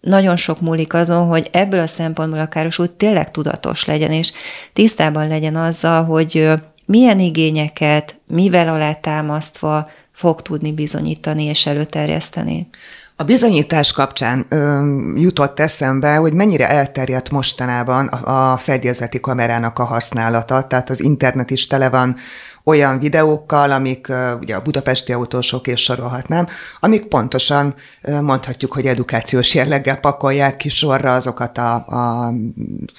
nagyon 0.00 0.36
sok 0.36 0.60
múlik 0.60 0.94
azon, 0.94 1.26
hogy 1.26 1.48
ebből 1.52 1.80
a 1.80 1.86
szempontból 1.86 2.40
a 2.40 2.48
károsult 2.48 2.90
tényleg 2.90 3.30
tudatos 3.30 3.84
legyen, 3.84 4.10
és 4.10 4.32
tisztában 4.72 5.28
legyen 5.28 5.56
azzal, 5.56 6.04
hogy 6.04 6.50
milyen 6.84 7.18
igényeket, 7.18 8.20
mivel 8.26 8.68
alátámasztva 8.68 9.90
fog 10.12 10.42
tudni 10.42 10.72
bizonyítani 10.72 11.44
és 11.44 11.66
előterjeszteni. 11.66 12.68
A 13.16 13.24
bizonyítás 13.24 13.92
kapcsán 13.92 14.46
ö, 14.48 14.80
jutott 15.16 15.60
eszembe, 15.60 16.16
hogy 16.16 16.32
mennyire 16.32 16.68
elterjedt 16.68 17.30
mostanában 17.30 18.06
a, 18.06 18.52
a 18.52 18.56
fedélzeti 18.56 19.20
kamerának 19.20 19.78
a 19.78 19.84
használata, 19.84 20.66
tehát 20.66 20.90
az 20.90 21.00
internet 21.00 21.50
is 21.50 21.66
tele 21.66 21.88
van 21.88 22.16
olyan 22.64 22.98
videókkal, 22.98 23.70
amik 23.70 24.12
ugye 24.40 24.54
a 24.54 24.62
budapesti 24.62 25.12
autósok 25.12 25.66
és 25.66 25.82
sorolhatnám, 25.82 26.48
amik 26.80 27.06
pontosan 27.06 27.74
mondhatjuk, 28.20 28.72
hogy 28.72 28.86
edukációs 28.86 29.54
jelleggel 29.54 29.96
pakolják 29.96 30.56
ki 30.56 30.68
sorra 30.68 31.14
azokat 31.14 31.58
a, 31.58 31.74
a, 31.74 32.32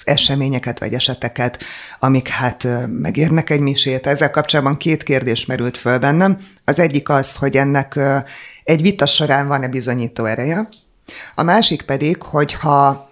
eseményeket 0.04 0.78
vagy 0.78 0.94
eseteket, 0.94 1.58
amik 1.98 2.28
hát 2.28 2.68
megérnek 2.88 3.50
egy 3.50 3.60
misét. 3.60 4.06
Ezzel 4.06 4.30
kapcsolatban 4.30 4.76
két 4.76 5.02
kérdés 5.02 5.46
merült 5.46 5.76
föl 5.76 5.98
bennem. 5.98 6.38
Az 6.64 6.78
egyik 6.78 7.08
az, 7.08 7.36
hogy 7.36 7.56
ennek 7.56 7.98
egy 8.64 8.82
vita 8.82 9.06
során 9.06 9.48
van-e 9.48 9.68
bizonyító 9.68 10.24
ereje, 10.24 10.68
a 11.34 11.42
másik 11.42 11.82
pedig, 11.82 12.22
hogy 12.22 12.52
ha 12.52 13.10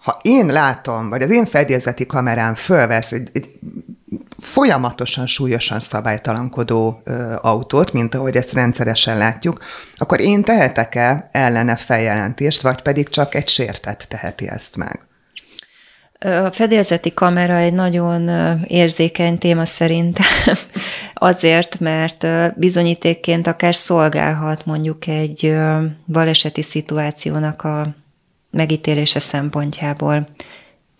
ha 0.00 0.18
én 0.22 0.46
látom, 0.46 1.08
vagy 1.08 1.22
az 1.22 1.30
én 1.30 1.46
fedélzeti 1.46 2.06
kamerám 2.06 2.54
fölvesz 2.54 3.12
egy, 3.12 3.30
egy 3.32 3.50
folyamatosan 4.40 5.26
súlyosan 5.26 5.80
szabálytalankodó 5.80 7.00
ö, 7.04 7.34
autót, 7.40 7.92
mint 7.92 8.14
ahogy 8.14 8.36
ezt 8.36 8.52
rendszeresen 8.52 9.18
látjuk, 9.18 9.64
akkor 9.96 10.20
én 10.20 10.42
tehetek-e 10.42 11.28
ellene 11.32 11.76
feljelentést, 11.76 12.62
vagy 12.62 12.82
pedig 12.82 13.08
csak 13.08 13.34
egy 13.34 13.48
sértett 13.48 14.06
teheti 14.08 14.48
ezt 14.48 14.76
meg? 14.76 15.08
A 16.20 16.50
fedélzeti 16.50 17.14
kamera 17.14 17.56
egy 17.56 17.72
nagyon 17.72 18.30
érzékeny 18.66 19.38
téma 19.38 19.64
szerintem, 19.64 20.26
azért, 21.14 21.78
mert 21.78 22.26
bizonyítékként 22.56 23.46
akár 23.46 23.74
szolgálhat 23.74 24.66
mondjuk 24.66 25.06
egy 25.06 25.56
baleseti 26.06 26.62
szituációnak 26.62 27.62
a 27.62 27.94
megítélése 28.50 29.20
szempontjából. 29.20 30.26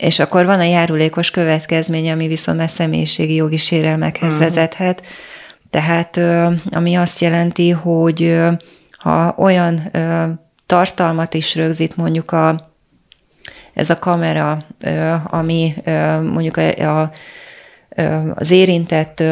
És 0.00 0.18
akkor 0.18 0.44
van 0.44 0.60
a 0.60 0.64
járulékos 0.64 1.30
következmény, 1.30 2.10
ami 2.10 2.26
viszont 2.26 2.58
már 2.58 2.68
személyiségi 2.68 3.34
jogi 3.34 3.56
sérelmekhez 3.56 4.32
uh-huh. 4.32 4.44
vezethet. 4.44 5.02
Tehát 5.70 6.20
ami 6.70 6.94
azt 6.94 7.20
jelenti, 7.20 7.70
hogy 7.70 8.38
ha 8.98 9.34
olyan 9.38 9.90
tartalmat 10.66 11.34
is 11.34 11.54
rögzít 11.54 11.96
mondjuk 11.96 12.32
a, 12.32 12.72
ez 13.74 13.90
a 13.90 13.98
kamera, 13.98 14.64
ami 15.24 15.74
mondjuk 16.22 16.56
a, 16.56 17.00
a 17.00 17.12
az 18.34 18.50
érintett 18.50 19.22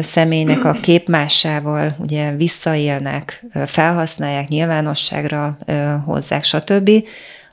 személynek 0.00 0.64
a 0.64 0.72
képmásával 0.72 1.94
ugye 1.98 2.36
visszaélnek, 2.36 3.44
felhasználják, 3.66 4.48
nyilvánosságra 4.48 5.58
hozzák, 6.04 6.44
stb., 6.44 6.90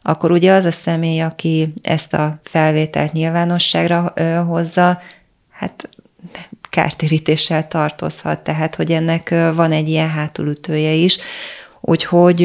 akkor 0.02 0.32
ugye 0.32 0.54
az 0.54 0.66
a 0.66 0.72
személy, 0.72 1.22
aki 1.22 1.74
ezt 1.82 2.14
a 2.14 2.40
felvételt 2.44 3.12
nyilvánosságra 3.12 4.14
hozza, 4.48 5.02
hát 5.52 5.90
kártérítéssel 6.70 7.68
tartozhat, 7.68 8.40
tehát 8.40 8.76
hogy 8.76 8.92
ennek 8.92 9.30
van 9.54 9.72
egy 9.72 9.90
ilyen 9.90 10.10
hátulütője 10.10 10.92
is. 10.92 11.18
Úgyhogy 11.82 12.40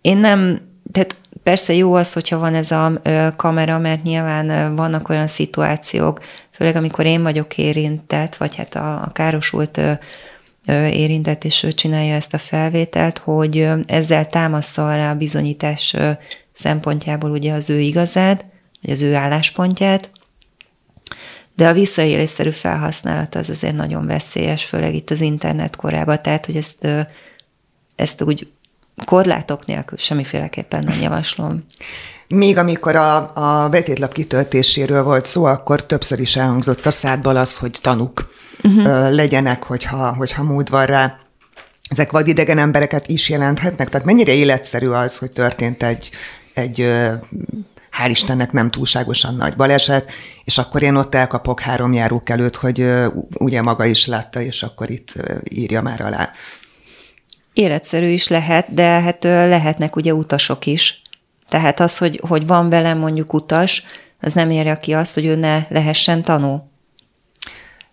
én 0.00 0.16
nem, 0.16 0.60
tehát 0.92 1.16
persze 1.42 1.74
jó 1.74 1.94
az, 1.94 2.12
hogyha 2.12 2.38
van 2.38 2.54
ez 2.54 2.70
a 2.70 2.92
kamera, 3.36 3.78
mert 3.78 4.02
nyilván 4.02 4.76
vannak 4.76 5.08
olyan 5.08 5.26
szituációk, 5.26 6.20
főleg 6.50 6.76
amikor 6.76 7.06
én 7.06 7.22
vagyok 7.22 7.58
érintett, 7.58 8.36
vagy 8.36 8.54
hát 8.54 8.74
a, 8.74 9.02
a 9.02 9.10
károsult 9.12 9.80
érintett, 10.72 11.44
és 11.44 11.62
ő 11.62 11.72
csinálja 11.72 12.14
ezt 12.14 12.34
a 12.34 12.38
felvételt, 12.38 13.18
hogy 13.18 13.68
ezzel 13.86 14.28
támaszza 14.28 14.92
alá 14.92 15.10
a 15.10 15.16
bizonyítás 15.16 15.96
szempontjából 16.54 17.30
ugye 17.30 17.52
az 17.52 17.70
ő 17.70 17.80
igazát, 17.80 18.44
vagy 18.82 18.90
az 18.90 19.02
ő 19.02 19.14
álláspontját, 19.14 20.10
de 21.54 21.68
a 21.68 21.72
visszaélésszerű 21.72 22.50
felhasználat 22.50 23.34
az 23.34 23.50
azért 23.50 23.76
nagyon 23.76 24.06
veszélyes, 24.06 24.64
főleg 24.64 24.94
itt 24.94 25.10
az 25.10 25.20
internet 25.20 25.76
korában, 25.76 26.22
tehát 26.22 26.46
hogy 26.46 26.56
ezt, 26.56 26.88
ezt 27.96 28.22
úgy 28.22 28.48
korlátok 29.04 29.66
nélkül 29.66 29.98
semmiféleképpen 29.98 30.84
nem 30.84 31.00
javaslom. 31.00 31.66
Még 32.28 32.56
amikor 32.56 32.96
a, 32.96 33.34
a 33.34 33.68
betétlap 33.68 34.12
kitöltéséről 34.12 35.02
volt 35.02 35.26
szó, 35.26 35.44
akkor 35.44 35.86
többször 35.86 36.20
is 36.20 36.36
elhangzott 36.36 36.86
a 36.86 36.90
szádból 36.90 37.36
az, 37.36 37.58
hogy 37.58 37.78
tanuk 37.82 38.28
uh-huh. 38.62 39.14
legyenek, 39.14 39.62
hogyha, 39.62 40.14
hogyha 40.14 40.42
mód 40.42 40.70
van 40.70 40.86
rá. 40.86 41.18
Ezek 41.88 42.10
vadidegen 42.10 42.58
embereket 42.58 43.08
is 43.08 43.28
jelenthetnek? 43.28 43.88
Tehát 43.88 44.06
mennyire 44.06 44.32
életszerű 44.32 44.88
az, 44.88 45.18
hogy 45.18 45.30
történt 45.30 45.82
egy, 45.82 46.10
egy 46.54 46.92
hál' 47.98 48.10
Istennek 48.10 48.52
nem 48.52 48.70
túlságosan 48.70 49.34
nagy 49.34 49.56
baleset, 49.56 50.10
és 50.44 50.58
akkor 50.58 50.82
én 50.82 50.94
ott 50.94 51.14
elkapok 51.14 51.60
három 51.60 51.92
járók 51.92 52.28
előtt, 52.28 52.56
hogy 52.56 52.92
ugye 53.38 53.62
maga 53.62 53.84
is 53.84 54.06
látta, 54.06 54.40
és 54.40 54.62
akkor 54.62 54.90
itt 54.90 55.12
írja 55.48 55.82
már 55.82 56.00
alá. 56.00 56.32
Életszerű 57.56 58.08
is 58.08 58.28
lehet, 58.28 58.74
de 58.74 58.82
hát 58.82 59.24
lehetnek 59.24 59.96
ugye 59.96 60.14
utasok 60.14 60.66
is. 60.66 61.02
Tehát 61.48 61.80
az, 61.80 61.98
hogy, 61.98 62.20
hogy 62.28 62.46
van 62.46 62.68
velem 62.68 62.98
mondjuk 62.98 63.32
utas, 63.32 63.82
az 64.20 64.32
nem 64.32 64.50
érje 64.50 64.80
ki 64.80 64.92
azt, 64.92 65.14
hogy 65.14 65.24
ő 65.24 65.36
ne 65.36 65.66
lehessen 65.68 66.22
tanul. 66.22 66.70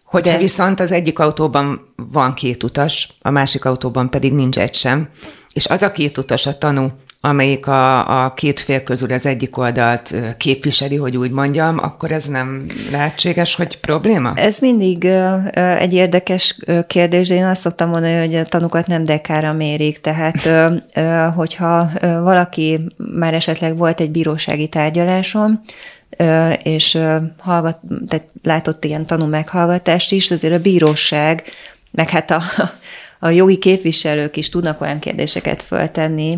Hogyha 0.03 0.31
De... 0.31 0.37
viszont 0.37 0.79
az 0.79 0.91
egyik 0.91 1.19
autóban 1.19 1.93
van 1.95 2.33
két 2.33 2.63
utas, 2.63 3.09
a 3.21 3.29
másik 3.29 3.65
autóban 3.65 4.09
pedig 4.09 4.33
nincs 4.33 4.57
egy 4.59 4.75
sem, 4.75 5.09
és 5.53 5.65
az 5.65 5.81
a 5.81 5.91
két 5.91 6.17
utas 6.17 6.45
a 6.45 6.57
tanú, 6.57 6.91
amelyik 7.25 7.67
a, 7.67 8.23
a 8.25 8.33
két 8.33 8.59
fél 8.59 8.83
közül 8.83 9.13
az 9.13 9.25
egyik 9.25 9.57
oldalt 9.57 10.15
képviseli, 10.37 10.95
hogy 10.95 11.17
úgy 11.17 11.31
mondjam, 11.31 11.77
akkor 11.81 12.11
ez 12.11 12.25
nem 12.25 12.65
lehetséges, 12.91 13.55
hogy 13.55 13.79
probléma? 13.79 14.33
Ez 14.35 14.59
mindig 14.59 15.05
egy 15.77 15.93
érdekes 15.93 16.57
kérdés, 16.87 17.27
de 17.27 17.35
én 17.35 17.45
azt 17.45 17.61
szoktam 17.61 17.89
mondani, 17.89 18.17
hogy 18.17 18.35
a 18.35 18.45
tanukat 18.45 18.87
nem 18.87 19.03
dekára 19.03 19.53
mérik, 19.53 20.01
tehát 20.01 20.49
hogyha 21.35 21.89
valaki 22.01 22.79
már 22.97 23.33
esetleg 23.33 23.77
volt 23.77 23.99
egy 23.99 24.11
bírósági 24.11 24.67
tárgyaláson, 24.67 25.61
és 26.63 26.97
hallgat, 27.37 27.79
tehát 28.07 28.25
látott 28.43 28.85
ilyen 28.85 29.05
tanú 29.05 29.25
meghallgatást 29.25 30.11
is, 30.11 30.31
azért 30.31 30.53
a 30.53 30.59
bíróság, 30.59 31.43
meg 31.91 32.09
hát 32.09 32.31
a, 32.31 32.41
a 33.23 33.29
jogi 33.29 33.57
képviselők 33.57 34.37
is 34.37 34.49
tudnak 34.49 34.81
olyan 34.81 34.99
kérdéseket 34.99 35.61
föltenni, 35.61 36.37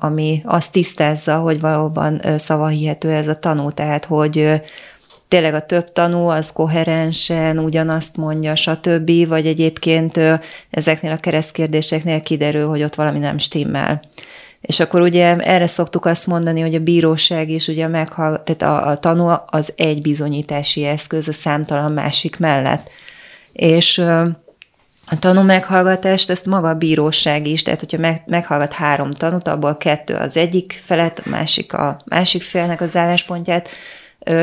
ami 0.00 0.42
azt 0.44 0.72
tisztázza, 0.72 1.38
hogy 1.38 1.60
valóban 1.60 2.20
szavahihető 2.36 3.10
ez 3.10 3.28
a 3.28 3.38
tanú, 3.38 3.70
tehát 3.70 4.04
hogy 4.04 4.62
tényleg 5.28 5.54
a 5.54 5.66
több 5.66 5.92
tanú 5.92 6.26
az 6.26 6.52
koherensen 6.52 7.58
ugyanazt 7.58 8.16
mondja, 8.16 8.54
stb., 8.54 9.26
vagy 9.28 9.46
egyébként 9.46 10.20
ezeknél 10.70 11.12
a 11.12 11.16
keresztkérdéseknél 11.16 12.20
kiderül, 12.22 12.68
hogy 12.68 12.82
ott 12.82 12.94
valami 12.94 13.18
nem 13.18 13.38
stimmel. 13.38 14.02
És 14.60 14.80
akkor 14.80 15.00
ugye 15.00 15.36
erre 15.36 15.66
szoktuk 15.66 16.04
azt 16.04 16.26
mondani, 16.26 16.60
hogy 16.60 16.74
a 16.74 16.82
bíróság 16.82 17.50
is 17.50 17.68
ugye 17.68 17.86
meghall, 17.86 18.42
tehát 18.42 18.62
a, 18.62 18.88
a 18.88 18.96
tanú 18.96 19.28
az 19.46 19.72
egy 19.76 20.02
bizonyítási 20.02 20.84
eszköz 20.84 21.28
a 21.28 21.32
számtalan 21.32 21.92
másik 21.92 22.38
mellett. 22.38 22.88
És 23.52 24.02
a 25.06 25.18
tanú 25.18 25.42
meghallgatást, 25.42 26.30
ezt 26.30 26.46
maga 26.46 26.68
a 26.68 26.74
bíróság 26.74 27.46
is, 27.46 27.62
tehát 27.62 27.80
hogyha 27.80 27.98
meg, 27.98 28.22
meghallgat 28.26 28.72
három 28.72 29.10
tanút, 29.10 29.48
abból 29.48 29.76
kettő 29.76 30.14
az 30.14 30.36
egyik 30.36 30.80
felet, 30.84 31.22
a 31.24 31.28
másik 31.28 31.72
a 31.72 31.96
másik 32.04 32.42
félnek 32.42 32.80
az 32.80 32.96
álláspontját 32.96 33.68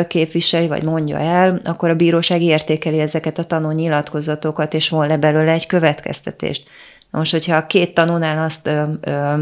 képviseli, 0.07 0.67
vagy 0.67 0.83
mondja 0.83 1.17
el, 1.17 1.59
akkor 1.63 1.89
a 1.89 1.95
bíróság 1.95 2.41
értékeli 2.41 2.99
ezeket 2.99 3.37
a 3.37 3.43
tanú 3.43 3.71
nyilatkozatokat, 3.71 4.73
és 4.73 4.89
von 4.89 5.07
le 5.07 5.17
belőle 5.17 5.51
egy 5.51 5.65
következtetést. 5.65 6.67
Most, 7.11 7.31
hogyha 7.31 7.55
a 7.55 7.65
két 7.65 7.93
tanúnál 7.93 8.45
azt 8.45 8.67
ö, 8.67 8.83
ö, 9.01 9.33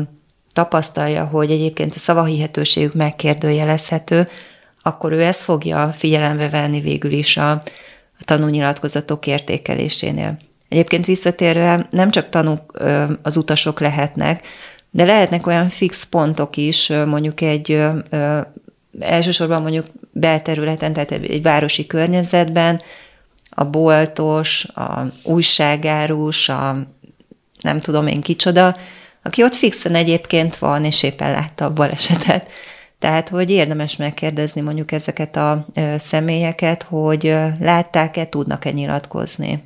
tapasztalja, 0.54 1.26
hogy 1.26 1.52
egyébként 1.52 1.94
a 1.96 2.00
szavahihetőségük 2.00 2.94
megkérdőjelezhető, 2.94 4.28
akkor 4.82 5.12
ő 5.12 5.22
ezt 5.22 5.44
fogja 5.44 5.92
figyelembe 5.98 6.50
venni 6.50 6.82
végül 6.82 7.12
is 7.12 7.38
a, 7.38 7.52
a 8.20 8.24
tanúnyilatkozatok 8.26 9.28
értékelésénél. 9.28 10.38
Egyébként 10.70 11.06
visszatérve 11.06 11.88
nem 11.90 12.12
csak 12.12 12.30
tanúk 12.30 12.82
az 13.22 13.38
utasok 13.38 13.80
lehetnek, 13.80 14.48
de 14.92 15.06
lehetnek 15.06 15.48
olyan 15.48 15.70
fix 15.70 16.04
pontok 16.04 16.58
is, 16.58 16.88
mondjuk 17.06 17.42
egy 17.42 17.82
elsősorban 19.00 19.62
mondjuk 19.62 19.86
belterületen, 20.12 20.94
tehát 20.94 21.12
egy 21.12 21.42
városi 21.42 21.88
környezetben, 21.88 22.82
a 23.50 23.64
boltos, 23.64 24.66
a 24.66 25.12
újságárus, 25.24 26.50
a 26.50 26.78
nem 27.62 27.80
tudom 27.80 28.08
én 28.08 28.22
kicsoda, 28.22 28.78
aki 29.24 29.44
ott 29.44 29.56
fixen 29.56 29.96
egyébként 29.96 30.56
van, 30.56 30.86
és 30.86 31.04
éppen 31.04 31.32
látta 31.32 31.66
a 31.66 31.74
balesetet. 31.74 32.52
Tehát, 33.00 33.30
hogy 33.30 33.50
érdemes 33.50 33.96
megkérdezni 33.96 34.62
mondjuk 34.62 34.92
ezeket 34.92 35.36
a 35.36 35.66
személyeket, 35.98 36.84
hogy 36.84 37.36
látták-e, 37.60 38.26
tudnak-e 38.26 38.72
nyilatkozni. 38.72 39.64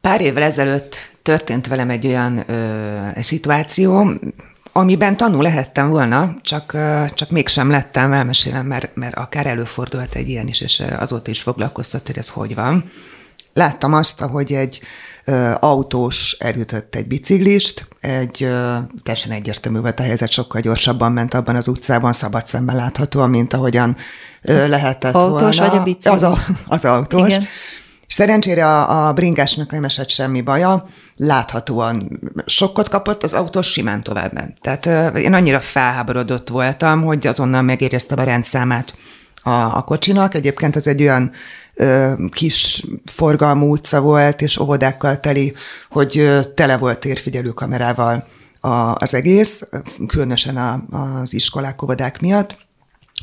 Pár 0.00 0.20
évvel 0.20 0.42
ezelőtt 0.42 0.96
történt 1.22 1.66
velem 1.66 1.90
egy 1.90 2.06
olyan 2.06 2.44
ö, 2.46 3.20
szituáció, 3.20 4.12
amiben 4.72 5.16
tanul 5.16 5.42
lehettem 5.42 5.88
volna, 5.88 6.34
csak, 6.42 6.76
csak 7.14 7.30
mégsem 7.30 7.70
lettem, 7.70 8.12
elmesélem, 8.12 8.66
mert, 8.66 8.94
mert 8.94 9.14
akár 9.14 9.46
előfordult 9.46 10.14
egy 10.14 10.28
ilyen 10.28 10.48
is, 10.48 10.60
és 10.60 10.82
azóta 10.98 11.30
is 11.30 11.42
foglalkoztat, 11.42 12.06
hogy 12.06 12.18
ez 12.18 12.28
hogy 12.28 12.54
van. 12.54 12.90
Láttam 13.52 13.94
azt, 13.94 14.20
hogy 14.20 14.52
egy 14.52 14.80
ö, 15.24 15.50
autós 15.60 16.36
elütött 16.38 16.94
egy 16.94 17.06
biciklist, 17.06 17.88
egy 18.00 18.42
ö, 18.42 18.76
teljesen 19.02 19.32
egyértelmű 19.32 19.80
volt 19.80 20.00
a 20.00 20.02
helyzet, 20.02 20.30
sokkal 20.30 20.60
gyorsabban 20.60 21.12
ment 21.12 21.34
abban 21.34 21.56
az 21.56 21.68
utcában, 21.68 22.12
szabad 22.12 22.46
szemben 22.46 22.76
láthatóan, 22.76 23.30
mint 23.30 23.52
ahogyan 23.52 23.96
ö, 24.42 24.66
lehetett 24.66 25.14
autós 25.14 25.56
volna. 25.56 25.70
vagy 25.70 25.80
a 25.80 25.82
biciklis? 25.82 26.12
Az, 26.12 26.22
a, 26.22 26.44
az 26.66 26.84
autós. 26.84 27.34
Igen. 27.34 27.46
És 28.08 28.14
szerencsére 28.14 28.66
a, 28.66 29.06
a 29.08 29.12
bringásnak 29.12 29.70
nem 29.70 29.84
esett 29.84 30.08
semmi 30.08 30.40
baja, 30.40 30.86
láthatóan 31.16 32.20
sokkot 32.46 32.88
kapott, 32.88 33.22
az 33.22 33.34
autó 33.34 33.62
simán 33.62 34.02
tovább 34.02 34.32
ment. 34.32 34.56
Tehát 34.60 35.16
én 35.16 35.34
annyira 35.34 35.60
felháborodott 35.60 36.48
voltam, 36.48 37.02
hogy 37.02 37.26
azonnal 37.26 37.62
megéreztem 37.62 38.18
a 38.18 38.22
rendszámát 38.22 38.94
a, 39.42 39.50
a 39.50 39.82
kocsinak. 39.82 40.34
Egyébként 40.34 40.76
ez 40.76 40.86
egy 40.86 41.00
olyan 41.00 41.30
ö, 41.74 42.12
kis 42.30 42.84
forgalmú 43.04 43.70
utca 43.70 44.00
volt, 44.00 44.42
és 44.42 44.58
óvodákkal 44.58 45.20
teli, 45.20 45.54
hogy 45.90 46.18
ö, 46.18 46.40
tele 46.54 46.76
volt 46.76 46.98
térfigyelő 46.98 47.48
kamerával 47.48 48.26
a, 48.60 48.94
az 48.94 49.14
egész, 49.14 49.68
különösen 50.06 50.56
a, 50.56 50.82
az 50.90 51.34
iskolák, 51.34 51.82
óvodák 51.82 52.20
miatt. 52.20 52.58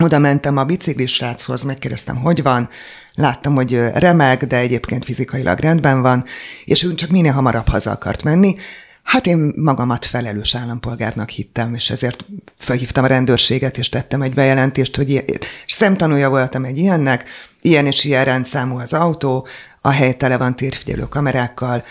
Oda 0.04 0.20
mentem 0.20 0.58
a 0.58 0.64
biciklis 0.64 1.14
sráchoz, 1.14 1.64
megkérdeztem, 1.64 2.16
hogy 2.16 2.44
van, 2.44 2.70
láttam, 3.16 3.56
hogy 3.56 3.80
remeg, 3.94 4.48
de 4.48 4.58
egyébként 4.58 5.06
fizikailag 5.06 5.60
rendben 5.60 6.02
van, 6.02 6.26
és 6.66 6.84
ő 6.84 6.96
csak 6.96 7.10
minél 7.10 7.32
hamarabb 7.32 7.68
haza 7.68 7.92
akart 7.92 8.24
menni. 8.24 8.56
Hát 9.04 9.28
én 9.28 9.54
magamat 9.56 10.06
felelős 10.06 10.56
állampolgárnak 10.56 11.30
hittem, 11.30 11.74
és 11.74 11.90
ezért 11.90 12.26
felhívtam 12.58 13.04
a 13.04 13.08
rendőrséget, 13.08 13.78
és 13.78 13.90
tettem 13.90 14.22
egy 14.22 14.34
bejelentést, 14.34 14.96
hogy 14.96 15.10
ilyen, 15.10 15.26
szemtanúja 15.68 16.30
voltam 16.30 16.64
egy 16.64 16.78
ilyennek, 16.78 17.24
ilyen 17.62 17.86
és 17.86 18.04
ilyen 18.04 18.26
rendszámú 18.26 18.78
az 18.78 18.94
autó, 18.94 19.48
a 19.82 19.90
hely 19.90 20.14
tele 20.18 20.38
van 20.38 20.56
térfigyelő 20.56 21.04
kamerákkal, 21.04 21.84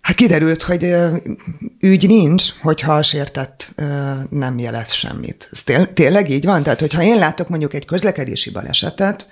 Hát 0.00 0.16
kiderült, 0.16 0.62
hogy 0.62 0.94
ügy 1.80 2.06
nincs, 2.06 2.44
hogyha 2.62 2.92
a 2.92 3.02
sértett 3.02 3.74
nem 4.30 4.58
jelez 4.58 4.92
semmit. 4.92 5.48
Ez 5.52 5.64
tényleg 5.94 6.30
így 6.30 6.44
van? 6.44 6.62
Tehát, 6.62 6.80
hogyha 6.80 7.02
én 7.02 7.18
látok 7.18 7.48
mondjuk 7.48 7.74
egy 7.74 7.84
közlekedési 7.84 8.50
balesetet, 8.50 9.28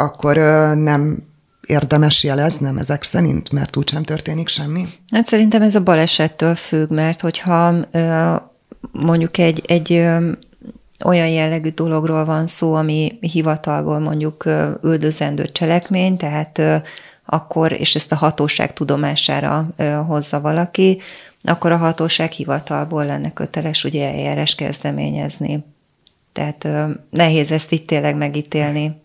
akkor 0.00 0.36
nem 0.76 1.28
érdemes 1.66 2.24
jeleznem 2.24 2.76
ezek 2.76 3.02
szerint, 3.02 3.52
mert 3.52 3.76
úgysem 3.76 4.02
történik 4.02 4.48
semmi? 4.48 4.84
Hát 5.12 5.26
szerintem 5.26 5.62
ez 5.62 5.74
a 5.74 5.82
balesettől 5.82 6.54
függ, 6.54 6.90
mert 6.90 7.20
hogyha 7.20 7.74
mondjuk 8.92 9.38
egy, 9.38 9.62
egy 9.66 9.92
olyan 11.04 11.28
jellegű 11.28 11.68
dologról 11.68 12.24
van 12.24 12.46
szó, 12.46 12.74
ami 12.74 13.18
hivatalból 13.20 13.98
mondjuk 13.98 14.44
üldözendő 14.82 15.44
cselekmény, 15.44 16.16
tehát 16.16 16.62
akkor, 17.24 17.72
és 17.72 17.94
ezt 17.94 18.12
a 18.12 18.16
hatóság 18.16 18.72
tudomására 18.72 19.68
hozza 20.06 20.40
valaki, 20.40 21.00
akkor 21.42 21.72
a 21.72 21.76
hatóság 21.76 22.30
hivatalból 22.30 23.04
lenne 23.04 23.32
köteles 23.32 23.84
ugye 23.84 24.06
eljárás 24.06 24.54
kezdeményezni. 24.54 25.64
Tehát 26.32 26.68
nehéz 27.10 27.50
ezt 27.50 27.72
itt 27.72 27.86
tényleg 27.86 28.16
megítélni. 28.16 29.02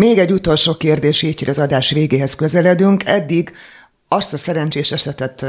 Még 0.00 0.18
egy 0.18 0.32
utolsó 0.32 0.76
kérdés, 0.76 1.22
így, 1.22 1.38
hogy 1.38 1.48
az 1.48 1.58
adás 1.58 1.90
végéhez 1.90 2.34
közeledünk. 2.34 3.06
Eddig 3.06 3.52
azt 4.08 4.32
a 4.32 4.38
szerencsés 4.38 4.92
esetet, 4.92 5.44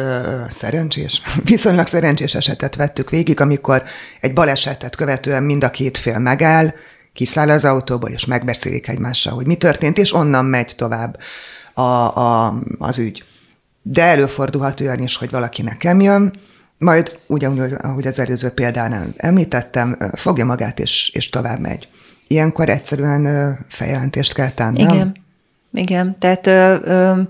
szerencsés, 0.49 1.22
viszonylag 1.43 1.88
szerencsés 1.88 2.36
esetet 2.36 2.76
vettük 2.76 3.10
végig, 3.10 3.39
amikor 3.39 3.84
egy 4.20 4.34
balesetet 4.34 4.95
követően 4.95 5.43
mind 5.43 5.64
a 5.64 5.72
két 5.72 5.97
fél 5.97 6.20
megáll, 6.20 6.74
kiszáll 7.14 7.49
az 7.49 7.66
autóból, 7.66 8.10
és 8.10 8.26
megbeszélik 8.26 8.88
egymással, 8.88 9.34
hogy 9.34 9.45
mi 9.45 9.56
történt, 9.56 9.97
és 9.97 10.14
onnan 10.14 10.45
megy 10.45 10.74
tovább 10.78 11.20
a, 11.74 11.82
a, 11.82 12.54
az 12.78 12.97
ügy. 12.97 13.24
De 13.82 14.04
előfordulhat 14.04 14.80
olyan 14.80 15.02
is, 15.02 15.16
hogy 15.16 15.30
valaki 15.30 15.62
nekem 15.62 16.02
jön, 16.02 16.34
majd 16.78 17.20
ugyanúgy, 17.28 17.74
ahogy 17.82 18.08
az 18.08 18.20
előző 18.20 18.49
példánál 18.49 19.08
említettem, 19.18 19.97
fogja 20.14 20.45
magát 20.45 20.80
és, 20.80 21.10
és 21.14 21.30
tovább 21.30 21.60
megy. 21.60 21.88
Ilyenkor 22.32 22.70
egyszerűen 22.70 23.58
feljelentést 23.68 24.34
kell 24.34 24.50
tennem. 24.50 24.76
Igen, 24.76 25.16
igen. 25.74 26.16
Tehát 26.20 26.48
ö, 26.48 26.76
ö, 26.84 27.22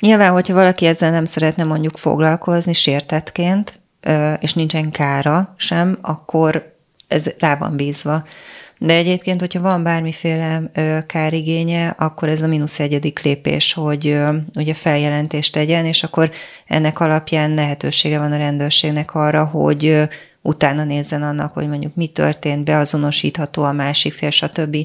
nyilván, 0.00 0.32
hogyha 0.32 0.54
valaki 0.54 0.86
ezzel 0.86 1.10
nem 1.10 1.24
szeretne 1.24 1.64
mondjuk 1.64 1.96
foglalkozni 1.96 2.72
sértetként, 2.72 3.80
ö, 4.00 4.32
és 4.32 4.54
nincsen 4.54 4.90
kára 4.90 5.54
sem, 5.56 5.98
akkor 6.00 6.74
ez 7.08 7.24
rá 7.38 7.56
van 7.56 7.76
bízva. 7.76 8.24
De 8.78 8.94
egyébként, 8.94 9.40
hogyha 9.40 9.60
van 9.60 9.82
bármiféle 9.82 10.62
kárigénye, 11.06 11.88
akkor 11.88 12.28
ez 12.28 12.42
a 12.42 12.46
mínusz 12.46 12.80
egyedik 12.80 13.22
lépés, 13.22 13.72
hogy 13.72 14.06
ö, 14.06 14.36
ugye 14.54 14.74
feljelentést 14.74 15.52
tegyen, 15.52 15.84
és 15.84 16.02
akkor 16.02 16.30
ennek 16.66 17.00
alapján 17.00 17.54
lehetősége 17.54 18.18
van 18.18 18.32
a 18.32 18.36
rendőrségnek 18.36 19.14
arra, 19.14 19.44
hogy 19.44 20.08
utána 20.46 20.84
nézzen 20.84 21.22
annak, 21.22 21.52
hogy 21.52 21.68
mondjuk 21.68 21.94
mi 21.94 22.06
történt, 22.06 22.64
beazonosítható 22.64 23.62
a 23.62 23.72
másik 23.72 24.12
fél, 24.12 24.30
stb. 24.30 24.76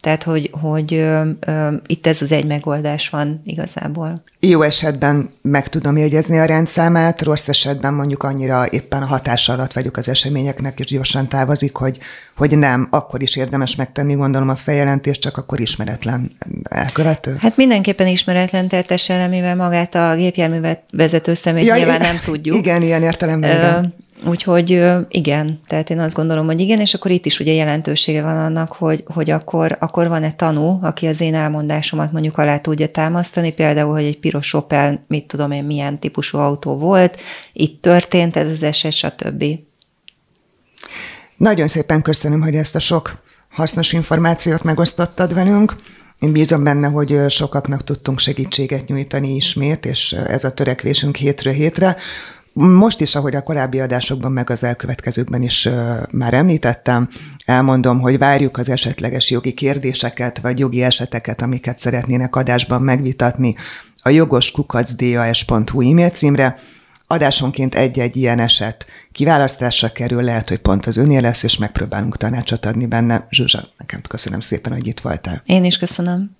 Tehát, 0.00 0.22
hogy, 0.22 0.50
hogy 0.60 0.94
ö, 0.94 1.30
ö, 1.40 1.72
itt 1.86 2.06
ez 2.06 2.22
az 2.22 2.32
egy 2.32 2.46
megoldás 2.46 3.08
van 3.08 3.42
igazából. 3.44 4.22
Jó 4.40 4.62
esetben 4.62 5.30
meg 5.42 5.68
tudom 5.68 5.96
jegyezni 5.96 6.38
a 6.38 6.44
rendszámát, 6.44 7.22
rossz 7.22 7.48
esetben 7.48 7.94
mondjuk 7.94 8.22
annyira 8.22 8.66
éppen 8.70 9.02
a 9.02 9.06
hatás 9.06 9.48
alatt 9.48 9.72
vagyok 9.72 9.96
az 9.96 10.08
eseményeknek, 10.08 10.80
és 10.80 10.86
gyorsan 10.86 11.28
távozik, 11.28 11.74
hogy, 11.74 11.98
hogy 12.36 12.58
nem, 12.58 12.88
akkor 12.90 13.22
is 13.22 13.36
érdemes 13.36 13.76
megtenni, 13.76 14.14
gondolom 14.14 14.48
a 14.48 14.56
feljelentést, 14.56 15.20
csak 15.20 15.36
akkor 15.36 15.60
ismeretlen 15.60 16.32
elkövető. 16.62 17.36
Hát 17.38 17.56
mindenképpen 17.56 18.06
ismeretlen 18.06 18.68
tettes 18.68 19.06
mivel 19.06 19.56
magát 19.56 19.94
a 19.94 20.14
gépjárművet 20.16 20.82
vezető 20.90 21.34
személyt 21.34 21.66
ja, 21.66 21.76
nyilván 21.76 22.00
igen, 22.00 22.14
nem 22.14 22.22
tudjuk. 22.24 22.56
Igen, 22.56 22.82
ilyen 22.82 23.02
értelemben. 23.02 23.56
Igen. 23.56 23.94
Úgyhogy 24.24 24.84
igen, 25.08 25.60
tehát 25.66 25.90
én 25.90 25.98
azt 25.98 26.16
gondolom, 26.16 26.46
hogy 26.46 26.60
igen, 26.60 26.80
és 26.80 26.94
akkor 26.94 27.10
itt 27.10 27.26
is 27.26 27.40
ugye 27.40 27.52
jelentősége 27.52 28.22
van 28.22 28.36
annak, 28.36 28.72
hogy, 28.72 29.04
hogy 29.06 29.30
akkor, 29.30 29.76
akkor 29.80 30.08
van-e 30.08 30.32
tanú, 30.32 30.78
aki 30.82 31.06
az 31.06 31.20
én 31.20 31.34
elmondásomat 31.34 32.12
mondjuk 32.12 32.38
alá 32.38 32.58
tudja 32.58 32.88
támasztani, 32.88 33.52
például, 33.52 33.92
hogy 33.92 34.04
egy 34.04 34.18
piros 34.18 34.54
Opel, 34.54 35.04
mit 35.08 35.26
tudom 35.26 35.50
én, 35.50 35.64
milyen 35.64 35.98
típusú 35.98 36.38
autó 36.38 36.76
volt, 36.76 37.20
itt 37.52 37.82
történt 37.82 38.36
ez 38.36 38.50
az 38.50 38.62
eset, 38.62 38.92
stb. 38.92 39.44
Nagyon 41.36 41.66
szépen 41.68 42.02
köszönöm, 42.02 42.40
hogy 42.40 42.54
ezt 42.54 42.74
a 42.74 42.80
sok 42.80 43.22
hasznos 43.50 43.92
információt 43.92 44.62
megosztottad 44.62 45.34
velünk. 45.34 45.76
Én 46.18 46.32
bízom 46.32 46.64
benne, 46.64 46.88
hogy 46.88 47.18
sokaknak 47.28 47.84
tudtunk 47.84 48.18
segítséget 48.18 48.88
nyújtani 48.88 49.34
ismét, 49.34 49.86
és 49.86 50.12
ez 50.12 50.44
a 50.44 50.52
törekvésünk 50.52 51.16
hétről 51.16 51.52
hétre. 51.52 51.96
Most 52.58 53.00
is, 53.00 53.14
ahogy 53.14 53.34
a 53.34 53.42
korábbi 53.42 53.80
adásokban, 53.80 54.32
meg 54.32 54.50
az 54.50 54.64
elkövetkezőkben 54.64 55.42
is 55.42 55.68
már 56.10 56.34
említettem, 56.34 57.08
elmondom, 57.44 58.00
hogy 58.00 58.18
várjuk 58.18 58.58
az 58.58 58.68
esetleges 58.68 59.30
jogi 59.30 59.52
kérdéseket, 59.52 60.38
vagy 60.38 60.58
jogi 60.58 60.82
eseteket, 60.82 61.42
amiket 61.42 61.78
szeretnének 61.78 62.36
adásban 62.36 62.82
megvitatni 62.82 63.54
a 64.02 64.08
jogos 64.08 64.50
kukacdas.hu 64.50 65.90
e-mail 65.90 66.08
címre. 66.08 66.58
Adásonként 67.06 67.74
egy-egy 67.74 68.16
ilyen 68.16 68.38
eset 68.38 68.86
kiválasztásra 69.12 69.92
kerül, 69.92 70.22
lehet, 70.22 70.48
hogy 70.48 70.58
pont 70.58 70.86
az 70.86 70.96
önél 70.96 71.20
lesz, 71.20 71.42
és 71.42 71.56
megpróbálunk 71.56 72.16
tanácsot 72.16 72.66
adni 72.66 72.86
benne. 72.86 73.26
Zsuzsa, 73.30 73.68
nekem 73.78 74.00
köszönöm 74.08 74.40
szépen, 74.40 74.72
hogy 74.72 74.86
itt 74.86 75.00
voltál. 75.00 75.42
Én 75.46 75.64
is 75.64 75.78
köszönöm. 75.78 76.35